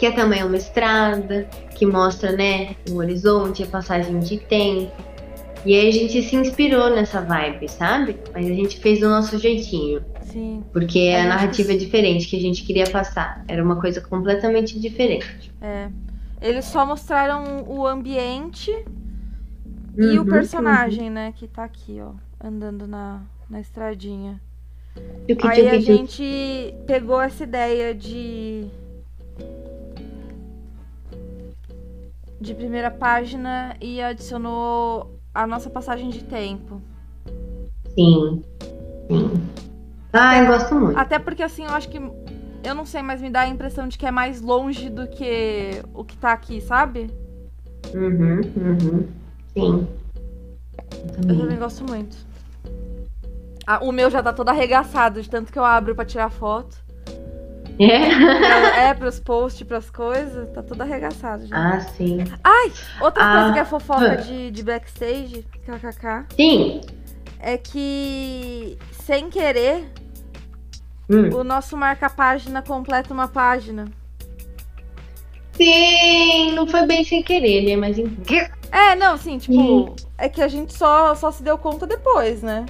Que 0.00 0.06
é 0.06 0.12
também 0.12 0.42
uma 0.42 0.56
estrada, 0.56 1.46
que 1.76 1.84
mostra, 1.84 2.32
né, 2.32 2.74
o 2.90 2.96
horizonte, 2.96 3.62
a 3.62 3.66
passagem 3.66 4.18
de 4.18 4.38
tempo. 4.38 4.90
E 5.64 5.74
aí 5.74 5.88
a 5.88 5.92
gente 5.92 6.22
se 6.22 6.36
inspirou 6.36 6.88
nessa 6.88 7.20
vibe, 7.20 7.68
sabe? 7.68 8.16
Mas 8.32 8.46
a 8.46 8.54
gente 8.54 8.80
fez 8.80 9.00
do 9.00 9.10
nosso 9.10 9.38
jeitinho. 9.38 10.02
Sim. 10.22 10.64
Porque 10.72 11.12
a, 11.14 11.24
a 11.24 11.26
narrativa 11.26 11.72
é 11.72 11.76
diferente 11.76 12.26
que 12.26 12.36
a 12.36 12.40
gente 12.40 12.64
queria 12.64 12.88
passar. 12.88 13.44
Era 13.46 13.62
uma 13.62 13.78
coisa 13.78 14.00
completamente 14.00 14.80
diferente. 14.80 15.52
É. 15.60 15.90
Eles 16.40 16.64
só 16.64 16.86
mostraram 16.86 17.64
o 17.68 17.86
ambiente 17.86 18.70
uhum, 18.70 20.12
e 20.12 20.18
o 20.18 20.22
uhum, 20.22 20.28
personagem, 20.30 21.08
uhum. 21.08 21.14
né? 21.14 21.34
Que 21.36 21.46
tá 21.46 21.64
aqui, 21.64 22.00
ó. 22.00 22.12
Andando 22.42 22.86
na, 22.86 23.20
na 23.50 23.60
estradinha. 23.60 24.40
Aí 25.44 25.68
a 25.68 25.78
gente 25.78 26.74
pegou 26.86 27.20
essa 27.20 27.44
ideia 27.44 27.94
de. 27.94 28.66
De 32.40 32.54
primeira 32.54 32.90
página 32.90 33.76
e 33.80 34.00
adicionou 34.00 35.20
a 35.34 35.46
nossa 35.46 35.68
passagem 35.68 36.08
de 36.08 36.24
tempo. 36.24 36.80
Sim. 37.94 38.42
Sim. 39.10 39.30
Ah, 40.12 40.38
eu 40.38 40.46
gosto 40.46 40.74
muito. 40.74 40.98
Até 40.98 41.18
porque 41.18 41.42
assim, 41.42 41.64
eu 41.64 41.70
acho 41.70 41.88
que. 41.88 41.98
Eu 42.62 42.74
não 42.74 42.84
sei, 42.84 43.02
mas 43.02 43.20
me 43.20 43.30
dá 43.30 43.40
a 43.40 43.48
impressão 43.48 43.88
de 43.88 43.96
que 43.96 44.06
é 44.06 44.10
mais 44.10 44.40
longe 44.40 44.90
do 44.90 45.06
que 45.06 45.82
o 45.94 46.04
que 46.04 46.16
tá 46.16 46.32
aqui, 46.32 46.60
sabe? 46.60 47.10
Uhum, 47.94 48.40
uhum. 48.56 49.08
Sim. 49.52 49.88
Eu 50.78 51.12
também, 51.12 51.36
eu 51.36 51.42
também 51.42 51.58
gosto 51.58 51.84
muito. 51.84 52.16
Ah, 53.66 53.84
o 53.84 53.92
meu 53.92 54.10
já 54.10 54.22
tá 54.22 54.32
todo 54.32 54.48
arregaçado, 54.48 55.22
de 55.22 55.30
tanto 55.30 55.52
que 55.52 55.58
eu 55.58 55.64
abro 55.64 55.94
pra 55.94 56.04
tirar 56.04 56.30
foto. 56.30 56.76
É? 57.80 58.88
É, 58.90 58.94
pros 58.94 59.18
posts, 59.18 59.66
pras 59.66 59.90
coisas, 59.90 60.50
tá 60.50 60.62
tudo 60.62 60.82
arregaçado 60.82 61.46
já. 61.46 61.56
Ah, 61.56 61.80
sim. 61.80 62.18
Ai, 62.44 62.72
outra 63.00 63.24
ah, 63.24 63.32
coisa 63.32 63.52
que 63.54 63.58
é 63.58 63.64
fofoca 63.64 64.16
de, 64.18 64.50
de 64.50 64.62
backstage, 64.62 65.46
kkk. 65.64 66.26
Sim. 66.36 66.80
É 67.40 67.56
que, 67.56 68.76
sem 68.92 69.30
querer, 69.30 69.90
Hum. 71.10 71.28
O 71.34 71.42
nosso 71.42 71.76
marca-página 71.76 72.62
completa 72.62 73.12
uma 73.12 73.26
página. 73.26 73.86
Sim, 75.54 76.52
não 76.52 76.68
foi 76.68 76.86
bem 76.86 77.02
sem 77.02 77.20
querer, 77.20 77.62
né? 77.62 77.76
Mas 77.76 77.98
É, 78.70 78.94
não, 78.94 79.16
sim, 79.16 79.36
tipo, 79.36 79.60
hum. 79.60 79.96
é 80.16 80.28
que 80.28 80.40
a 80.40 80.46
gente 80.46 80.72
só, 80.72 81.16
só 81.16 81.32
se 81.32 81.42
deu 81.42 81.58
conta 81.58 81.84
depois, 81.84 82.42
né? 82.42 82.64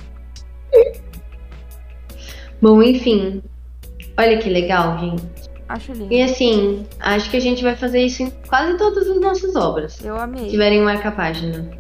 Bom, 2.63 2.83
enfim. 2.83 3.43
Olha 4.21 4.39
que 4.39 4.51
legal, 4.51 4.99
gente. 4.99 5.23
Acho 5.69 5.93
lindo. 5.93 6.13
E 6.13 6.21
assim, 6.23 6.85
acho 6.99 7.31
que 7.31 7.37
a 7.37 7.41
gente 7.41 7.63
vai 7.63 7.75
fazer 7.75 8.01
isso 8.03 8.23
em 8.23 8.31
quase 8.49 8.77
todas 8.77 9.09
as 9.09 9.21
nossas 9.21 9.57
obras. 9.57 10.05
Eu 10.05 10.17
amei. 10.17 10.45
Se 10.45 10.51
tiverem 10.51 10.83
marca-página. 10.83 11.71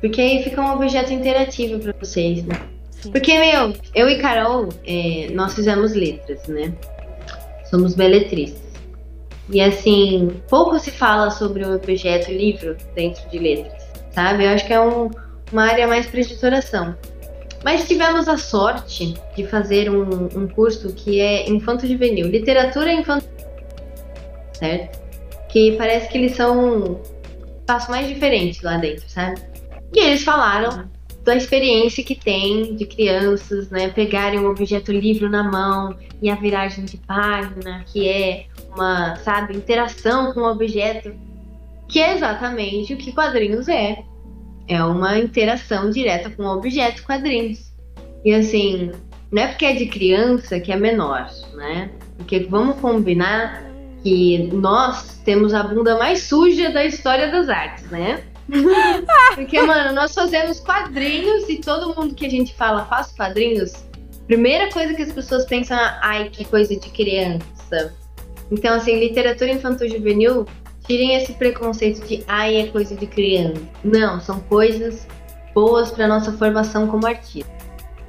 Porque 0.00 0.20
aí 0.20 0.42
fica 0.42 0.60
um 0.60 0.72
objeto 0.74 1.12
interativo 1.12 1.78
pra 1.78 1.94
vocês, 1.98 2.44
né? 2.44 2.60
Sim. 2.90 3.10
Porque, 3.12 3.38
meu, 3.38 3.72
eu 3.94 4.08
e 4.10 4.18
Carol, 4.18 4.68
é, 4.86 5.28
nós 5.32 5.54
fizemos 5.54 5.94
letras, 5.94 6.46
né? 6.46 6.74
Somos 7.70 7.94
beletristas. 7.94 8.60
E 9.50 9.60
assim, 9.60 10.28
pouco 10.48 10.78
se 10.78 10.90
fala 10.90 11.30
sobre 11.30 11.64
o 11.64 11.74
objeto 11.74 12.30
livro 12.30 12.76
dentro 12.94 13.28
de 13.30 13.38
letras, 13.38 13.82
sabe? 14.12 14.44
Eu 14.44 14.50
acho 14.50 14.66
que 14.66 14.72
é 14.72 14.80
um- 14.80 15.10
uma 15.52 15.64
área 15.70 15.86
mais 15.88 16.06
para 16.06 16.20
editoração. 16.20 16.94
Mas 17.62 17.86
tivemos 17.86 18.26
a 18.28 18.38
sorte 18.38 19.14
de 19.36 19.46
fazer 19.46 19.90
um, 19.90 20.28
um 20.34 20.48
curso 20.48 20.92
que 20.94 21.20
é 21.20 21.48
infanto-juvenil, 21.48 22.28
literatura 22.28 22.92
infantil, 22.92 23.28
certo? 24.52 24.98
Que 25.48 25.72
parece 25.72 26.08
que 26.08 26.18
eles 26.18 26.36
são 26.36 27.00
passo 27.66 27.90
mais 27.90 28.08
diferente 28.08 28.64
lá 28.64 28.78
dentro, 28.78 29.08
sabe? 29.08 29.40
E 29.92 29.98
eles 29.98 30.24
falaram 30.24 30.88
da 31.22 31.36
experiência 31.36 32.02
que 32.02 32.14
tem 32.14 32.74
de 32.74 32.86
crianças, 32.86 33.70
né, 33.70 33.88
pegarem 33.88 34.40
um 34.40 34.48
objeto 34.48 34.90
livre 34.90 35.28
na 35.28 35.42
mão 35.42 35.94
e 36.22 36.30
a 36.30 36.34
viragem 36.34 36.84
de 36.84 36.96
página, 36.96 37.84
que 37.86 38.08
é 38.08 38.46
uma, 38.74 39.16
sabe, 39.16 39.54
interação 39.56 40.32
com 40.32 40.40
o 40.40 40.50
objeto, 40.50 41.14
que 41.88 42.00
é 42.00 42.14
exatamente 42.14 42.94
o 42.94 42.96
que 42.96 43.12
quadrinhos 43.12 43.68
é. 43.68 44.02
É 44.70 44.82
uma 44.84 45.18
interação 45.18 45.90
direta 45.90 46.30
com 46.30 46.44
o 46.44 46.56
objeto 46.56 47.02
quadrinhos. 47.02 47.72
E 48.24 48.32
assim, 48.32 48.92
não 49.32 49.42
é 49.42 49.48
porque 49.48 49.66
é 49.66 49.74
de 49.74 49.86
criança 49.86 50.60
que 50.60 50.70
é 50.70 50.76
menor, 50.76 51.28
né? 51.54 51.90
Porque 52.16 52.38
vamos 52.38 52.76
combinar 52.76 53.64
que 54.04 54.48
nós 54.52 55.20
temos 55.24 55.52
a 55.54 55.64
bunda 55.64 55.98
mais 55.98 56.22
suja 56.22 56.70
da 56.70 56.84
história 56.84 57.32
das 57.32 57.48
artes, 57.48 57.90
né? 57.90 58.22
Porque, 59.34 59.60
mano, 59.62 59.92
nós 59.92 60.14
fazemos 60.14 60.60
quadrinhos 60.60 61.48
e 61.48 61.58
todo 61.58 61.94
mundo 61.94 62.14
que 62.14 62.26
a 62.26 62.30
gente 62.30 62.54
fala 62.54 62.84
faz 62.84 63.12
quadrinhos, 63.12 63.72
primeira 64.26 64.70
coisa 64.70 64.94
que 64.94 65.02
as 65.02 65.12
pessoas 65.12 65.44
pensam, 65.46 65.76
ai, 66.00 66.28
que 66.30 66.44
coisa 66.44 66.74
de 66.74 66.90
criança. 66.90 67.94
Então, 68.50 68.74
assim, 68.74 68.98
literatura 68.98 69.50
infantil-juvenil, 69.52 70.46
tirem 70.90 71.14
esse 71.14 71.32
preconceito 71.34 72.04
de, 72.04 72.24
ai, 72.26 72.56
é 72.56 72.66
coisa 72.66 72.96
de 72.96 73.06
criança. 73.06 73.62
Não, 73.84 74.20
são 74.20 74.40
coisas 74.40 75.06
boas 75.54 75.92
para 75.92 76.08
nossa 76.08 76.32
formação 76.32 76.88
como 76.88 77.06
artista. 77.06 77.48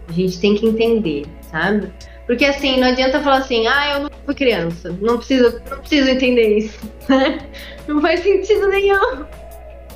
A 0.09 0.11
gente 0.11 0.39
tem 0.39 0.55
que 0.55 0.65
entender, 0.65 1.27
sabe? 1.51 1.93
Porque 2.25 2.43
assim, 2.43 2.79
não 2.79 2.87
adianta 2.87 3.21
falar 3.21 3.37
assim, 3.37 3.67
ah, 3.67 3.93
eu 3.93 3.99
não 4.01 4.09
fui 4.25 4.33
criança, 4.33 4.97
não 4.99 5.17
preciso, 5.17 5.61
não 5.69 5.77
preciso 5.77 6.09
entender 6.09 6.57
isso. 6.57 6.79
não 7.87 8.01
faz 8.01 8.21
sentido 8.21 8.67
nenhum. 8.67 9.25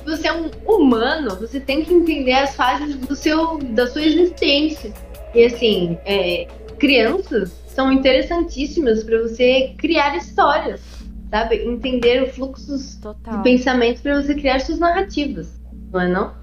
Você 0.04 0.28
é 0.28 0.32
um 0.32 0.48
humano, 0.64 1.34
você 1.40 1.58
tem 1.58 1.84
que 1.84 1.92
entender 1.92 2.34
as 2.34 2.54
fases 2.54 2.94
do 2.94 3.16
seu, 3.16 3.58
da 3.58 3.88
sua 3.88 4.02
existência. 4.02 4.92
E 5.34 5.44
assim, 5.44 5.98
é, 6.04 6.46
crianças 6.78 7.50
são 7.66 7.90
interessantíssimas 7.90 9.02
para 9.02 9.22
você 9.22 9.74
criar 9.76 10.16
histórias, 10.16 10.80
sabe? 11.30 11.56
Entender 11.64 12.26
fluxos 12.32 12.96
Total. 12.96 13.36
de 13.36 13.42
pensamento 13.42 14.02
para 14.02 14.22
você 14.22 14.34
criar 14.34 14.60
suas 14.60 14.78
narrativas, 14.78 15.60
não 15.92 16.00
é 16.00 16.08
não? 16.08 16.34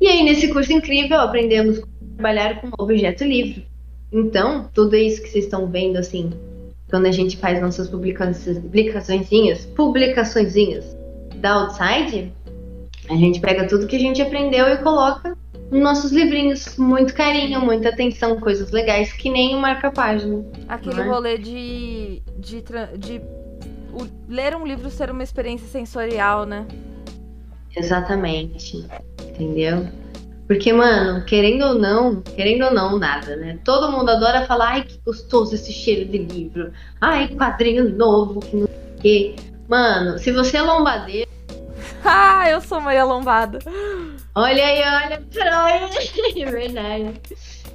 E 0.00 0.06
aí, 0.06 0.22
nesse 0.22 0.48
curso 0.48 0.72
incrível, 0.72 1.18
aprendemos 1.20 1.80
como 1.80 1.92
trabalhar 2.14 2.60
com 2.60 2.70
objeto 2.78 3.24
livre. 3.24 3.66
Então, 4.12 4.68
tudo 4.72 4.96
isso 4.96 5.22
que 5.22 5.28
vocês 5.28 5.44
estão 5.44 5.66
vendo, 5.66 5.96
assim, 5.96 6.30
quando 6.88 7.06
a 7.06 7.12
gente 7.12 7.36
faz 7.36 7.60
nossas 7.60 7.88
publicações, 7.88 8.58
publicaçõezinhas, 8.58 9.66
publicaçõezinhas 9.66 10.96
da 11.36 11.52
Outside, 11.54 12.32
a 13.10 13.14
gente 13.14 13.40
pega 13.40 13.66
tudo 13.66 13.86
que 13.86 13.96
a 13.96 14.00
gente 14.00 14.22
aprendeu 14.22 14.66
e 14.68 14.76
coloca 14.78 15.36
nos 15.70 15.80
nossos 15.82 16.12
livrinhos. 16.12 16.76
Muito 16.76 17.14
carinho, 17.14 17.60
muita 17.60 17.90
atenção, 17.90 18.38
coisas 18.40 18.70
legais, 18.70 19.12
que 19.12 19.30
nem 19.30 19.54
o 19.54 19.58
marca-página. 19.58 20.44
Aquele 20.68 21.00
é? 21.00 21.04
rolê 21.04 21.38
de. 21.38 22.22
de, 22.38 22.64
de 22.98 23.20
o- 23.92 24.08
ler 24.32 24.54
um 24.56 24.66
livro 24.66 24.90
ser 24.90 25.10
uma 25.10 25.22
experiência 25.22 25.66
sensorial, 25.68 26.44
né? 26.46 26.66
Exatamente. 27.76 28.86
Entendeu? 29.22 29.86
Porque, 30.46 30.72
mano, 30.72 31.24
querendo 31.26 31.62
ou 31.66 31.74
não, 31.74 32.22
querendo 32.22 32.64
ou 32.64 32.72
não, 32.72 32.98
nada, 32.98 33.36
né? 33.36 33.58
Todo 33.64 33.92
mundo 33.92 34.08
adora 34.10 34.46
falar, 34.46 34.68
ai, 34.70 34.82
que 34.84 34.98
gostoso 35.04 35.54
esse 35.54 35.72
cheiro 35.72 36.10
de 36.10 36.18
livro. 36.18 36.72
Ai, 37.00 37.28
quadrinho 37.28 37.88
novo, 37.94 38.40
que 38.40 38.56
não 38.56 38.66
sei 38.66 38.76
o 38.96 39.00
quê. 39.02 39.36
Mano, 39.68 40.18
se 40.18 40.32
você 40.32 40.56
é 40.56 40.62
lombadeiro, 40.62 41.28
Ah, 42.04 42.48
eu 42.48 42.60
sou 42.62 42.80
Maria 42.80 43.04
Lombada. 43.04 43.58
olha 44.34 44.64
aí, 44.64 44.80
olha, 44.80 45.22
é 46.40 46.50
verdade. 46.50 47.20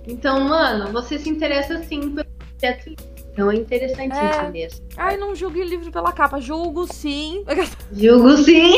Então, 0.07 0.39
mano, 0.41 0.91
você 0.91 1.19
se 1.19 1.29
interessa 1.29 1.77
sim 1.83 2.15
pelo. 2.15 2.25
Então 3.33 3.49
é 3.51 3.55
interessante 3.55 4.15
É. 4.15 4.37
entender. 4.43 4.67
isso. 4.67 4.81
Ai, 4.95 5.17
não 5.17 5.35
julgue 5.35 5.63
livro 5.63 5.91
pela 5.91 6.11
capa. 6.11 6.39
Julgo 6.39 6.85
sim. 6.91 7.43
Julgo 7.91 8.37
sim. 8.37 8.73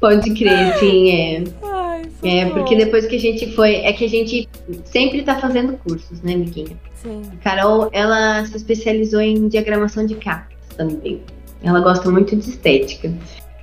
Pode 0.00 0.34
crer, 0.34 0.78
sim, 0.78 1.10
é. 1.10 1.44
Ai, 1.62 2.02
É, 2.22 2.46
porque 2.50 2.76
depois 2.76 3.06
que 3.06 3.16
a 3.16 3.20
gente 3.20 3.54
foi. 3.54 3.76
É 3.76 3.92
que 3.92 4.04
a 4.04 4.08
gente 4.08 4.48
sempre 4.84 5.22
tá 5.22 5.36
fazendo 5.38 5.76
cursos, 5.78 6.20
né, 6.22 6.34
amiguinha? 6.34 6.76
Sim. 6.94 7.22
A 7.32 7.36
Carol, 7.42 7.88
ela 7.92 8.44
se 8.44 8.56
especializou 8.56 9.20
em 9.20 9.48
diagramação 9.48 10.04
de 10.04 10.14
capas 10.16 10.56
também. 10.76 11.22
Ela 11.62 11.80
gosta 11.80 12.10
muito 12.10 12.36
de 12.36 12.48
estética. 12.50 13.12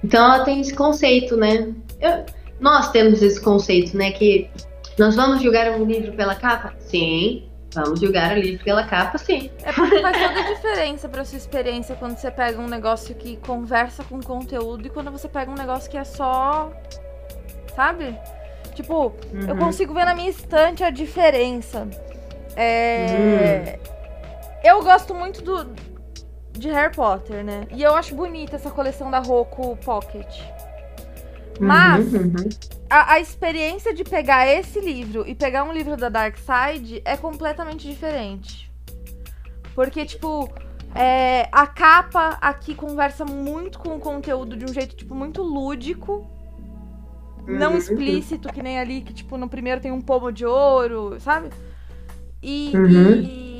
Então 0.04 0.24
ela 0.24 0.44
tem 0.44 0.60
esse 0.62 0.74
conceito, 0.74 1.38
né? 1.38 1.72
Eu- 2.02 2.26
nós 2.60 2.92
temos 2.92 3.22
esse 3.22 3.40
conceito, 3.40 3.96
né? 3.96 4.12
Que 4.12 4.50
nós 4.98 5.16
vamos 5.16 5.42
julgar 5.42 5.72
um 5.80 5.86
livro 5.86 6.14
pela 6.14 6.36
capa? 6.36 6.74
Sim. 6.80 7.44
Vamos 7.74 8.00
julgar 8.00 8.34
o 8.38 8.40
livro 8.40 8.64
pela 8.64 8.84
capa, 8.86 9.18
sim. 9.18 9.50
É 9.64 9.72
porque 9.74 10.00
faz 10.00 10.18
toda 10.18 10.40
a 10.40 10.54
diferença 10.54 11.10
pra 11.10 11.26
sua 11.26 11.38
experiência 11.38 11.96
quando 11.96 12.18
você 12.18 12.30
pega 12.30 12.60
um 12.62 12.68
negócio 12.68 13.16
que 13.16 13.38
conversa 13.38 14.04
com 14.04 14.20
conteúdo 14.22 14.86
e 14.88 14.90
quando 14.90 15.12
você 15.12 15.28
pega 15.28 15.50
um 15.52 15.56
negócio 15.56 15.90
que 15.90 15.98
é 15.98 16.04
só. 16.04 16.72
Sabe? 17.76 18.18
Tipo, 18.76 19.14
eu 19.34 19.54
Uhum. 19.54 19.58
consigo 19.58 19.94
ver 19.94 20.06
na 20.06 20.14
minha 20.16 20.30
estante 20.30 20.84
a 20.84 20.90
diferença. 20.90 21.88
É. 22.56 23.80
Eu 24.64 24.82
gosto 24.84 25.14
muito 25.14 25.42
do. 25.42 25.74
De 26.52 26.70
Harry 26.70 26.94
Potter, 26.96 27.44
né? 27.44 27.66
E 27.72 27.82
eu 27.82 27.96
acho 27.96 28.14
bonita 28.14 28.56
essa 28.58 28.70
coleção 28.70 29.10
da 29.10 29.18
Roku 29.20 29.76
Pocket. 29.78 30.40
Mas 31.60 32.12
Uhum, 32.14 32.22
uhum. 32.22 32.50
a, 32.90 33.14
a 33.14 33.20
experiência 33.20 33.94
de 33.94 34.04
pegar 34.04 34.48
esse 34.48 34.80
livro 34.80 35.24
e 35.28 35.36
pegar 35.36 35.64
um 35.64 35.72
livro 35.74 35.96
da 35.96 36.10
Dark 36.10 36.36
Side 36.38 37.02
é 37.06 37.16
completamente 37.16 37.88
diferente. 37.88 38.72
Porque, 39.76 40.06
tipo, 40.06 40.50
é, 40.96 41.48
a 41.52 41.66
capa 41.66 42.38
aqui 42.42 42.76
conversa 42.76 43.26
muito 43.26 43.80
com 43.80 43.96
o 43.96 44.00
conteúdo 44.00 44.56
de 44.56 44.66
um 44.66 44.74
jeito, 44.74 44.96
tipo, 44.96 45.16
muito 45.16 45.42
lúdico. 45.42 46.30
Não 47.46 47.72
Uhum. 47.72 47.78
explícito, 47.78 48.52
que 48.54 48.62
nem 48.64 48.80
ali, 48.80 49.02
que, 49.02 49.14
tipo, 49.14 49.38
no 49.38 49.50
primeiro 49.50 49.82
tem 49.82 49.92
um 49.92 50.00
pomo 50.02 50.32
de 50.32 50.46
ouro, 50.46 51.20
sabe? 51.20 51.50
E, 52.42 52.72
Uhum. 52.76 53.22
e 53.22 53.53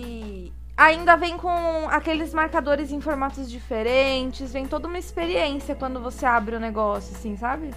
ainda 0.84 1.16
vem 1.16 1.38
com 1.38 1.88
aqueles 1.90 2.34
marcadores 2.34 2.92
em 2.92 3.00
formatos 3.00 3.50
diferentes, 3.50 4.52
vem 4.52 4.66
toda 4.66 4.88
uma 4.88 4.98
experiência 4.98 5.76
quando 5.76 6.00
você 6.00 6.26
abre 6.26 6.56
o 6.56 6.60
negócio, 6.60 7.16
assim, 7.16 7.36
sabe? 7.38 7.70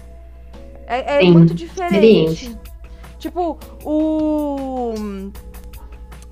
É, 0.85 1.17
é 1.17 1.21
Sim, 1.21 1.31
muito 1.31 1.53
diferente. 1.53 1.93
experiência. 1.93 2.61
Tipo, 3.19 3.57
o. 3.83 4.93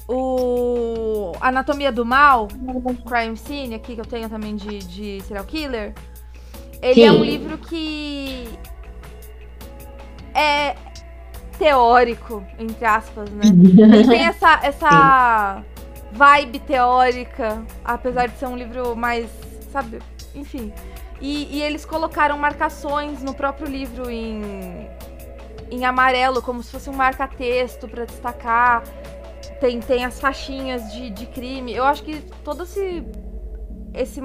O. 0.08 1.32
Anatomia 1.42 1.92
do 1.92 2.06
Mal, 2.06 2.48
Crime 3.06 3.36
Scene, 3.36 3.76
aqui 3.76 3.96
que 3.96 4.02
eu 4.02 4.06
tenho 4.06 4.30
também 4.30 4.56
de, 4.56 4.80
de 4.80 5.22
serial 5.24 5.46
killer. 5.46 5.94
Ele 6.82 7.02
é 7.02 7.12
Sim. 7.12 7.18
um 7.18 7.24
livro 7.24 7.58
que. 7.58 8.48
É 10.34 10.76
teórico, 11.58 12.44
entre 12.60 12.86
aspas, 12.86 13.30
né? 13.30 13.44
Ele 13.48 14.08
tem 14.08 14.26
essa, 14.26 14.60
essa 14.62 15.64
vibe 16.16 16.60
teórica, 16.60 17.64
apesar 17.84 18.28
de 18.28 18.38
ser 18.38 18.48
um 18.48 18.56
livro 18.56 18.96
mais, 18.96 19.30
sabe, 19.72 20.00
enfim. 20.34 20.72
E, 21.22 21.58
e 21.58 21.62
eles 21.62 21.86
colocaram 21.86 22.38
marcações 22.38 23.22
no 23.22 23.34
próprio 23.34 23.68
livro 23.68 24.10
em, 24.10 24.42
em 25.70 25.86
amarelo, 25.86 26.42
como 26.42 26.64
se 26.64 26.72
fosse 26.72 26.90
um 26.90 26.94
marca-texto 26.94 27.88
pra 27.88 28.06
destacar. 28.06 28.84
Tem, 29.60 29.80
tem 29.80 30.04
as 30.06 30.20
faixinhas 30.20 30.92
de, 30.94 31.10
de 31.10 31.26
crime. 31.28 31.74
Eu 31.74 31.86
acho 31.86 32.04
que 32.04 32.22
todo 32.44 32.64
esse, 32.64 33.04
esse. 33.94 34.22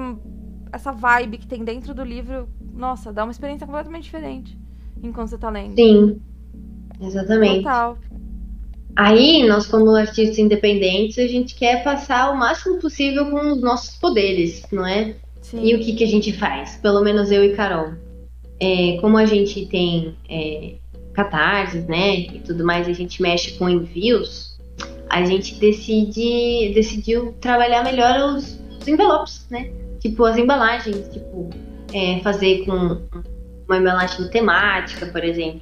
essa 0.71 0.91
vibe 0.91 1.37
que 1.37 1.47
tem 1.47 1.63
dentro 1.63 1.93
do 1.93 2.03
livro, 2.03 2.49
nossa, 2.73 3.13
dá 3.13 3.23
uma 3.23 3.31
experiência 3.31 3.65
completamente 3.65 4.03
diferente 4.03 4.59
enquanto 5.01 5.29
você 5.29 5.37
tá 5.37 5.49
lendo. 5.49 5.75
Sim. 5.75 6.21
Exatamente. 6.99 7.63
Total. 7.63 7.97
Aí, 8.95 9.47
nós, 9.47 9.67
como 9.67 9.95
artistas 9.95 10.37
independentes, 10.37 11.17
a 11.17 11.27
gente 11.27 11.55
quer 11.55 11.83
passar 11.83 12.31
o 12.31 12.37
máximo 12.37 12.79
possível 12.79 13.29
com 13.29 13.53
os 13.53 13.61
nossos 13.61 13.95
poderes, 13.95 14.65
não 14.71 14.85
é? 14.85 15.15
Sim. 15.41 15.63
E 15.63 15.75
o 15.75 15.79
que, 15.79 15.93
que 15.93 16.03
a 16.03 16.07
gente 16.07 16.33
faz? 16.33 16.77
Pelo 16.77 17.01
menos 17.01 17.31
eu 17.31 17.43
e 17.43 17.55
Carol. 17.55 17.93
É, 18.59 18.97
como 19.01 19.17
a 19.17 19.25
gente 19.25 19.65
tem 19.65 20.15
é, 20.29 20.75
catarses, 21.13 21.85
né? 21.87 22.17
E 22.17 22.39
tudo 22.45 22.65
mais, 22.65 22.87
a 22.87 22.93
gente 22.93 23.21
mexe 23.21 23.53
com 23.53 23.69
envios, 23.69 24.57
a 25.09 25.23
gente 25.25 25.55
decide, 25.55 26.71
decidiu 26.73 27.33
trabalhar 27.41 27.83
melhor 27.83 28.35
os, 28.35 28.59
os 28.79 28.87
envelopes, 28.87 29.45
né? 29.49 29.71
Tipo, 29.99 30.25
as 30.25 30.37
embalagens, 30.37 31.09
tipo, 31.09 31.49
é, 31.93 32.19
fazer 32.19 32.65
com 32.65 33.01
uma 33.67 33.77
embalagem 33.77 34.27
temática, 34.29 35.05
por 35.05 35.23
exemplo. 35.23 35.61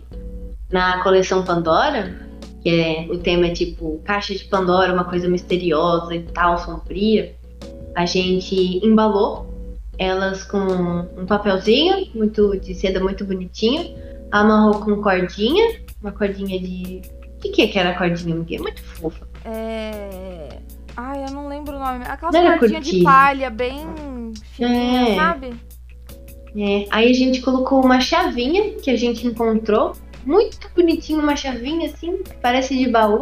Na 0.71 1.01
coleção 1.03 1.43
Pandora, 1.43 2.28
que 2.69 2.79
é, 2.79 3.07
o 3.09 3.17
tema 3.17 3.47
é 3.47 3.49
tipo 3.49 3.99
caixa 4.03 4.35
de 4.35 4.45
Pandora, 4.45 4.93
uma 4.93 5.05
coisa 5.05 5.27
misteriosa 5.27 6.15
e 6.15 6.21
tal, 6.21 6.57
sombria, 6.59 7.35
a 7.95 8.05
gente 8.05 8.85
embalou 8.85 9.47
elas 9.97 10.43
com 10.43 10.59
um 11.17 11.25
papelzinho 11.25 12.07
muito 12.13 12.57
de 12.59 12.73
seda 12.75 12.99
muito 12.99 13.25
bonitinho, 13.25 13.95
amarrou 14.31 14.79
com 14.81 15.01
cordinha, 15.01 15.81
uma 16.01 16.11
cordinha 16.11 16.59
de. 16.59 17.01
O 17.35 17.41
que, 17.41 17.67
que 17.67 17.79
era 17.79 17.91
a 17.91 17.97
cordinha, 17.97 18.35
Miguel? 18.35 18.61
Muito 18.63 18.83
fofa. 18.83 19.27
É. 19.45 20.49
Ai, 20.95 21.25
eu 21.25 21.31
não 21.31 21.47
lembro 21.47 21.75
o 21.75 21.79
nome. 21.79 22.05
Não 22.21 22.39
era 22.39 22.59
cordinhas 22.59 22.85
de 22.85 23.03
palha, 23.03 23.49
bem 23.49 23.79
fininha, 24.51 25.09
É. 25.09 25.15
sabe? 25.15 25.53
É, 26.55 26.85
aí 26.89 27.09
a 27.09 27.13
gente 27.13 27.41
colocou 27.41 27.83
uma 27.83 28.01
chavinha 28.01 28.73
que 28.75 28.89
a 28.89 28.97
gente 28.97 29.25
encontrou, 29.25 29.93
muito 30.25 30.69
bonitinho, 30.75 31.19
uma 31.21 31.35
chavinha 31.35 31.89
assim, 31.89 32.19
parece 32.41 32.77
de 32.77 32.89
baú. 32.89 33.19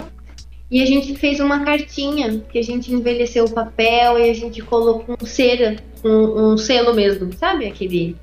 E 0.70 0.82
a 0.84 0.86
gente 0.86 1.16
fez 1.16 1.40
uma 1.40 1.64
cartinha 1.64 2.40
que 2.40 2.60
a 2.60 2.62
gente 2.62 2.94
envelheceu 2.94 3.46
o 3.46 3.52
papel 3.52 4.20
e 4.20 4.30
a 4.30 4.34
gente 4.34 4.62
colocou 4.62 5.16
um 5.22 5.26
cera, 5.26 5.78
um, 6.04 6.54
um 6.54 6.58
selo 6.58 6.94
mesmo, 6.94 7.32
sabe? 7.34 7.68
Aquele. 7.68 8.18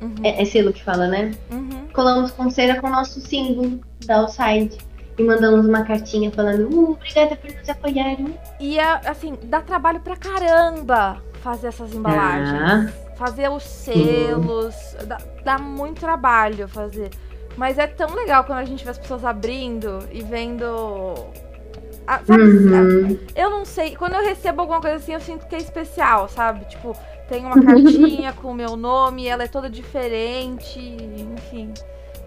Uhum, 0.00 0.14
É, 0.22 0.42
é 0.42 0.44
selo 0.44 0.72
que 0.72 0.82
fala, 0.84 1.08
né? 1.08 1.32
uhum. 1.50 1.88
Colamos 1.92 2.30
com 2.30 2.48
cera 2.50 2.80
com 2.80 2.86
o 2.86 2.90
nosso 2.90 3.20
símbolo 3.20 3.80
da 4.06 4.18
Outside. 4.18 4.78
E 5.18 5.22
mandamos 5.24 5.66
uma 5.66 5.82
cartinha 5.82 6.30
falando, 6.30 6.72
uh, 6.72 6.92
obrigada 6.92 7.34
por 7.34 7.52
nos 7.52 7.68
apoiarem. 7.68 8.32
E 8.60 8.78
é, 8.78 9.00
assim, 9.04 9.34
dá 9.42 9.60
trabalho 9.60 9.98
pra 9.98 10.14
caramba 10.16 11.20
fazer 11.42 11.66
essas 11.66 11.92
embalagens. 11.92 12.52
Ah. 12.52 13.16
Fazer 13.16 13.48
os 13.50 13.64
selos. 13.64 14.76
Dá, 15.04 15.18
dá 15.44 15.58
muito 15.58 15.98
trabalho 15.98 16.68
fazer. 16.68 17.10
Mas 17.58 17.76
é 17.76 17.88
tão 17.88 18.14
legal 18.14 18.44
quando 18.44 18.60
a 18.60 18.64
gente 18.64 18.84
vê 18.84 18.90
as 18.90 18.98
pessoas 18.98 19.24
abrindo 19.24 19.98
e 20.12 20.22
vendo. 20.22 20.64
Ah, 22.06 22.20
sabe, 22.24 22.40
Uhum. 22.40 23.18
eu 23.34 23.50
não 23.50 23.64
sei. 23.64 23.96
Quando 23.96 24.14
eu 24.14 24.22
recebo 24.24 24.60
alguma 24.60 24.80
coisa 24.80 24.96
assim, 24.96 25.12
eu 25.12 25.20
sinto 25.20 25.44
que 25.48 25.56
é 25.56 25.58
especial, 25.58 26.28
sabe? 26.28 26.64
Tipo, 26.66 26.96
tem 27.28 27.44
uma 27.44 27.60
cartinha 27.60 28.32
com 28.40 28.52
o 28.52 28.54
meu 28.54 28.76
nome, 28.76 29.26
ela 29.26 29.42
é 29.42 29.48
toda 29.48 29.68
diferente, 29.68 30.78
enfim. 30.78 31.74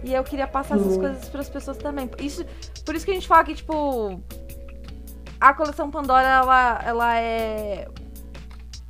E 0.03 0.13
eu 0.13 0.21
queria 0.23 0.47
passar 0.47 0.75
essas 0.75 0.95
Uhum. 0.95 0.99
coisas 0.99 1.29
para 1.29 1.39
as 1.41 1.49
pessoas 1.49 1.77
também. 1.77 2.09
Isso, 2.19 2.45
por 2.86 2.93
isso 2.93 3.05
que 3.05 3.11
a 3.11 3.13
gente 3.13 3.27
fala 3.27 3.45
que, 3.45 3.55
tipo, 3.55 4.19
a 5.39 5.53
coleção 5.53 5.89
Pandora, 5.89 6.27
ela, 6.27 6.82
ela 6.86 7.17
é 7.17 7.88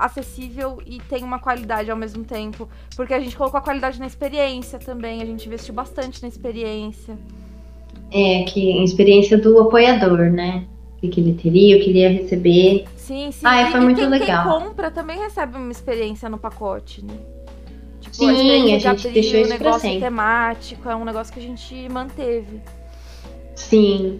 acessível 0.05 0.81
e 0.85 0.99
tem 1.01 1.23
uma 1.23 1.39
qualidade 1.39 1.89
ao 1.91 1.97
mesmo 1.97 2.23
tempo. 2.23 2.67
Porque 2.95 3.13
a 3.13 3.19
gente 3.19 3.35
colocou 3.35 3.57
a 3.57 3.61
qualidade 3.61 3.99
na 3.99 4.07
experiência 4.07 4.79
também, 4.79 5.21
a 5.21 5.25
gente 5.25 5.45
investiu 5.47 5.73
bastante 5.73 6.21
na 6.21 6.27
experiência. 6.27 7.17
É, 8.11 8.43
que 8.43 8.79
a 8.79 8.83
experiência 8.83 9.37
do 9.37 9.59
apoiador, 9.59 10.29
né? 10.31 10.65
O 11.01 11.09
que, 11.09 11.19
ele 11.19 11.33
teria, 11.33 11.77
o 11.77 11.79
que 11.79 11.89
ele 11.89 11.99
ia 11.99 12.09
receber. 12.09 12.85
Sim, 12.95 13.31
sim. 13.31 13.45
Ai, 13.45 13.67
E- 13.69 13.71
foi 13.71 13.79
muito 13.79 13.99
quem, 14.01 14.09
legal. 14.09 14.43
Quem 14.59 14.59
compra 14.67 14.91
também 14.91 15.17
recebe 15.17 15.57
uma 15.57 15.71
experiência 15.71 16.29
no 16.29 16.37
pacote, 16.37 17.03
né? 17.03 17.13
Tipo, 18.01 18.15
Sim, 18.15 18.31
experiência 18.31 18.91
a 18.91 18.93
de 18.93 19.01
gente 19.03 19.07
abrir 19.07 19.13
deixou 19.21 19.39
um 19.39 19.41
isso 19.41 19.49
pra 19.49 19.57
negócio 19.59 19.81
sempre. 19.81 19.99
temático, 19.99 20.89
é 20.89 20.95
um 20.95 21.05
negócio 21.05 21.33
que 21.33 21.39
a 21.39 21.43
gente 21.43 21.89
manteve. 21.89 22.59
Sim. 23.55 24.19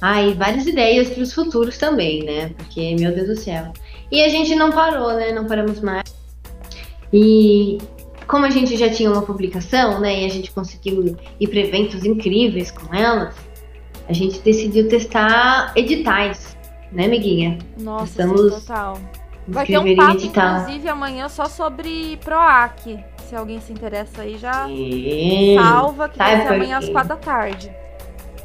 Ah, 0.00 0.22
e 0.22 0.34
várias 0.34 0.66
ideias 0.66 1.10
para 1.10 1.22
os 1.22 1.32
futuros 1.32 1.78
também, 1.78 2.24
né? 2.24 2.48
Porque, 2.56 2.94
meu 2.96 3.14
Deus 3.14 3.28
do 3.28 3.36
céu. 3.36 3.72
E 4.12 4.22
a 4.22 4.28
gente 4.28 4.54
não 4.54 4.70
parou, 4.70 5.14
né? 5.14 5.32
Não 5.32 5.46
paramos 5.46 5.80
mais. 5.80 6.04
E 7.10 7.78
como 8.26 8.44
a 8.44 8.50
gente 8.50 8.76
já 8.76 8.90
tinha 8.90 9.10
uma 9.10 9.22
publicação, 9.22 9.98
né? 10.00 10.22
E 10.22 10.26
a 10.26 10.28
gente 10.28 10.50
conseguiu 10.50 11.16
ir 11.40 11.48
para 11.48 11.60
eventos 11.60 12.04
incríveis 12.04 12.70
com 12.70 12.94
elas, 12.94 13.34
a 14.06 14.12
gente 14.12 14.38
decidiu 14.40 14.86
testar 14.86 15.72
editais, 15.74 16.56
né, 16.92 17.06
amiguinha? 17.06 17.58
Nossa, 17.80 18.22
Estamos 18.22 18.66
total. 18.66 19.00
Vai 19.48 19.66
ter 19.66 19.78
um 19.78 19.96
papo, 19.96 20.12
edital. 20.12 20.60
inclusive, 20.60 20.88
amanhã 20.88 21.28
só 21.28 21.46
sobre 21.46 22.18
PROAC. 22.22 23.02
Se 23.28 23.34
alguém 23.34 23.60
se 23.60 23.72
interessa 23.72 24.22
aí, 24.22 24.36
já 24.36 24.66
Sim. 24.66 25.56
salva, 25.58 26.08
que 26.10 26.18
vai 26.18 26.36
sabe 26.36 26.48
ser 26.48 26.54
amanhã 26.54 26.78
às 26.78 26.88
quatro 26.90 27.08
da 27.08 27.16
tarde. 27.16 27.72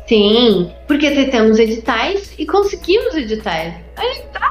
Sim, 0.08 0.72
porque 0.88 1.12
tentamos 1.12 1.60
editais 1.60 2.34
e 2.38 2.46
conseguimos 2.46 3.14
editais. 3.14 3.76
Aí 3.98 4.24
tá. 4.32 4.47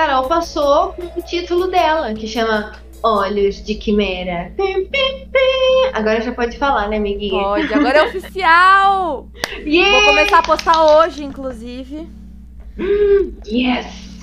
Carol 0.00 0.24
passou 0.28 0.94
com 0.94 1.02
o 1.20 1.22
título 1.22 1.66
dela, 1.66 2.14
que 2.14 2.26
chama 2.26 2.72
Olhos 3.02 3.62
de 3.62 3.74
Quimera. 3.74 4.50
Pim, 4.56 4.86
pim, 4.86 5.28
pim. 5.30 5.90
Agora 5.92 6.22
já 6.22 6.32
pode 6.32 6.56
falar, 6.56 6.88
né, 6.88 6.96
amiguinha? 6.96 7.42
Pode, 7.42 7.74
agora 7.74 7.98
é 7.98 8.02
oficial! 8.08 9.28
Vou 9.58 9.66
Yeah! 9.66 10.06
começar 10.06 10.38
a 10.38 10.42
postar 10.42 10.82
hoje, 10.82 11.22
inclusive. 11.22 12.08
Yes! 13.46 14.22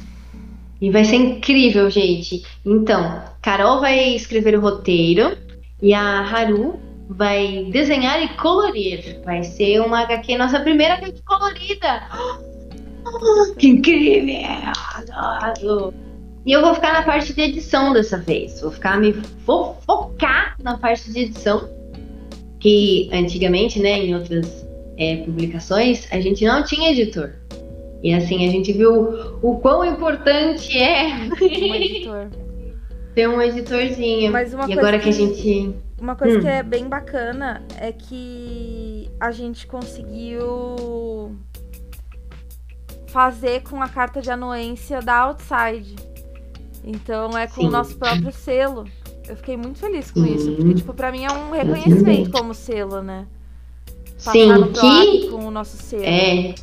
E 0.82 0.90
vai 0.90 1.06
ser 1.06 1.18
incrível, 1.18 1.92
gente. 1.92 2.44
Então, 2.66 3.22
Carol 3.44 3.80
vai 3.80 4.16
escrever 4.16 4.58
o 4.58 4.62
roteiro 4.62 5.38
e 5.80 5.94
a 5.94 6.22
Haru 6.22 6.80
vai 7.08 7.68
desenhar 7.72 8.20
e 8.24 8.30
colorir. 8.30 9.22
Vai 9.24 9.44
ser 9.44 9.80
uma 9.82 10.02
HQ, 10.02 10.40
nossa 10.40 10.60
primeira 10.60 10.96
HQ 10.96 11.22
colorida. 11.24 12.02
Que 13.58 13.68
incrível! 13.70 14.36
Adoro! 14.94 15.94
E 16.46 16.52
eu 16.52 16.62
vou 16.62 16.74
ficar 16.76 16.94
na 16.94 17.02
parte 17.04 17.34
de 17.34 17.42
edição 17.42 17.92
dessa 17.94 18.18
vez. 18.18 18.62
Vou 18.62 18.72
ficar 18.72 18.98
me 19.00 19.12
vou 19.46 19.76
focar 19.86 20.56
na 20.62 20.78
parte 20.78 21.12
de 21.12 21.20
edição. 21.22 21.70
Que 22.60 23.10
antigamente, 23.14 23.80
né, 23.80 24.00
em 24.00 24.16
outras 24.16 24.66
é, 24.98 25.18
publicações, 25.18 26.08
a 26.12 26.20
gente 26.20 26.46
não 26.46 26.64
tinha 26.64 26.92
editor. 26.92 27.32
E 28.02 28.14
assim, 28.14 28.48
a 28.48 28.52
gente 28.52 28.72
viu 28.74 29.10
o 29.42 29.58
quão 29.60 29.84
importante 29.84 30.78
é 30.78 31.08
Um 31.42 31.76
editor. 31.76 32.28
ter 33.14 33.28
um 33.28 33.42
editorzinho. 33.42 34.32
Mas 34.32 34.54
uma 34.54 34.64
e 34.64 34.68
coisa 34.68 34.80
agora 34.82 35.00
que 35.00 35.10
a 35.10 35.12
que- 35.12 35.18
gente. 35.18 35.76
Uma 36.00 36.16
coisa 36.16 36.38
Hum. 36.38 36.42
que 36.42 36.48
é 36.48 36.62
bem 36.62 36.88
bacana 36.88 37.64
é 37.80 37.92
que 37.92 39.10
a 39.20 39.32
gente 39.32 39.66
conseguiu 39.66 41.36
fazer 43.08 43.64
com 43.64 43.82
a 43.82 43.88
carta 43.88 44.22
de 44.22 44.30
anuência 44.30 45.02
da 45.02 45.16
Outside. 45.20 45.96
Então 46.84 47.38
é 47.38 47.48
com 47.48 47.62
Sim. 47.62 47.68
o 47.68 47.72
nosso 47.72 47.98
próprio 47.98 48.32
selo. 48.32 48.86
Eu 49.28 49.36
fiquei 49.36 49.58
muito 49.58 49.80
feliz 49.80 50.10
com 50.12 50.24
Sim. 50.24 50.36
isso, 50.36 50.52
porque 50.54 50.74
tipo, 50.76 50.94
pra 50.94 51.12
mim 51.12 51.26
é 51.26 51.32
um 51.32 51.52
reconhecimento 51.52 52.32
como 52.32 52.54
selo, 52.54 53.02
né? 53.02 53.28
Passar 54.14 54.32
Sim, 54.32 54.48
no 54.48 54.72
que 54.72 55.28
com 55.30 55.46
o 55.46 55.52
nosso 55.52 55.78
selo. 55.78 56.04
é. 56.04 56.56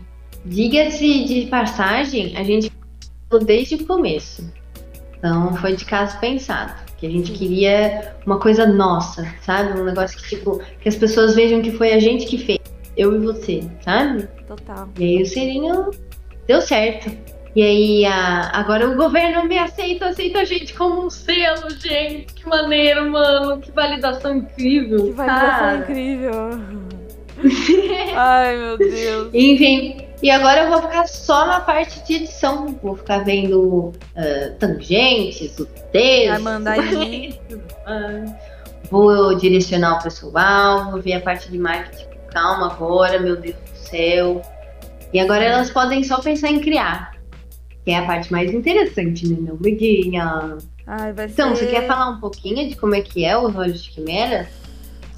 Diga-se 0.46 1.24
de 1.24 1.46
passagem, 1.46 2.36
a 2.36 2.44
gente 2.44 2.70
falou 3.30 3.44
desde 3.46 3.76
o 3.76 3.86
começo. 3.86 4.44
Então 5.16 5.56
foi 5.56 5.74
de 5.74 5.84
caso 5.86 6.18
pensado. 6.20 6.84
Que 6.98 7.06
a 7.06 7.10
gente 7.10 7.32
queria 7.32 8.14
uma 8.26 8.38
coisa 8.38 8.66
nossa, 8.66 9.26
sabe? 9.42 9.78
Um 9.80 9.84
negócio 9.84 10.18
que, 10.18 10.28
tipo, 10.36 10.60
que 10.80 10.88
as 10.88 10.96
pessoas 10.96 11.34
vejam 11.34 11.62
que 11.62 11.72
foi 11.72 11.92
a 11.92 11.98
gente 11.98 12.26
que 12.26 12.38
fez. 12.38 12.58
Eu 12.96 13.16
e 13.16 13.24
você, 13.24 13.62
sabe? 13.82 14.28
Total. 14.46 14.88
E 14.98 15.04
aí 15.04 15.22
o 15.22 15.26
selinho 15.26 15.90
deu 16.46 16.60
certo. 16.60 17.10
E 17.54 17.62
aí 17.62 18.04
a- 18.04 18.50
agora 18.52 18.88
o 18.88 18.96
governo 18.96 19.44
me 19.44 19.56
aceita, 19.56 20.08
aceita 20.08 20.40
a 20.40 20.44
gente 20.44 20.74
como 20.74 21.06
um 21.06 21.10
selo, 21.10 21.70
gente. 21.70 22.34
Que 22.34 22.48
maneiro, 22.48 23.10
mano. 23.10 23.60
Que 23.60 23.70
validação 23.70 24.36
incrível. 24.36 25.04
Que 25.04 25.12
validação 25.12 25.58
cara. 25.58 25.76
incrível. 25.78 26.60
Ai, 28.16 28.56
meu 28.56 28.78
Deus. 28.78 29.30
Enfim, 29.32 30.06
e 30.22 30.30
agora 30.30 30.62
eu 30.62 30.70
vou 30.70 30.82
ficar 30.82 31.06
só 31.06 31.46
na 31.46 31.60
parte 31.60 32.04
de 32.04 32.14
edição. 32.14 32.78
Vou 32.82 32.96
ficar 32.96 33.18
vendo 33.24 33.92
ah, 34.16 34.52
tangentes, 34.58 35.56
o 35.58 35.66
texto. 35.66 36.30
Vai 36.30 36.38
mandar. 36.38 36.76
Ah, 37.86 38.24
Vou 38.90 39.34
direcionar 39.36 39.98
o 39.98 40.02
pessoal, 40.02 40.90
vou 40.90 41.00
ver 41.00 41.14
a 41.14 41.20
parte 41.20 41.50
de 41.50 41.58
marketing 41.58 42.04
com 42.04 42.32
calma 42.32 42.70
agora, 42.70 43.18
meu 43.18 43.36
Deus 43.36 43.56
do 43.56 43.76
céu. 43.76 44.42
E 45.14 45.20
agora 45.20 45.44
elas 45.44 45.70
podem 45.70 46.02
só 46.02 46.20
pensar 46.20 46.48
em 46.50 46.60
criar. 46.60 47.14
Que 47.84 47.92
é 47.92 47.98
a 47.98 48.04
parte 48.06 48.32
mais 48.32 48.52
interessante, 48.52 49.28
né, 49.28 49.36
meu 49.38 49.54
amiguinha? 49.54 50.58
Ai, 50.86 51.12
vai 51.12 51.26
Então, 51.26 51.54
ser... 51.54 51.66
você 51.66 51.70
quer 51.70 51.86
falar 51.86 52.08
um 52.08 52.18
pouquinho 52.18 52.68
de 52.68 52.74
como 52.74 52.96
é 52.96 53.00
que 53.00 53.24
é 53.24 53.38
os 53.38 53.54
olhos 53.54 53.84
de 53.84 53.90
quimera? 53.90 54.48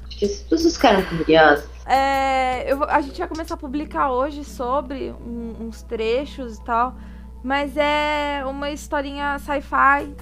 Acho 0.07 0.17
que 0.19 0.27
pessoas 0.27 0.75
ficaram 0.75 1.01
curiosas. 1.03 1.67
É, 1.87 2.71
eu, 2.71 2.83
a 2.83 3.01
gente 3.01 3.17
vai 3.17 3.27
começar 3.27 3.55
a 3.55 3.57
publicar 3.57 4.11
hoje 4.11 4.43
sobre 4.43 5.11
um, 5.11 5.55
uns 5.61 5.81
trechos 5.81 6.57
e 6.57 6.63
tal. 6.63 6.95
Mas 7.43 7.75
é 7.75 8.43
uma 8.45 8.69
historinha 8.69 9.39
sci-fi 9.39 10.13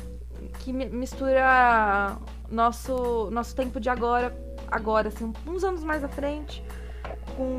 que 0.59 0.71
mistura 0.71 2.17
nosso, 2.49 3.30
nosso 3.32 3.53
tempo 3.55 3.80
de 3.80 3.89
agora, 3.89 4.34
agora, 4.71 5.09
assim, 5.09 5.34
uns 5.45 5.63
anos 5.63 5.84
mais 5.84 6.03
à 6.03 6.07
frente, 6.07 6.63
com 7.36 7.57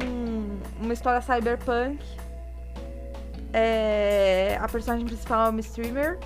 uma 0.80 0.92
história 0.92 1.20
cyberpunk. 1.20 1.98
É, 3.52 4.58
a 4.60 4.68
personagem 4.68 5.06
principal 5.06 5.46
é 5.46 5.50
uma 5.50 5.60
streamer. 5.60 6.18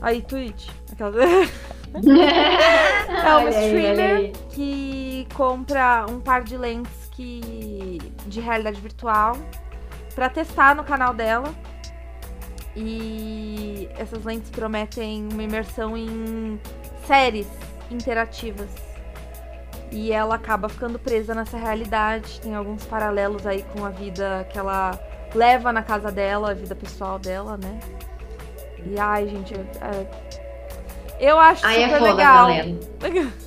Aí, 0.00 0.22
Twitch. 0.22 0.68
Aquela... 0.92 1.16
é 1.24 3.36
uma 3.36 3.50
streamer 3.50 4.32
que 4.50 5.26
compra 5.34 6.06
um 6.08 6.20
par 6.20 6.42
de 6.42 6.56
lentes 6.56 7.08
que... 7.10 7.98
de 8.26 8.40
realidade 8.40 8.80
virtual 8.80 9.36
para 10.14 10.28
testar 10.28 10.74
no 10.74 10.84
canal 10.84 11.12
dela. 11.12 11.52
E 12.76 13.88
essas 13.98 14.24
lentes 14.24 14.50
prometem 14.50 15.28
uma 15.32 15.42
imersão 15.42 15.96
em 15.96 16.60
séries 17.06 17.48
interativas. 17.90 18.89
E 19.90 20.12
ela 20.12 20.36
acaba 20.36 20.68
ficando 20.68 20.98
presa 20.98 21.34
nessa 21.34 21.56
realidade. 21.56 22.40
Tem 22.40 22.54
alguns 22.54 22.84
paralelos 22.84 23.46
aí 23.46 23.64
com 23.72 23.84
a 23.84 23.90
vida 23.90 24.46
que 24.50 24.58
ela 24.58 24.98
leva 25.34 25.72
na 25.72 25.82
casa 25.82 26.10
dela, 26.10 26.50
a 26.50 26.54
vida 26.54 26.74
pessoal 26.74 27.18
dela, 27.18 27.56
né? 27.56 27.78
E 28.86 28.98
ai, 28.98 29.28
gente, 29.28 29.54
é... 29.54 30.06
eu 31.20 31.38
acho 31.38 31.66
Aí 31.66 31.82
super 31.82 31.94
é 31.94 31.98
foda, 31.98 32.10
legal. 32.10 32.48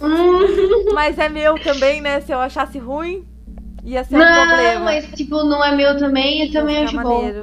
Mas 0.94 1.18
é 1.18 1.30
meu 1.30 1.56
também, 1.60 2.02
né? 2.02 2.22
Se 2.22 2.32
eu 2.32 2.40
achasse 2.40 2.78
ruim, 2.78 3.26
ia 3.84 4.04
ser 4.04 4.16
um 4.16 4.20
não, 4.20 4.48
problema. 4.48 4.86
mas 4.86 5.06
tipo, 5.12 5.44
não 5.44 5.64
é 5.64 5.76
meu 5.76 5.98
também, 5.98 6.46
eu 6.46 6.52
também 6.52 6.84
acho 6.84 6.96
bom. 7.02 7.22
maneiro. 7.22 7.42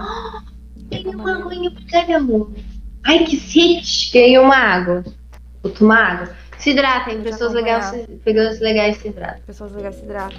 Tem 0.89 1.07
uma 1.07 1.39
aguinha 1.39 1.71
pra 1.71 1.83
cada 1.91 2.17
amor. 2.17 2.51
Ai, 3.05 3.25
que 3.25 3.37
sede. 3.37 4.11
Ganhei 4.13 4.39
uma 4.39 4.57
água. 4.57 5.05
Vou 5.63 5.73
tomar 5.73 6.13
água. 6.13 6.37
Se 6.61 6.71
hidratem, 6.71 7.23
pessoas 7.23 7.53
legais, 7.53 7.87
se- 7.87 8.07
pessoas 8.25 8.61
legais 8.61 8.97
se 8.99 9.09
hidratem. 9.09 9.43
Pessoas 9.47 9.73
legais 9.73 9.95
se 9.97 10.05
hidratam. 10.05 10.39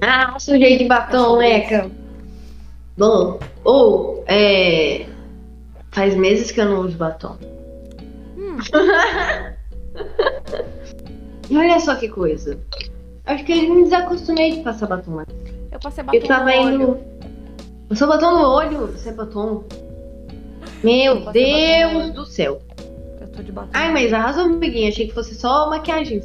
Ah, 0.00 0.38
sujei 0.38 0.78
de 0.78 0.84
batom, 0.84 1.16
Acho 1.24 1.36
Leca. 1.36 1.90
Bom, 2.96 3.38
ou, 3.64 4.24
é. 4.28 5.06
Faz 5.90 6.14
meses 6.14 6.50
que 6.52 6.60
eu 6.60 6.66
não 6.66 6.80
uso 6.82 6.96
batom. 6.96 7.36
Hum. 8.36 8.58
Olha 11.52 11.80
só 11.80 11.96
que 11.96 12.08
coisa. 12.08 12.58
Acho 13.26 13.44
que 13.44 13.52
eu 13.52 13.74
me 13.74 13.84
desacostumei 13.84 14.52
de 14.56 14.60
passar 14.62 14.86
batom. 14.86 15.16
né? 15.16 15.24
Eu 15.72 15.78
passei 15.80 16.04
batom 16.04 16.18
Eu 16.18 16.26
tava 16.26 16.44
no 16.50 16.62
olho. 16.62 16.74
indo. 16.74 16.98
Passou 17.88 18.06
batom 18.08 18.30
no 18.32 18.48
olho? 18.48 18.86
Você 18.88 19.08
é 19.08 19.12
batom? 19.12 19.64
Meu 20.84 21.16
batom 21.20 21.32
Deus 21.32 21.94
olho. 22.04 22.12
do 22.12 22.24
céu. 22.26 22.62
Tô 23.40 23.44
de 23.44 23.52
batom. 23.52 23.70
Ai, 23.72 23.90
mas 23.92 24.12
arrasou, 24.12 24.44
amiguinha. 24.44 24.88
Achei 24.90 25.08
que 25.08 25.14
fosse 25.14 25.34
só 25.34 25.70
maquiagem. 25.70 26.22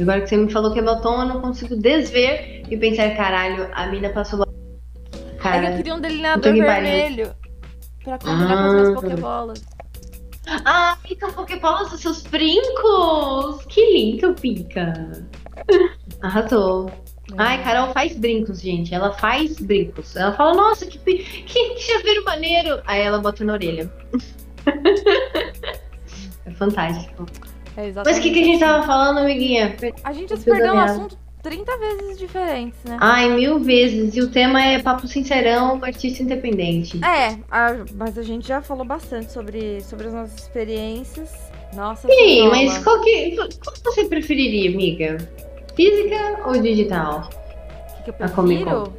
Agora 0.00 0.20
que 0.20 0.26
você 0.28 0.36
me 0.36 0.50
falou 0.52 0.72
que 0.72 0.78
é 0.80 0.82
batom, 0.82 1.20
eu 1.22 1.26
não 1.26 1.40
consigo 1.40 1.76
desver 1.76 2.62
e 2.70 2.76
pensar, 2.76 3.14
caralho, 3.16 3.68
a 3.72 3.86
mina 3.86 4.10
passou 4.10 4.40
batom. 4.40 4.52
É 5.14 5.36
Cara. 5.38 5.70
eu 5.70 5.76
queria 5.78 5.94
um 5.94 6.00
delineador 6.00 6.52
vermelho. 6.52 7.34
Pra 8.04 8.18
combinar 8.18 8.56
com 8.56 8.62
as 8.64 8.72
minhas 8.74 8.88
Ah. 8.88 8.94
pokebolas. 8.94 9.64
Ah, 10.64 10.98
então 11.08 11.32
Pokébolas 11.32 11.90
dos 11.90 12.00
seus 12.00 12.22
brincos! 12.22 13.64
Que 13.68 13.80
lindo, 13.92 14.34
Pica! 14.34 14.92
Arrasou. 16.20 16.90
Ai, 17.38 17.62
Carol 17.62 17.92
faz 17.94 18.16
brincos, 18.16 18.60
gente. 18.60 18.92
Ela 18.94 19.12
faz 19.12 19.58
brincos. 19.58 20.16
Ela 20.16 20.32
fala, 20.32 20.52
nossa, 20.54 20.84
que, 20.84 20.98
que, 20.98 21.14
que 21.44 21.80
chaveiro 21.80 22.24
maneiro. 22.24 22.82
Aí 22.86 23.00
ela 23.00 23.18
bota 23.18 23.44
na 23.44 23.52
orelha. 23.54 23.90
fantástico. 26.64 27.26
É 27.76 27.90
Mas 28.04 28.18
o 28.18 28.20
que, 28.20 28.30
que 28.30 28.40
a 28.40 28.44
gente 28.44 28.60
tava 28.60 28.86
falando, 28.86 29.18
amiguinha? 29.18 29.74
A 30.04 30.12
gente 30.12 30.30
já 30.30 30.36
perdeu 30.36 30.74
errado. 30.74 30.90
assunto 30.90 31.18
30 31.42 31.76
vezes 31.78 32.18
diferentes, 32.18 32.78
né? 32.84 32.98
Ai, 33.00 33.30
mil 33.34 33.58
vezes. 33.58 34.14
E 34.14 34.20
o 34.20 34.30
tema 34.30 34.62
é 34.62 34.78
papo 34.78 35.08
sincerão, 35.08 35.82
artista 35.82 36.22
independente. 36.22 37.00
É, 37.04 37.38
a- 37.50 37.84
mas 37.94 38.16
a 38.18 38.22
gente 38.22 38.46
já 38.46 38.60
falou 38.62 38.84
bastante 38.84 39.32
sobre, 39.32 39.80
sobre 39.80 40.06
as 40.06 40.12
nossas 40.14 40.38
experiências. 40.40 41.30
Nossa, 41.74 42.06
Sim, 42.08 42.48
mas 42.48 42.78
qual 42.84 43.00
que, 43.00 43.34
qual 43.34 43.76
você 43.84 44.04
preferiria, 44.04 44.70
amiga? 44.70 45.16
Física 45.74 46.40
ou 46.46 46.60
digital? 46.60 47.30
O 47.30 48.04
que, 48.04 48.12
que 48.12 48.22
eu 48.22 48.26
a 48.26 48.28
Comic 48.28 48.62
prefiro? 48.62 48.92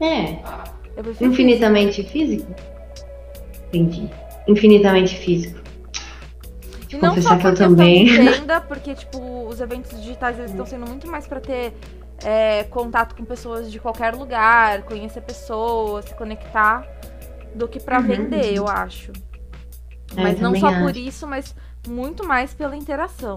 É, 0.00 0.38
Eu 0.96 1.02
prefiro 1.02 1.32
infinitamente 1.32 2.02
físico? 2.04 2.54
Entendi. 3.72 4.08
Infinitamente 4.46 5.16
físico. 5.16 5.58
E 6.90 6.96
não 6.96 7.20
só 7.20 7.36
por 7.36 7.42
questão 7.50 7.68
também. 7.68 8.04
de 8.06 8.18
venda, 8.18 8.60
porque, 8.60 8.94
tipo, 8.94 9.46
os 9.46 9.60
eventos 9.60 9.90
digitais 10.00 10.38
eles 10.38 10.50
estão 10.50 10.64
sendo 10.66 10.86
muito 10.88 11.06
mais 11.06 11.26
pra 11.26 11.40
ter 11.40 11.72
é, 12.24 12.64
contato 12.64 13.14
com 13.14 13.24
pessoas 13.24 13.70
de 13.70 13.78
qualquer 13.78 14.14
lugar, 14.14 14.82
conhecer 14.82 15.20
pessoas, 15.20 16.06
se 16.06 16.14
conectar, 16.14 16.86
do 17.54 17.68
que 17.68 17.78
pra 17.80 17.98
Uhum, 18.00 18.06
vender, 18.06 18.54
eu 18.56 18.66
acho. 18.68 19.12
É, 20.16 20.22
mas 20.22 20.40
eu 20.40 20.50
não 20.50 20.58
só 20.58 20.68
acho. 20.68 20.80
por 20.80 20.96
isso, 20.96 21.26
mas 21.26 21.54
muito 21.86 22.26
mais 22.26 22.54
pela 22.54 22.74
interação. 22.76 23.36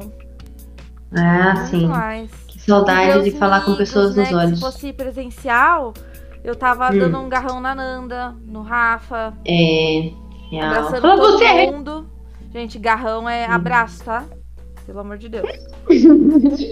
Ah, 1.13 1.53
muito 1.55 1.67
sim. 1.69 1.85
mais. 1.87 2.31
Que 2.47 2.59
saudade 2.59 3.23
de 3.23 3.29
os 3.31 3.37
falar 3.37 3.61
com 3.61 3.71
amigos, 3.71 3.89
pessoas 3.89 4.15
né, 4.15 4.23
nos 4.23 4.33
olhos. 4.33 4.59
Se 4.59 4.65
fosse 4.65 4.93
presencial, 4.93 5.93
eu 6.43 6.55
tava 6.55 6.89
Hum. 6.91 6.97
dando 6.99 7.19
um 7.19 7.27
garrão 7.29 7.59
na 7.59 7.75
Nanda, 7.75 8.33
no 8.45 8.61
Rafa, 8.61 9.33
É. 9.45 10.09
Real. 10.49 10.65
abraçando 10.67 11.01
Fala 11.01 11.17
todo 11.17 11.37
você! 11.37 11.65
mundo. 11.71 12.09
Gente, 12.51 12.77
garrão 12.77 13.27
é 13.29 13.47
Hum. 13.47 13.51
abraço, 13.51 14.03
tá? 14.03 14.25
Pelo 14.85 14.99
amor 14.99 15.17
de 15.17 15.29
Deus. 15.29 15.47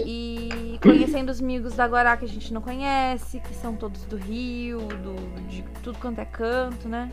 E 0.06 0.78
conhecendo 0.82 1.30
os 1.30 1.40
amigos 1.40 1.74
da 1.74 1.86
Guará 1.86 2.16
que 2.16 2.24
a 2.24 2.28
gente 2.28 2.52
não 2.54 2.60
conhece, 2.60 3.40
que 3.40 3.54
são 3.54 3.74
todos 3.74 4.02
do 4.04 4.16
Rio, 4.16 4.78
do, 4.78 5.14
de 5.48 5.62
tudo 5.82 5.98
quanto 5.98 6.20
é 6.20 6.24
canto, 6.24 6.88
né? 6.88 7.10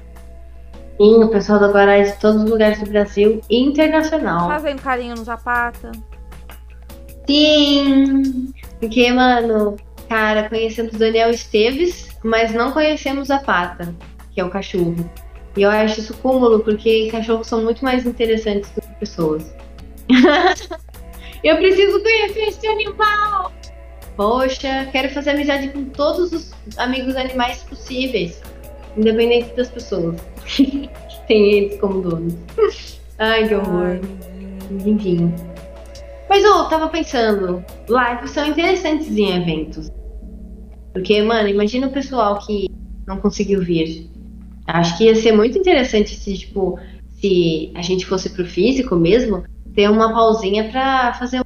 Sim, 0.97 1.24
o 1.24 1.30
pessoal 1.30 1.59
da 1.59 1.68
Guará 1.68 2.01
de 2.01 2.13
todos 2.20 2.43
os 2.43 2.49
lugares 2.49 2.80
do 2.80 2.89
Brasil 2.89 3.41
e 3.49 3.61
internacional. 3.61 4.47
Fazendo 4.47 4.82
carinho 4.82 5.15
no 5.15 5.24
Zapata. 5.24 5.91
Sim! 7.28 8.53
Porque, 8.80 9.11
mano, 9.11 9.76
cara, 10.07 10.47
conhecemos 10.49 10.93
Daniel 10.93 11.30
Esteves, 11.30 12.09
mas 12.24 12.53
não 12.53 12.72
conhecemos 12.72 13.30
a 13.30 13.39
Pata, 13.39 13.93
que 14.32 14.39
é 14.39 14.45
o 14.45 14.49
cachorro. 14.49 14.95
E 15.58 15.64
eu 15.64 15.72
acho 15.72 15.99
isso 15.99 16.14
cúmulo, 16.20 16.60
porque 16.60 17.10
cachorros 17.10 17.47
são 17.47 17.64
muito 17.64 17.84
mais 17.84 18.05
interessantes 18.05 18.70
do 18.72 18.82
que 18.82 18.93
pessoas. 18.99 19.55
eu 21.43 21.58
preciso 21.58 21.99
conhecer 22.03 22.49
esse 22.49 22.68
animal! 22.68 23.51
Poxa, 24.16 24.88
quero 24.91 25.10
fazer 25.10 25.32
amizade 25.32 25.70
com 25.70 25.86
todos 25.86 26.32
os 26.32 26.51
amigos 26.78 27.16
animais 27.16 27.64
possíveis, 27.64 28.39
independente 28.95 29.55
das 29.55 29.70
pessoas 29.70 30.16
que 30.45 30.88
tem 31.28 31.51
eles 31.53 31.80
como 31.80 32.01
donos. 32.01 32.36
Ai, 33.18 33.47
que 33.47 33.55
horror. 33.55 33.99
Enfim. 34.86 35.34
Mas 36.30 36.43
eu 36.43 36.66
tava 36.66 36.88
pensando, 36.89 37.66
lives 37.89 38.30
são 38.30 38.45
interessantes 38.45 39.10
em 39.18 39.36
eventos. 39.38 39.89
Porque, 40.93 41.20
mano, 41.24 41.47
imagina 41.49 41.88
o 41.88 41.91
pessoal 41.91 42.38
que 42.39 42.68
não 43.08 43.18
conseguiu 43.18 43.62
vir. 43.64 44.08
Acho 44.68 44.97
que 44.97 45.05
ia 45.05 45.15
ser 45.15 45.32
muito 45.32 45.57
interessante 45.57 46.13
se, 46.13 46.38
tipo, 46.38 46.78
se 47.20 47.72
a 47.74 47.82
gente 47.82 48.05
fosse 48.05 48.30
pro 48.30 48.45
físico 48.45 48.95
mesmo, 48.95 49.43
ter 49.74 49.89
uma 49.89 50.11
pausinha 50.13 50.70
pra 50.70 51.13
fazer, 51.13 51.41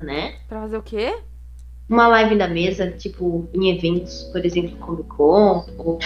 né? 0.00 0.34
Pra 0.48 0.60
fazer 0.60 0.78
o 0.78 0.82
quê? 0.82 1.18
Uma 1.88 2.06
live 2.06 2.36
da 2.36 2.46
mesa, 2.46 2.88
tipo, 2.92 3.48
em 3.52 3.76
eventos, 3.76 4.22
por 4.32 4.44
exemplo, 4.44 4.76
Comic 4.76 5.08
Con, 5.08 5.66
ou, 5.76 5.98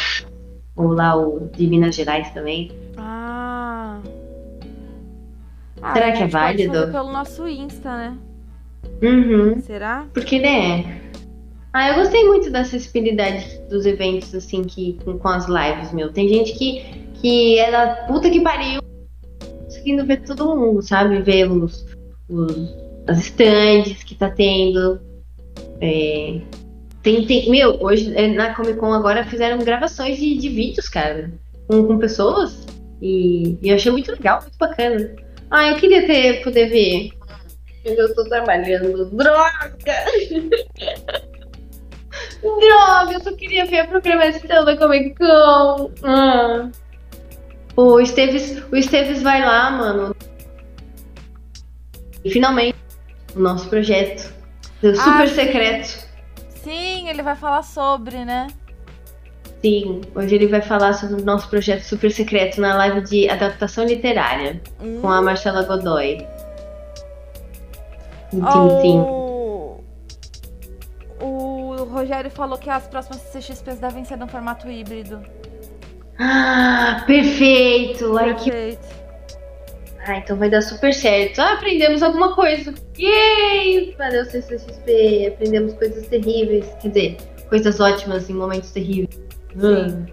ou 0.75 0.89
lá 0.89 1.15
o 1.15 1.51
de 1.55 1.67
Minas 1.67 1.95
Gerais 1.95 2.31
também. 2.33 2.73
Ah. 2.97 4.01
Ah, 5.83 5.93
Será 5.93 6.13
que 6.13 6.23
é 6.23 6.27
válido? 6.27 6.73
fazer 6.73 6.93
pelo 6.93 7.13
nosso 7.13 7.47
Insta, 7.47 7.95
né? 7.95 8.17
Uhum. 9.03 9.61
Será? 9.61 10.07
Porque, 10.15 10.39
né? 10.39 11.04
Ah, 11.77 11.89
eu 11.89 11.97
gostei 11.97 12.25
muito 12.25 12.51
da 12.51 12.61
acessibilidade 12.61 13.59
dos 13.69 13.85
eventos, 13.85 14.33
assim, 14.33 14.63
que, 14.63 14.97
com, 15.05 15.19
com 15.19 15.29
as 15.29 15.47
lives, 15.49 15.93
meu. 15.93 16.13
Tem 16.13 16.29
gente 16.29 16.53
que, 16.53 16.85
que 17.21 17.59
é 17.59 17.69
da 17.69 17.95
puta 18.07 18.31
que 18.31 18.41
pariu, 18.41 18.81
conseguindo 19.65 20.07
ver 20.07 20.23
todo 20.23 20.55
mundo, 20.57 20.81
sabe? 20.83 21.21
Ver 21.21 21.51
os, 21.51 21.85
os- 22.29 22.73
as 23.09 23.19
stands 23.27 24.05
que 24.05 24.15
tá 24.15 24.31
tendo. 24.31 25.01
É, 25.81 26.41
tem, 27.03 27.27
tem, 27.27 27.51
meu, 27.51 27.77
hoje 27.83 28.15
é, 28.17 28.29
na 28.29 28.55
Comic 28.55 28.79
Con 28.79 28.93
agora 28.93 29.25
fizeram 29.27 29.59
gravações 29.59 30.17
de, 30.17 30.37
de 30.39 30.49
vídeos, 30.49 30.89
cara, 30.89 31.33
com, 31.67 31.85
com 31.89 31.99
pessoas. 31.99 32.65
E, 33.03 33.59
e 33.61 33.69
eu 33.71 33.75
achei 33.75 33.91
muito 33.91 34.13
legal, 34.13 34.41
muito 34.43 34.57
bacana. 34.57 35.13
Ah, 35.51 35.71
eu 35.71 35.77
queria 35.77 36.07
ter, 36.07 36.41
poder 36.45 36.69
ver 36.69 37.11
Eu 37.85 38.07
estou 38.07 38.29
trabalhando. 38.29 39.07
Droga! 39.07 40.05
Droga, 42.45 43.15
eu 43.15 43.21
só 43.21 43.33
queria 43.33 43.65
ver 43.65 43.81
a 43.81 43.87
programação 43.87 44.65
da 44.65 44.77
Comic 44.77 45.15
Con. 45.17 45.91
Ah. 46.03 46.69
O 47.77 47.99
Esteves, 47.99 48.63
o 48.71 48.77
Esteves 48.77 49.23
vai 49.23 49.45
lá, 49.45 49.71
mano. 49.71 50.15
E 52.25 52.31
finalmente, 52.31 52.77
o 53.35 53.41
nosso 53.41 53.69
projeto. 53.69 54.33
Super 54.81 55.23
ah, 55.23 55.27
secreto. 55.27 56.07
Sim, 56.63 57.09
ele 57.09 57.23
vai 57.23 57.35
falar 57.35 57.63
sobre, 57.63 58.25
né? 58.25 58.49
Sim, 59.63 60.03
hoje 60.15 60.35
ele 60.35 60.47
vai 60.47 60.61
falar 60.61 60.93
sobre 60.93 61.23
o 61.23 61.25
nosso 61.25 61.49
projeto 61.49 61.83
super 61.83 62.11
secreto 62.11 62.61
na 62.61 62.75
live 62.77 63.01
de 63.01 63.31
adaptação 63.31 63.87
literária 63.87 64.61
hum. 64.79 65.01
com 65.01 65.09
a 65.09 65.21
hum. 65.21 65.25
Marcela 65.25 65.63
Godoy. 65.63 66.19
Sim, 68.31 68.43
oh, 68.45 68.81
sim. 68.83 69.24
Rogério 71.95 72.31
falou 72.31 72.59
que 72.59 72.69
as 72.69 72.87
próximas 72.89 73.23
CXPs 73.33 73.79
devem 73.79 74.05
ser 74.05 74.17
no 74.17 74.27
formato 74.27 74.69
híbrido. 74.69 75.23
Ah, 76.19 77.05
perfeito! 77.07 78.13
Perfeito. 78.13 78.43
que... 78.43 78.95
Ah, 80.07 80.19
então 80.19 80.37
vai 80.37 80.51
dar 80.51 80.61
super 80.61 80.93
certo. 80.93 81.39
Ah, 81.39 81.55
aprendemos 81.55 82.03
alguma 82.03 82.35
coisa. 82.35 82.75
Yay! 82.99 83.95
Valeu, 83.97 84.25
CCXP. 84.27 85.33
Aprendemos 85.35 85.73
coisas 85.75 86.07
terríveis. 86.09 86.67
Quer 86.83 86.89
dizer, 86.89 87.17
coisas 87.49 87.81
ótimas 87.81 88.29
em 88.29 88.35
momentos 88.35 88.71
terríveis. 88.73 89.19
Sim. 89.59 90.07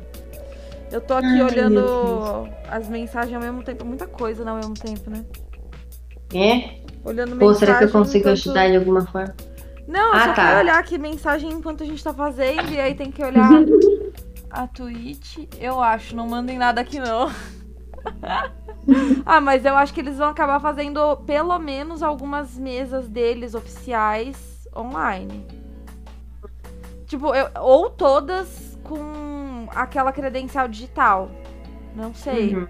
Eu 0.92 1.02
tô 1.02 1.16
aqui 1.16 1.26
Ai, 1.26 1.44
olhando 1.44 2.48
as 2.70 2.88
mensagens 2.88 3.34
ao 3.34 3.42
mesmo 3.42 3.64
tempo. 3.64 3.84
Muita 3.86 4.08
coisa 4.08 4.50
ao 4.50 4.56
mesmo 4.56 4.76
tempo, 4.76 5.10
né? 5.10 5.26
É? 6.34 6.82
Olhando 7.04 7.44
Ou 7.44 7.54
será 7.54 7.78
que 7.78 7.86
eu 7.86 7.90
consigo 7.90 8.30
ajudar 8.30 8.70
de 8.70 8.78
alguma 8.78 9.06
forma? 9.08 9.34
Não, 9.92 10.08
eu 10.08 10.14
ah, 10.14 10.20
só 10.20 10.34
tá. 10.34 10.48
quero 10.48 10.60
olhar 10.60 10.80
aqui 10.80 10.98
mensagem 10.98 11.52
enquanto 11.52 11.84
a 11.84 11.86
gente 11.86 12.02
tá 12.02 12.14
fazendo. 12.14 12.72
E 12.72 12.80
aí 12.80 12.96
tem 12.96 13.12
que 13.12 13.22
olhar 13.22 13.50
a 14.50 14.66
Twitch. 14.66 15.40
Eu 15.60 15.84
acho, 15.84 16.16
não 16.16 16.30
mandem 16.30 16.58
nada 16.58 16.80
aqui 16.80 16.98
não. 16.98 17.30
ah, 19.26 19.42
mas 19.42 19.66
eu 19.66 19.76
acho 19.76 19.94
que 19.94 20.00
eles 20.00 20.18
vão 20.18 20.30
acabar 20.30 20.62
fazendo 20.62 21.18
pelo 21.18 21.60
menos 21.60 22.02
algumas 22.02 22.58
mesas 22.58 23.10
deles 23.10 23.54
oficiais 23.54 24.66
online. 24.74 25.46
Tipo, 27.06 27.36
eu, 27.36 27.50
ou 27.60 27.90
todas 27.90 28.80
com 28.86 29.68
aquela 29.76 30.14
credencial 30.14 30.70
digital. 30.70 31.30
Não 31.94 32.14
sei. 32.14 32.56
Uhum. 32.56 32.68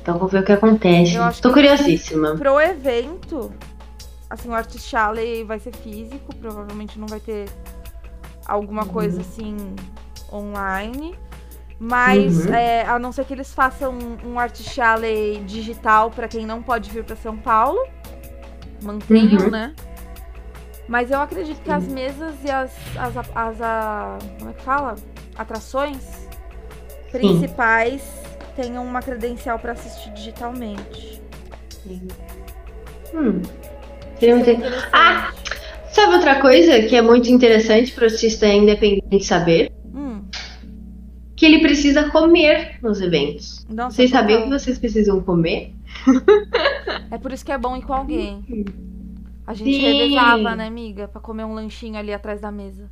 Então 0.00 0.16
vou 0.16 0.28
ver 0.28 0.42
o 0.42 0.44
que 0.44 0.52
acontece. 0.52 1.42
Tô 1.42 1.52
curiosíssima. 1.52 2.36
Pro 2.36 2.60
evento, 2.60 3.52
assim, 4.34 4.48
o 4.48 4.54
Artist 4.54 4.94
Alley 4.94 5.44
vai 5.44 5.58
ser 5.58 5.74
físico, 5.74 6.34
provavelmente 6.36 6.98
não 6.98 7.06
vai 7.06 7.20
ter 7.20 7.48
alguma 8.46 8.82
uhum. 8.82 8.88
coisa 8.88 9.20
assim 9.20 9.56
online. 10.32 11.18
Mas, 11.78 12.46
uhum. 12.46 12.54
é, 12.54 12.86
a 12.86 12.98
não 12.98 13.12
ser 13.12 13.24
que 13.24 13.32
eles 13.32 13.52
façam 13.52 13.92
um, 13.92 14.32
um 14.32 14.38
Artist 14.38 14.80
Alley 14.80 15.42
digital 15.44 16.10
para 16.10 16.28
quem 16.28 16.46
não 16.46 16.62
pode 16.62 16.90
vir 16.90 17.04
para 17.04 17.16
São 17.16 17.36
Paulo. 17.36 17.84
Mantenham, 18.82 19.44
uhum. 19.44 19.50
né? 19.50 19.74
Mas 20.86 21.10
eu 21.10 21.20
acredito 21.20 21.60
que 21.62 21.70
as 21.70 21.84
mesas 21.84 22.34
e 22.44 22.50
as, 22.50 22.72
as, 22.96 23.16
as, 23.16 23.30
as 23.34 23.60
a, 23.60 24.18
como 24.38 24.50
é 24.50 24.52
que 24.52 24.62
fala? 24.62 24.94
Atrações 25.36 26.28
principais 27.10 28.02
Sim. 28.02 28.62
tenham 28.62 28.84
uma 28.84 29.00
credencial 29.00 29.58
para 29.58 29.72
assistir 29.72 30.12
digitalmente. 30.12 31.22
Sim. 31.82 32.08
Hum. 33.14 33.40
Seria 34.18 34.36
muito... 34.36 34.50
Ah! 34.92 35.32
Sabe 35.90 36.14
outra 36.14 36.40
coisa 36.40 36.82
que 36.82 36.96
é 36.96 37.02
muito 37.02 37.30
interessante 37.30 37.92
para 37.92 38.04
o 38.04 38.10
artista 38.10 38.48
independente 38.48 39.24
saber? 39.24 39.70
Hum. 39.94 40.22
Que 41.36 41.46
ele 41.46 41.60
precisa 41.60 42.10
comer 42.10 42.78
nos 42.82 43.00
eventos. 43.00 43.64
Nossa, 43.68 43.94
vocês 43.94 44.10
sabiam 44.10 44.42
que 44.42 44.48
vocês 44.48 44.78
precisam 44.78 45.20
comer? 45.22 45.72
É 47.10 47.18
por 47.18 47.32
isso 47.32 47.44
que 47.44 47.52
é 47.52 47.58
bom 47.58 47.76
ir 47.76 47.82
com 47.82 47.92
alguém. 47.92 48.44
A 49.46 49.54
gente 49.54 49.72
Sim. 49.72 49.80
revezava, 49.80 50.56
né, 50.56 50.66
amiga? 50.66 51.06
Pra 51.06 51.20
comer 51.20 51.44
um 51.44 51.54
lanchinho 51.54 51.96
ali 51.96 52.12
atrás 52.12 52.40
da 52.40 52.50
mesa. 52.50 52.90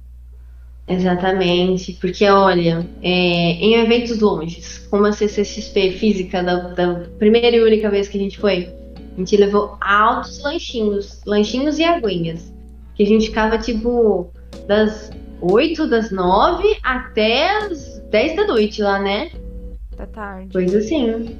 Exatamente, 0.86 1.92
porque 2.00 2.24
olha, 2.28 2.86
é, 3.02 3.08
em 3.08 3.74
eventos 3.74 4.20
longes, 4.20 4.78
como 4.90 5.06
a 5.06 5.12
CCXP 5.12 5.92
física 5.92 6.42
da, 6.42 6.56
da, 6.70 6.94
primeira 7.18 7.56
e 7.56 7.60
única 7.60 7.88
vez 7.88 8.08
que 8.08 8.18
a 8.18 8.20
gente 8.20 8.38
foi, 8.38 8.68
a 9.14 9.18
gente 9.18 9.36
levou 9.36 9.76
altos 9.80 10.42
lanchinhos, 10.42 11.20
lanchinhos 11.26 11.78
e 11.78 11.84
aguinhas, 11.84 12.52
que 12.94 13.02
a 13.02 13.06
gente 13.06 13.26
ficava 13.26 13.58
tipo 13.58 14.30
das 14.66 15.10
8, 15.40 15.86
das 15.88 16.10
9 16.10 16.78
até 16.82 17.58
as 17.58 17.98
10 18.10 18.36
da 18.36 18.46
noite 18.46 18.82
lá, 18.82 18.98
né? 18.98 19.30
Da 19.96 20.06
tarde. 20.06 20.52
Coisa 20.52 20.78
assim. 20.78 21.36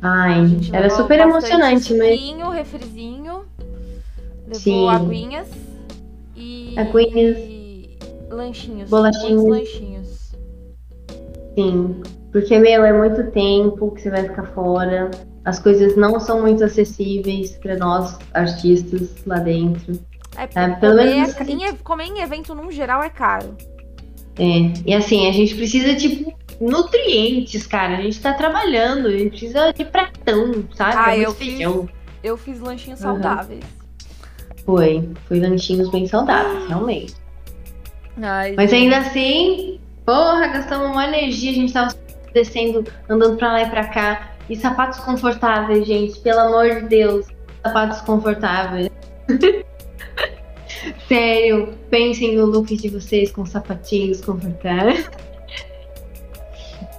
Ai, 0.00 0.40
era 0.72 0.90
super 0.90 1.20
emocionante, 1.20 1.94
mas. 1.94 2.20
refrizinho 2.50 3.44
Levou 4.46 4.60
Sim. 4.60 4.88
aguinhas 4.88 5.48
e. 6.36 6.74
Aguinhas. 6.76 7.38
Lanchinhos. 8.30 8.90
Bolachinhos. 8.90 9.44
lanchinhos. 9.44 10.32
Sim. 11.54 12.02
Porque, 12.32 12.58
meu, 12.58 12.84
é 12.84 12.92
muito 12.92 13.30
tempo 13.30 13.90
que 13.92 14.00
você 14.00 14.10
vai 14.10 14.24
ficar 14.24 14.46
fora. 14.46 15.10
As 15.44 15.58
coisas 15.58 15.96
não 15.96 16.20
são 16.20 16.40
muito 16.40 16.62
acessíveis 16.64 17.52
para 17.56 17.76
nós, 17.76 18.16
artistas, 18.32 19.10
lá 19.26 19.38
dentro. 19.38 19.98
É, 20.36 20.44
é 20.44 20.68
pelo 20.76 20.96
comer, 20.96 21.14
menos. 21.14 21.40
Em, 21.40 21.76
comer 21.76 22.04
em 22.04 22.20
evento, 22.20 22.54
num 22.54 22.70
geral, 22.70 23.02
é 23.02 23.10
caro. 23.10 23.56
É. 24.38 24.72
E 24.86 24.94
assim, 24.94 25.28
a 25.28 25.32
gente 25.32 25.54
precisa, 25.54 25.94
tipo, 25.94 26.32
nutrientes, 26.60 27.66
cara. 27.66 27.98
A 27.98 28.02
gente 28.02 28.20
tá 28.20 28.32
trabalhando, 28.32 29.08
a 29.08 29.10
gente 29.10 29.30
precisa 29.30 29.72
de 29.72 29.84
pratão, 29.84 30.64
sabe? 30.74 30.94
Ah, 30.96 31.16
eu 31.16 31.34
fiz, 31.34 31.60
eu 32.22 32.36
fiz 32.36 32.60
lanchinhos 32.60 33.00
uhum. 33.00 33.06
saudáveis. 33.06 33.64
Foi. 34.64 35.08
Foi 35.26 35.40
lanchinhos 35.40 35.90
bem 35.90 36.06
saudáveis, 36.06 36.68
realmente. 36.68 37.14
Ai, 38.20 38.54
Mas 38.56 38.72
ainda 38.72 38.98
assim, 38.98 39.80
porra, 40.04 40.46
gastamos 40.48 40.90
uma 40.90 41.06
energia, 41.06 41.50
a 41.50 41.54
gente 41.54 41.72
tava 41.72 41.94
descendo, 42.32 42.84
andando 43.08 43.36
pra 43.36 43.52
lá 43.52 43.62
e 43.62 43.70
pra 43.70 43.88
cá. 43.88 44.31
E 44.48 44.56
sapatos 44.56 44.98
confortáveis, 45.00 45.86
gente, 45.86 46.18
pelo 46.20 46.40
amor 46.40 46.80
de 46.80 46.88
Deus. 46.88 47.26
Sapatos 47.64 48.00
confortáveis. 48.02 48.90
Sério, 51.08 51.74
pensem 51.90 52.36
no 52.36 52.46
look 52.46 52.76
de 52.76 52.88
vocês 52.88 53.30
com 53.30 53.46
sapatinhos 53.46 54.20
confortáveis. 54.20 55.08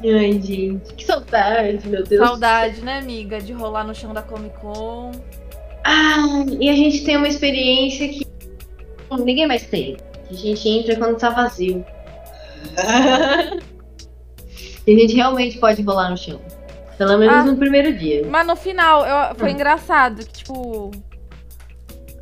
Ai, 0.05 0.41
gente, 0.41 0.93
que 0.95 1.05
saudade, 1.05 1.87
meu 1.87 2.03
Deus. 2.03 2.27
Saudade, 2.27 2.81
né, 2.81 2.99
amiga? 2.99 3.39
De 3.39 3.53
rolar 3.53 3.85
no 3.85 3.95
chão 3.95 4.13
da 4.13 4.21
Comic 4.21 4.57
Con. 4.59 5.11
Ah, 5.85 6.45
e 6.59 6.69
a 6.69 6.73
gente 6.73 7.03
tem 7.05 7.17
uma 7.17 7.27
experiência 7.27 8.07
que 8.09 8.25
ninguém 9.11 9.47
mais 9.47 9.65
tem. 9.65 9.97
A 10.29 10.33
gente 10.33 10.67
entra 10.67 10.95
quando 10.95 11.17
tá 11.17 11.29
vazio. 11.29 11.85
e 14.87 14.93
a 14.93 14.99
gente 14.99 15.15
realmente 15.15 15.57
pode 15.57 15.81
rolar 15.81 16.09
no 16.09 16.17
chão. 16.17 16.41
Pelo 16.97 17.17
menos 17.17 17.35
ah, 17.35 17.43
no 17.43 17.57
primeiro 17.57 17.97
dia. 17.97 18.25
Mas 18.29 18.45
no 18.45 18.55
final, 18.55 19.05
eu, 19.05 19.35
foi 19.35 19.49
hum. 19.49 19.53
engraçado 19.53 20.25
que, 20.25 20.33
tipo. 20.33 20.91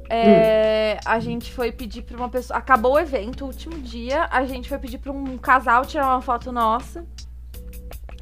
É, 0.10 0.98
hum. 0.98 1.00
A 1.06 1.20
gente 1.20 1.54
foi 1.54 1.72
pedir 1.72 2.02
pra 2.04 2.18
uma 2.18 2.30
pessoa. 2.30 2.58
Acabou 2.58 2.94
o 2.94 3.00
evento, 3.00 3.44
o 3.44 3.48
último 3.48 3.78
dia. 3.80 4.28
A 4.32 4.46
gente 4.46 4.68
foi 4.70 4.78
pedir 4.78 4.98
pra 4.98 5.12
um 5.12 5.38
casal 5.38 5.86
tirar 5.86 6.08
uma 6.08 6.22
foto 6.22 6.52
nossa. 6.52 7.06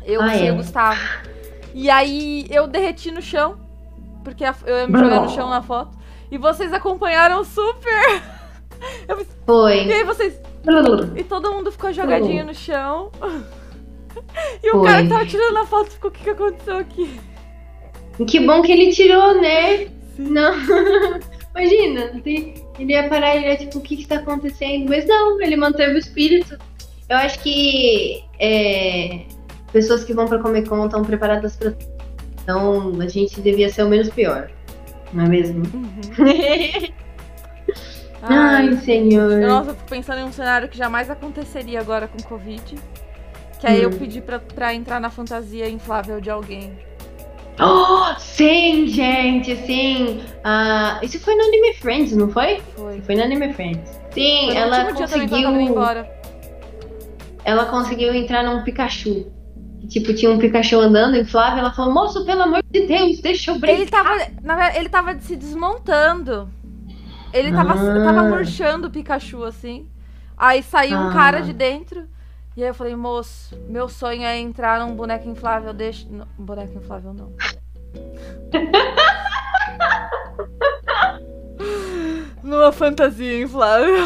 Eu 0.04 0.22
ah, 0.22 0.36
e 0.36 0.48
é. 0.48 0.52
o 0.52 0.56
Gustavo. 0.56 1.00
E 1.74 1.90
aí 1.90 2.48
eu 2.50 2.68
derreti 2.68 3.12
no 3.12 3.22
chão 3.22 3.70
porque 4.24 4.44
eu 4.44 4.78
ia 4.78 4.88
me 4.88 4.98
jogar 4.98 5.22
no 5.22 5.30
chão 5.30 5.50
na 5.50 5.62
foto. 5.62 5.98
E 6.32 6.38
vocês 6.38 6.72
acompanharam 6.72 7.44
super. 7.44 8.22
Eu... 9.08 9.26
Foi. 9.46 9.86
E 9.86 9.92
aí 9.92 10.04
vocês. 10.04 10.40
E 11.16 11.24
todo 11.24 11.52
mundo 11.52 11.72
ficou 11.72 11.92
jogadinho 11.92 12.46
no 12.46 12.54
chão. 12.54 13.12
E 14.62 14.70
o 14.70 14.80
Foi. 14.80 14.88
cara 14.88 15.04
que 15.04 15.10
tava 15.10 15.26
tirando 15.26 15.58
a 15.58 15.66
foto 15.66 15.92
ficou: 15.92 16.10
o 16.10 16.14
que, 16.14 16.24
que 16.24 16.30
aconteceu 16.30 16.78
aqui? 16.78 17.20
Que 18.28 18.40
bom 18.40 18.62
que 18.62 18.72
ele 18.72 18.92
tirou, 18.92 19.42
né? 19.42 19.78
Sim. 19.78 19.90
Não. 20.18 20.54
Imagina, 21.56 22.22
ele 22.26 22.94
ia 22.94 23.10
parar 23.10 23.36
e 23.36 23.44
ia 23.44 23.58
tipo, 23.58 23.80
o 23.80 23.82
que 23.82 23.98
que 23.98 24.08
tá 24.08 24.16
acontecendo? 24.18 24.88
Mas 24.88 25.06
não, 25.06 25.42
ele 25.42 25.56
manteve 25.56 25.96
o 25.96 25.98
espírito. 25.98 26.58
Eu 27.10 27.18
acho 27.18 27.40
que 27.40 28.24
é, 28.40 29.22
pessoas 29.74 30.04
que 30.04 30.14
vão 30.14 30.28
pra 30.28 30.40
Comic 30.40 30.70
Con 30.70 30.86
estão 30.86 31.04
preparadas 31.04 31.56
pra 31.56 31.74
então 32.44 33.00
a 33.00 33.08
gente 33.08 33.42
devia 33.42 33.70
ser 33.70 33.84
o 33.84 33.90
menos 33.90 34.10
pior. 34.10 34.50
Não 35.14 35.26
é 35.26 35.30
mesmo? 35.30 35.64
Uhum. 35.66 36.02
Ai, 38.22 38.68
Ai, 38.70 38.78
senhor. 38.78 39.40
Nossa, 39.40 39.72
eu 39.72 39.76
fico 39.76 39.90
pensando 39.90 40.20
em 40.20 40.24
um 40.24 40.32
cenário 40.32 40.68
que 40.68 40.78
jamais 40.78 41.10
aconteceria 41.10 41.80
agora 41.80 42.08
com 42.08 42.22
Covid. 42.24 42.76
Que 43.60 43.68
aí 43.68 43.80
hum. 43.80 43.84
eu 43.84 43.92
pedi 43.92 44.22
pra, 44.22 44.40
pra 44.40 44.74
entrar 44.74 45.00
na 45.00 45.10
fantasia 45.10 45.70
inflável 45.70 46.22
de 46.22 46.30
alguém. 46.30 46.78
Oh, 47.62 48.18
sim, 48.18 48.88
gente, 48.88 49.54
sim. 49.66 50.22
Uh, 50.46 51.04
isso 51.04 51.20
foi 51.20 51.36
no 51.36 51.44
Anime 51.44 51.74
Friends, 51.74 52.16
não 52.16 52.30
foi? 52.30 52.62
Foi. 52.76 53.02
Foi 53.02 53.16
no 53.16 53.24
Anime 53.24 53.54
Friends. 53.54 54.00
Sim, 54.14 54.46
Foi 54.48 54.56
ela 54.56 54.94
conseguiu. 54.94 55.60
embora. 55.60 56.10
Ela 57.44 57.66
conseguiu 57.66 58.14
entrar 58.14 58.44
num 58.44 58.64
Pikachu. 58.64 59.30
Tipo, 59.90 60.14
tinha 60.14 60.32
um 60.32 60.38
Pikachu 60.38 60.80
andando 60.80 61.18
inflável. 61.18 61.60
Ela 61.60 61.74
falou: 61.74 61.94
Moço, 61.94 62.26
pelo 62.26 62.44
amor 62.44 62.64
de 62.72 62.88
Deus, 62.88 63.20
deixa 63.20 63.52
eu 63.52 63.60
brincar. 63.60 63.82
Ele 63.82 63.90
tava, 63.90 64.10
na 64.42 64.56
verdade, 64.56 64.78
ele 64.78 64.90
tava 64.90 65.20
se 65.20 65.36
desmontando. 65.36 66.50
Ele 67.34 67.52
tava, 67.52 67.74
Ah. 67.74 68.04
tava 68.06 68.24
murchando 68.24 68.88
o 68.88 68.92
Pikachu, 68.92 69.44
assim. 69.44 69.88
Aí 70.38 70.64
saiu 70.64 70.98
um 70.98 71.10
Ah. 71.10 71.14
cara 71.14 71.42
de 71.42 71.52
dentro. 71.52 72.08
E 72.60 72.64
aí 72.64 72.68
eu 72.72 72.74
falei, 72.74 72.94
moço, 72.94 73.58
meu 73.70 73.88
sonho 73.88 74.22
é 74.24 74.38
entrar 74.38 74.82
num 74.82 74.94
boneco 74.94 75.30
inflável, 75.30 75.74
deixa. 75.74 76.06
Não, 76.10 76.28
boneco 76.38 76.78
inflável 76.78 77.14
não. 77.14 77.32
Numa 82.44 82.74
fantasia 82.74 83.42
inflável. 83.44 84.06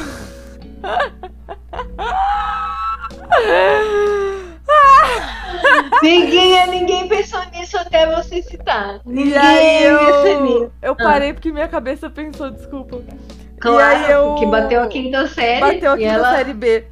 Ninguém, 6.01 6.67
ninguém 6.69 7.07
pensou 7.07 7.39
nisso 7.51 7.77
até 7.77 8.13
você 8.15 8.41
citar. 8.43 8.99
Ninguém 9.05 9.33
E 9.33 9.37
aí 9.37 9.83
pensou 9.83 10.27
eu, 10.27 10.41
nisso. 10.43 10.71
eu 10.81 10.95
parei 10.95 11.33
porque 11.33 11.51
minha 11.51 11.67
cabeça 11.67 12.09
pensou, 12.09 12.49
desculpa. 12.51 13.01
Claro, 13.59 14.01
e 14.01 14.05
aí 14.05 14.11
eu- 14.11 14.35
que 14.35 14.45
bateu 14.45 14.81
a 14.83 14.87
quinta 14.87 15.27
série. 15.27 15.61
Bateu 15.61 15.93
aqui 15.93 16.03
e 16.03 16.07
na 16.07 16.13
ela... 16.13 16.35
série 16.35 16.53
B. 16.53 16.85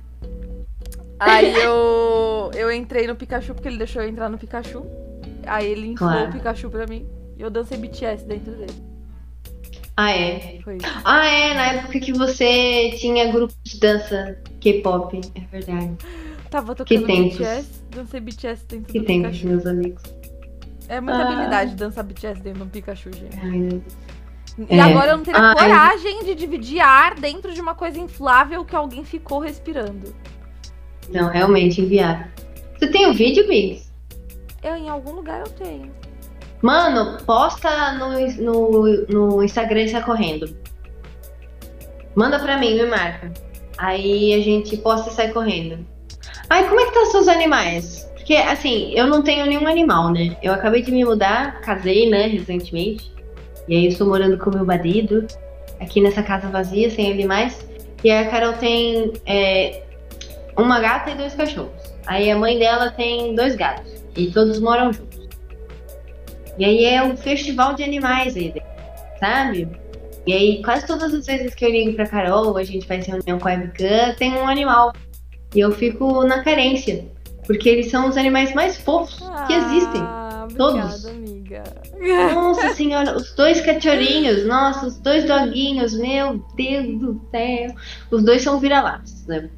Aí 1.24 1.54
eu, 1.62 2.52
eu 2.56 2.72
entrei 2.72 3.06
no 3.08 3.16
Pikachu 3.16 3.54
porque 3.54 3.68
ele 3.68 3.78
deixou 3.78 4.02
eu 4.02 4.10
entrar 4.10 4.30
no 4.30 4.38
Pikachu. 4.38 4.84
Aí 5.46 5.70
ele 5.72 5.88
inflou 5.90 6.10
Claro. 6.10 6.30
o 6.30 6.34
Pikachu 6.34 6.70
pra 6.70 6.86
mim. 6.88 7.08
E 7.38 7.42
eu 7.42 7.50
dancei 7.50 7.78
BTS 7.78 8.26
dentro 8.26 8.52
dele. 8.54 8.74
Ah, 9.98 10.12
é. 10.12 10.60
Foi. 10.64 10.78
Ah, 11.04 11.26
é, 11.28 11.54
na 11.54 11.66
época 11.74 12.00
que 12.00 12.14
você 12.14 12.92
tinha 12.98 13.32
grupo 13.32 13.54
de 13.64 13.80
dança 13.80 14.38
K-pop. 14.60 15.20
É 15.36 15.42
verdade. 15.52 15.92
Tava 16.50 16.74
tocando 16.76 17.06
tempos. 17.06 17.38
BTS, 17.38 17.84
dancei 17.92 18.20
BTS 18.20 18.66
dentro 18.68 18.92
Que 18.92 19.00
do 19.00 19.06
tem, 19.06 19.22
Pikachu. 19.22 19.48
meus 19.48 19.66
amigos. 19.66 20.04
É 20.90 21.00
muita 21.00 21.20
Ah. 21.20 21.28
habilidade 21.32 21.76
dançar 21.76 22.04
BTS 22.04 22.42
dentro 22.42 22.60
de 22.60 22.66
um 22.66 22.70
Pikachu, 22.70 23.12
gente. 23.14 23.38
Ai, 23.42 23.50
meu 23.52 23.70
Deus. 23.70 23.84
E 24.70 24.76
É. 24.76 24.82
agora 24.82 25.12
eu 25.12 25.18
não 25.18 25.24
teria 25.24 25.40
Ai. 25.40 25.56
coragem 25.56 26.24
de 26.26 26.36
dividir 26.36 26.80
ar 26.82 27.16
dentro 27.16 27.54
de 27.54 27.62
uma 27.62 27.74
coisa 27.76 27.98
inflável 28.00 28.66
que 28.66 28.76
alguém 28.76 29.04
ficou 29.06 29.40
respirando. 29.40 30.14
Não, 31.10 31.30
realmente 31.30 31.82
inviável. 31.82 32.28
Você 32.78 32.88
tem 32.88 33.08
o 33.08 33.14
vídeo, 33.14 33.48
Biggs? 33.48 33.92
Eu, 34.64 34.76
em 34.76 34.90
algum 34.90 35.12
lugar 35.12 35.40
eu 35.40 35.52
tenho. 35.54 35.92
Mano, 36.62 37.18
posta 37.26 37.94
no, 37.94 38.20
no, 38.38 39.08
no 39.08 39.44
Instagram 39.44 39.82
e 39.82 39.90
sai 39.90 40.04
correndo. 40.04 40.56
Manda 42.16 42.40
pra 42.40 42.58
mim, 42.58 42.76
me 42.76 42.86
marca. 42.86 43.32
Aí 43.78 44.34
a 44.34 44.40
gente 44.42 44.78
posta 44.78 45.10
e 45.10 45.14
sai 45.14 45.32
correndo. 45.32 45.86
Ai, 46.50 46.68
como 46.68 46.80
é 46.80 46.86
que 46.86 46.94
tá 46.94 47.02
os 47.02 47.12
seus 47.12 47.28
animais? 47.28 48.12
Porque, 48.16 48.36
assim, 48.36 48.94
eu 48.94 49.08
não 49.08 49.24
tenho 49.24 49.46
nenhum 49.46 49.68
animal, 49.68 50.12
né? 50.12 50.38
Eu 50.44 50.54
acabei 50.54 50.84
de 50.84 50.92
me 50.92 51.04
mudar, 51.04 51.62
casei, 51.62 52.10
né, 52.10 52.28
recentemente. 52.28 53.12
E 53.68 53.76
aí 53.76 53.86
eu 53.86 53.90
estou 53.90 54.08
morando 54.08 54.38
com 54.38 54.52
meu 54.52 54.66
marido, 54.66 55.26
aqui 55.80 56.00
nessa 56.02 56.22
casa 56.22 56.48
vazia, 56.50 56.90
sem 56.90 57.12
animais. 57.12 57.66
E 58.04 58.12
aí 58.12 58.28
a 58.28 58.30
Carol 58.30 58.54
tem 58.54 59.14
é, 59.26 59.84
uma 60.58 60.80
gata 60.80 61.12
e 61.12 61.16
dois 61.16 61.34
cachorros. 61.34 61.72
Aí 62.06 62.30
a 62.30 62.38
mãe 62.38 62.58
dela 62.58 62.92
tem 62.92 63.36
dois 63.36 63.56
gatos. 63.56 63.92
E 64.16 64.28
todos 64.32 64.60
moram 64.60 64.92
juntos. 64.92 65.30
E 66.58 66.66
aí 66.66 66.86
é 66.86 67.02
um 67.02 67.16
festival 67.16 67.74
de 67.74 67.84
animais 67.84 68.36
aí, 68.36 68.54
sabe? 69.20 69.68
E 70.28 70.34
aí 70.34 70.62
quase 70.64 70.86
todas 70.86 71.14
as 71.14 71.26
vezes 71.26 71.56
que 71.56 71.66
eu 71.66 71.72
ligo 71.72 71.94
pra 71.94 72.08
Carol, 72.08 72.58
a 72.58 72.64
gente 72.64 72.86
faz 72.86 73.06
reunião 73.06 73.40
com 73.40 73.48
a 73.48 73.52
webcam, 73.52 74.14
tem 74.18 74.34
um 74.34 74.48
animal. 74.48 74.94
E 75.56 75.60
eu 75.60 75.72
fico 75.72 76.24
na 76.24 76.44
carência. 76.44 77.06
Porque 77.46 77.68
eles 77.68 77.90
são 77.90 78.08
os 78.08 78.18
animais 78.18 78.54
mais 78.54 78.78
fofos 78.78 79.20
que 79.48 79.54
existem. 79.54 80.02
Ah, 80.02 80.48
Todos. 80.56 81.06
obrigada, 81.06 81.82
amiga. 81.94 82.34
Nossa 82.34 82.74
senhora, 82.74 83.16
os 83.18 83.34
dois 83.34 83.62
cachorrinhos, 83.62 84.46
nossa, 84.46 84.88
os 84.88 84.98
dois 85.00 85.26
doguinhos, 85.26 85.94
meu 85.94 86.44
Deus 86.56 87.00
do 87.00 87.22
céu. 87.32 87.76
Os 88.12 88.24
dois 88.24 88.42
são 88.42 88.60
vira-latas, 88.60 89.26
né? 89.28 89.50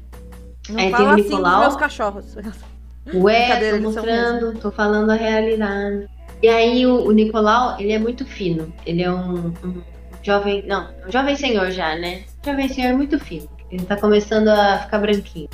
Não 0.68 0.76
tem 0.76 0.90
fala 0.90 1.04
o 1.04 1.12
assim 1.12 1.22
dos 1.22 1.30
Nicolau. 1.30 1.60
meus 1.60 1.76
cachorros. 1.76 2.36
Ué, 3.14 3.70
tô 3.70 3.80
mostrando, 3.82 4.58
tô 4.58 4.70
falando 4.70 5.10
a 5.10 5.14
realidade. 5.14 6.08
E 6.42 6.48
aí 6.48 6.86
o, 6.86 7.06
o 7.06 7.12
Nicolau, 7.12 7.78
ele 7.78 7.92
é 7.92 7.98
muito 7.98 8.24
fino. 8.24 8.72
Ele 8.86 9.02
é 9.02 9.10
um, 9.12 9.48
um 9.64 9.82
jovem, 10.22 10.64
não, 10.66 10.88
um 11.06 11.12
jovem 11.12 11.36
senhor 11.36 11.70
já, 11.70 11.94
né? 11.96 12.22
Jovem 12.44 12.68
senhor 12.68 12.94
muito 12.96 13.18
fino. 13.18 13.48
Ele 13.70 13.84
tá 13.84 13.96
começando 13.96 14.48
a 14.48 14.78
ficar 14.78 14.98
branquinho. 14.98 15.48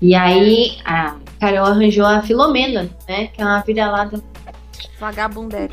E 0.00 0.14
aí 0.14 0.78
a 0.84 1.16
Carol 1.40 1.66
arranjou 1.66 2.06
a 2.06 2.22
Filomena, 2.22 2.88
né? 3.08 3.26
Que 3.28 3.42
é 3.42 3.44
uma 3.44 3.60
vira-lata 3.60 4.22
Vagabundex. 5.00 5.70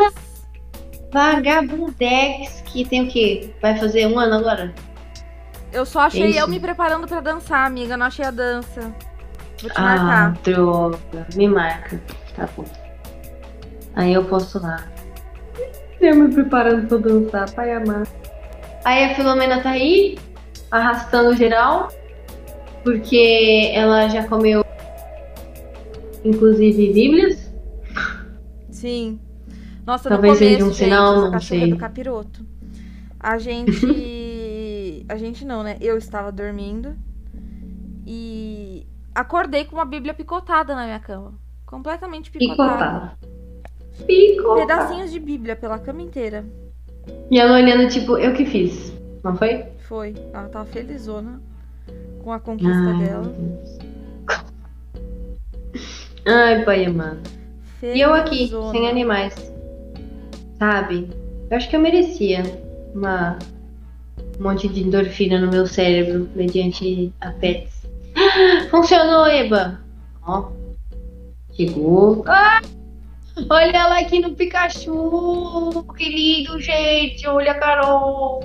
vagabundex, 1.12 2.62
que 2.66 2.86
tem 2.86 3.04
o 3.04 3.08
quê? 3.08 3.50
Vai 3.62 3.78
fazer 3.78 4.08
um 4.08 4.20
ano 4.20 4.36
agora? 4.36 4.74
Eu 5.76 5.86
só 5.86 6.00
achei 6.02 6.30
Isso. 6.30 6.40
eu 6.40 6.48
me 6.48 6.58
preparando 6.60 7.06
pra 7.06 7.20
dançar, 7.20 7.66
amiga. 7.68 7.94
Eu 7.94 7.98
não 7.98 8.06
achei 8.06 8.24
a 8.24 8.32
dança. 8.32 8.82
Vou 9.62 9.70
te 9.70 9.72
Ah, 9.76 9.82
marcar. 9.82 10.32
droga. 10.42 11.28
Me 11.36 11.48
marca. 11.50 12.02
Tá 12.36 12.48
bom. 12.56 12.64
Aí 13.94 14.14
eu 14.14 14.24
posto 14.24 14.58
lá. 14.62 14.86
Eu 16.00 16.16
me 16.16 16.34
preparando 16.34 16.88
pra 16.88 16.98
dançar, 16.98 17.52
pai 17.52 17.74
amar. 17.74 18.08
Aí 18.86 19.04
a 19.06 19.16
Filomena 19.16 19.62
tá 19.62 19.72
aí, 19.72 20.18
arrastando 20.72 21.36
geral, 21.36 21.90
porque 22.84 23.72
ela 23.74 24.08
já 24.10 24.28
comeu, 24.28 24.64
inclusive, 26.24 26.94
bíblias. 26.94 27.52
Sim. 28.70 29.20
Nossa, 29.86 30.10
Talvez 30.10 30.34
no 30.34 30.40
começo, 30.40 30.54
seja 30.54 30.66
um 30.66 30.68
gente, 30.74 30.78
sinal, 30.84 31.16
não 31.32 31.36
é 31.36 31.40
sei. 31.40 31.70
do 31.72 31.78
capiroto. 31.78 32.46
A 33.20 33.38
gente... 33.38 33.72
a 35.08 35.16
gente 35.18 35.46
não, 35.46 35.64
né? 35.64 35.78
Eu 35.80 35.98
estava 35.98 36.32
dormindo 36.32 36.96
e 38.06 38.86
acordei 39.14 39.66
com 39.66 39.76
uma 39.76 39.86
bíblia 39.86 40.14
picotada 40.14 40.76
na 40.76 40.86
minha 40.86 41.00
cama. 41.00 41.34
Completamente 41.66 42.32
picotada. 42.32 43.18
Picotada. 43.18 44.06
Picotada. 44.06 44.62
Pedacinhos 44.62 45.12
de 45.12 45.20
bíblia 45.20 45.56
pela 45.56 45.80
cama 45.80 46.02
inteira. 46.02 46.46
E 47.30 47.40
ela 47.40 47.56
olhando, 47.56 47.88
tipo, 47.90 48.18
eu 48.18 48.34
que 48.34 48.46
fiz. 48.46 48.94
Não 49.24 49.36
foi? 49.36 49.66
Foi. 49.88 50.14
Ela 50.34 50.50
tava 50.50 50.66
felizona 50.66 51.42
com 52.24 52.32
a 52.32 52.40
conquista 52.40 52.74
Ai, 52.74 53.04
dela. 53.04 53.24
Deus. 53.24 53.80
Ai, 56.28 56.66
pai 56.66 56.86
amado. 56.86 57.22
E 57.82 58.02
eu 58.02 58.14
aqui, 58.14 58.50
sem 58.72 58.88
animais. 58.88 59.36
Sabe? 60.58 61.10
Eu 61.50 61.58
acho 61.58 61.70
que 61.70 61.76
eu 61.76 61.80
merecia 61.80 62.42
uma 62.96 63.38
um 64.40 64.44
monte 64.44 64.68
de 64.68 64.82
endorfina 64.84 65.40
no 65.40 65.50
meu 65.52 65.66
cérebro 65.68 66.30
mediante 66.36 67.12
a 67.22 67.32
pets. 67.32 67.74
Funcionou, 68.70 69.28
Eba! 69.28 69.80
Ó. 70.26 70.50
Chegou. 71.54 72.24
Ah! 72.28 72.62
Olha 73.50 73.78
ela 73.78 74.00
aqui 74.00 74.20
no 74.20 74.32
Pikachu! 74.36 75.86
Que 75.98 76.10
lindo, 76.10 76.60
gente! 76.60 77.28
Olha 77.28 77.52
a 77.52 77.56
Carol! 77.60 78.44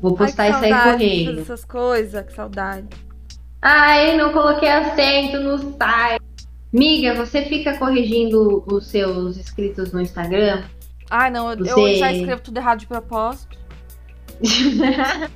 Vou 0.00 0.12
Ai, 0.12 0.16
postar 0.26 0.44
que 0.46 0.66
e 0.66 0.70
sair 0.70 0.92
correndo. 0.92 1.40
essas 1.40 1.64
coisas, 1.64 2.24
que 2.26 2.32
saudade. 2.32 2.86
Ai, 3.60 4.16
não 4.16 4.32
coloquei 4.32 4.68
acento 4.68 5.38
no 5.40 5.58
site. 5.76 6.20
Miga, 6.72 7.14
você 7.14 7.42
fica 7.42 7.76
corrigindo 7.76 8.64
os 8.66 8.86
seus 8.86 9.36
inscritos 9.36 9.92
no 9.92 10.00
Instagram? 10.00 10.62
Ai, 11.10 11.30
não, 11.30 11.50
eu, 11.52 11.58
eu 11.66 11.74
Você- 11.74 11.96
já 11.96 12.12
escrevo 12.12 12.40
tudo 12.40 12.56
errado 12.56 12.78
de 12.78 12.86
propósito. 12.86 13.58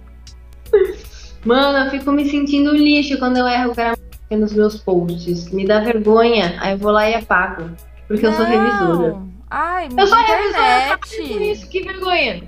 Mano, 1.45 1.79
eu 1.79 1.91
fico 1.91 2.11
me 2.11 2.29
sentindo 2.29 2.75
lixo 2.75 3.19
quando 3.19 3.37
eu 3.37 3.47
erro 3.47 3.75
gramática 3.75 4.37
nos 4.37 4.53
meus 4.55 4.81
posts. 4.81 5.51
Me 5.51 5.67
dá 5.67 5.81
vergonha. 5.81 6.57
Aí 6.61 6.73
eu 6.73 6.79
vou 6.79 6.91
lá 6.91 7.09
e 7.09 7.15
apago. 7.15 7.71
Porque 8.09 8.27
eu 8.27 8.33
sou 8.33 8.45
Não. 8.45 8.51
revisora. 8.51 9.23
Ai, 9.51 9.89
Eu 9.97 10.07
sou 10.07 10.19
revisora, 10.19 10.99
Por 10.99 11.43
isso, 11.43 11.69
que 11.69 11.83
vergonha. 11.83 12.43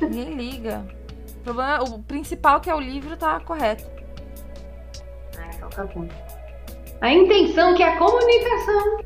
Ninguém 0.00 0.34
liga. 0.34 0.84
O, 1.36 1.44
problema, 1.44 1.82
o 1.84 2.02
principal 2.02 2.60
que 2.60 2.68
é 2.68 2.74
o 2.74 2.80
livro 2.80 3.16
tá 3.16 3.38
correto. 3.40 3.84
Ai, 5.38 5.50
então 5.54 5.68
tá 5.70 5.84
bom. 5.84 6.08
A 7.00 7.12
intenção 7.12 7.74
que 7.74 7.82
é 7.82 7.94
a 7.94 7.98
comunicação. 7.98 8.98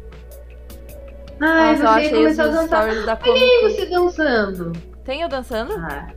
Ai, 1.41 1.77
Nossa, 1.77 2.01
você 2.01 2.09
começou 2.11 2.45
a 2.45 2.49
dançar. 2.49 2.89
Olha 2.89 3.43
aí 3.43 3.63
você 3.63 3.87
dançando. 3.87 4.96
Tem 5.07 5.23
eu 5.23 5.29
dançando? 5.29 5.73
Ah, 5.77 6.09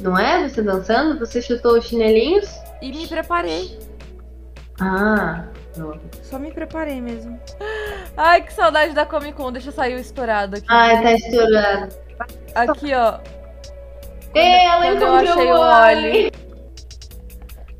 não 0.00 0.18
é 0.18 0.48
você 0.48 0.62
dançando? 0.62 1.18
Você 1.20 1.40
chutou 1.40 1.78
os 1.78 1.84
chinelinhos? 1.84 2.48
E 2.82 2.90
me 2.90 3.06
preparei. 3.06 3.78
Ah, 4.80 5.44
Pronto. 5.74 6.00
Só 6.22 6.38
me 6.38 6.50
preparei 6.50 7.00
mesmo. 7.02 7.38
Ai, 8.16 8.42
que 8.42 8.52
saudade 8.54 8.94
da 8.94 9.04
Comic 9.04 9.34
Con. 9.34 9.52
Deixa 9.52 9.68
eu 9.68 9.72
sair 9.74 9.94
o 9.94 9.98
estourado 10.00 10.56
aqui. 10.56 10.66
Ai, 10.70 11.02
tá 11.02 11.12
estourado. 11.12 11.94
Aqui, 12.54 12.94
ó. 12.94 13.18
Ei, 14.34 14.64
ela 14.66 14.86
quando 14.86 15.02
eu 15.02 15.14
achei 15.14 15.52
o 15.52 15.54
o 15.54 15.58
Wally. 15.60 16.02
Wally. 16.06 16.32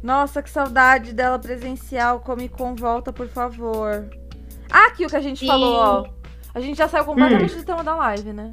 Nossa, 0.02 0.42
que 0.42 0.50
saudade 0.50 1.14
dela 1.14 1.38
presencial. 1.38 2.20
Comic 2.20 2.54
Con 2.54 2.74
volta, 2.74 3.12
por 3.14 3.28
favor. 3.28 4.06
Ah, 4.70 4.88
aqui 4.88 5.06
o 5.06 5.08
que 5.08 5.16
a 5.16 5.20
gente 5.20 5.40
Sim. 5.40 5.46
falou, 5.46 5.74
ó. 5.74 6.06
A 6.54 6.60
gente 6.60 6.76
já 6.76 6.88
saiu 6.88 7.04
completamente 7.06 7.54
Hum. 7.54 7.58
do 7.58 7.64
tema 7.64 7.82
da 7.82 7.94
live, 7.96 8.32
né? 8.34 8.50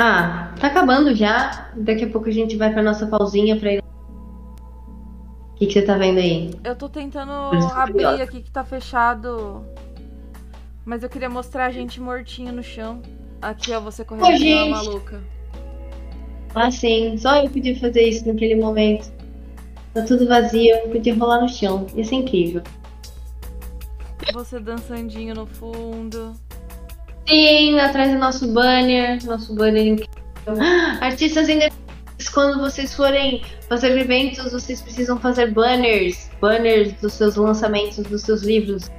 Ah, 0.00 0.54
tá 0.60 0.68
acabando 0.68 1.12
já. 1.12 1.72
Daqui 1.76 2.04
a 2.04 2.08
pouco 2.08 2.28
a 2.28 2.32
gente 2.32 2.56
vai 2.56 2.72
pra 2.72 2.84
nossa 2.84 3.08
pausinha 3.08 3.58
pra 3.58 3.72
ir. 3.72 3.82
O 3.82 5.54
que, 5.56 5.66
que 5.66 5.72
você 5.72 5.82
tá 5.82 5.98
vendo 5.98 6.18
aí? 6.18 6.52
Eu 6.62 6.76
tô 6.76 6.88
tentando 6.88 7.32
isso 7.56 7.66
abrir 7.74 8.22
aqui 8.22 8.42
que 8.42 8.50
tá 8.50 8.64
fechado. 8.64 9.64
Mas 10.84 11.02
eu 11.02 11.08
queria 11.08 11.28
mostrar 11.28 11.66
a 11.66 11.70
gente 11.72 12.00
mortinho 12.00 12.52
no 12.52 12.62
chão. 12.62 13.02
Aqui, 13.42 13.72
ó, 13.72 13.80
você 13.80 14.04
correndo 14.04 14.66
uma 14.66 14.82
maluca. 14.82 15.20
Ah, 16.54 16.70
sim. 16.70 17.18
Só 17.18 17.42
eu 17.42 17.50
podia 17.50 17.76
fazer 17.78 18.02
isso 18.02 18.26
naquele 18.26 18.54
momento. 18.54 19.12
Tá 19.92 20.02
tudo 20.02 20.28
vazio, 20.28 20.76
eu 20.76 20.90
podia 20.90 21.14
rolar 21.16 21.40
no 21.40 21.48
chão. 21.48 21.88
Ia 21.96 22.04
ser 22.04 22.14
incrível. 22.14 22.62
Você 24.32 24.60
dançandinho 24.60 25.34
no 25.34 25.46
fundo. 25.46 26.34
Sim, 27.28 27.78
atrás 27.78 28.10
do 28.10 28.18
nosso 28.18 28.48
banner. 28.52 29.24
Nosso 29.24 29.54
banner 29.54 29.86
incrível. 29.86 30.08
Artistas 31.00 31.48
independentes, 31.48 32.28
quando 32.32 32.58
vocês 32.58 32.94
forem 32.94 33.42
fazer 33.68 33.96
eventos, 33.98 34.50
vocês 34.50 34.80
precisam 34.80 35.18
fazer 35.18 35.52
banners. 35.52 36.30
Banners 36.40 36.92
dos 36.94 37.12
seus 37.12 37.36
lançamentos, 37.36 37.98
dos 37.98 38.22
seus 38.22 38.42
livros. 38.42 38.90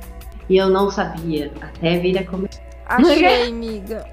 E 0.47 0.57
eu 0.57 0.69
não 0.69 0.91
sabia. 0.91 1.51
Até 1.61 1.97
vir 1.99 2.17
a 2.19 2.25
comer. 2.25 2.49
Achei, 2.85 3.47
amiga. 3.49 4.05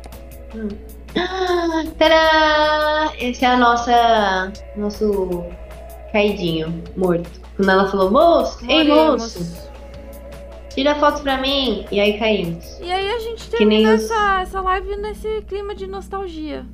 Ah, 1.19 1.83
Tadá! 1.99 3.13
Esse 3.19 3.43
é 3.43 3.49
a 3.49 3.57
nossa. 3.57 4.53
Nosso 4.77 5.47
caidinho, 6.13 6.83
morto. 6.95 7.41
Quando 7.57 7.71
ela 7.71 7.91
falou, 7.91 8.11
moço, 8.11 8.59
ei 8.71 8.87
moço, 8.87 9.66
tira 10.77 10.95
foto 10.95 11.23
pra 11.23 11.41
mim. 11.41 11.85
E 11.91 11.99
aí 11.99 12.17
caímos. 12.19 12.79
E 12.81 12.93
aí 12.93 13.09
a 13.11 13.19
gente 13.19 13.49
termina 13.51 13.95
os- 13.95 14.05
essa, 14.05 14.41
essa 14.43 14.61
live 14.61 14.97
nesse 14.97 15.43
clima 15.49 15.75
de 15.75 15.87
nostalgia. 15.89 16.65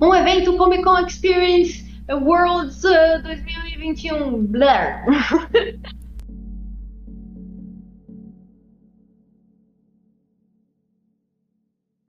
Um 0.00 0.14
evento 0.14 0.56
Comic 0.56 0.82
Con 0.82 0.98
Experience 1.06 1.84
Worlds 2.08 2.82
uh, 2.84 3.22
2021. 3.22 4.46
Blur. 4.46 4.64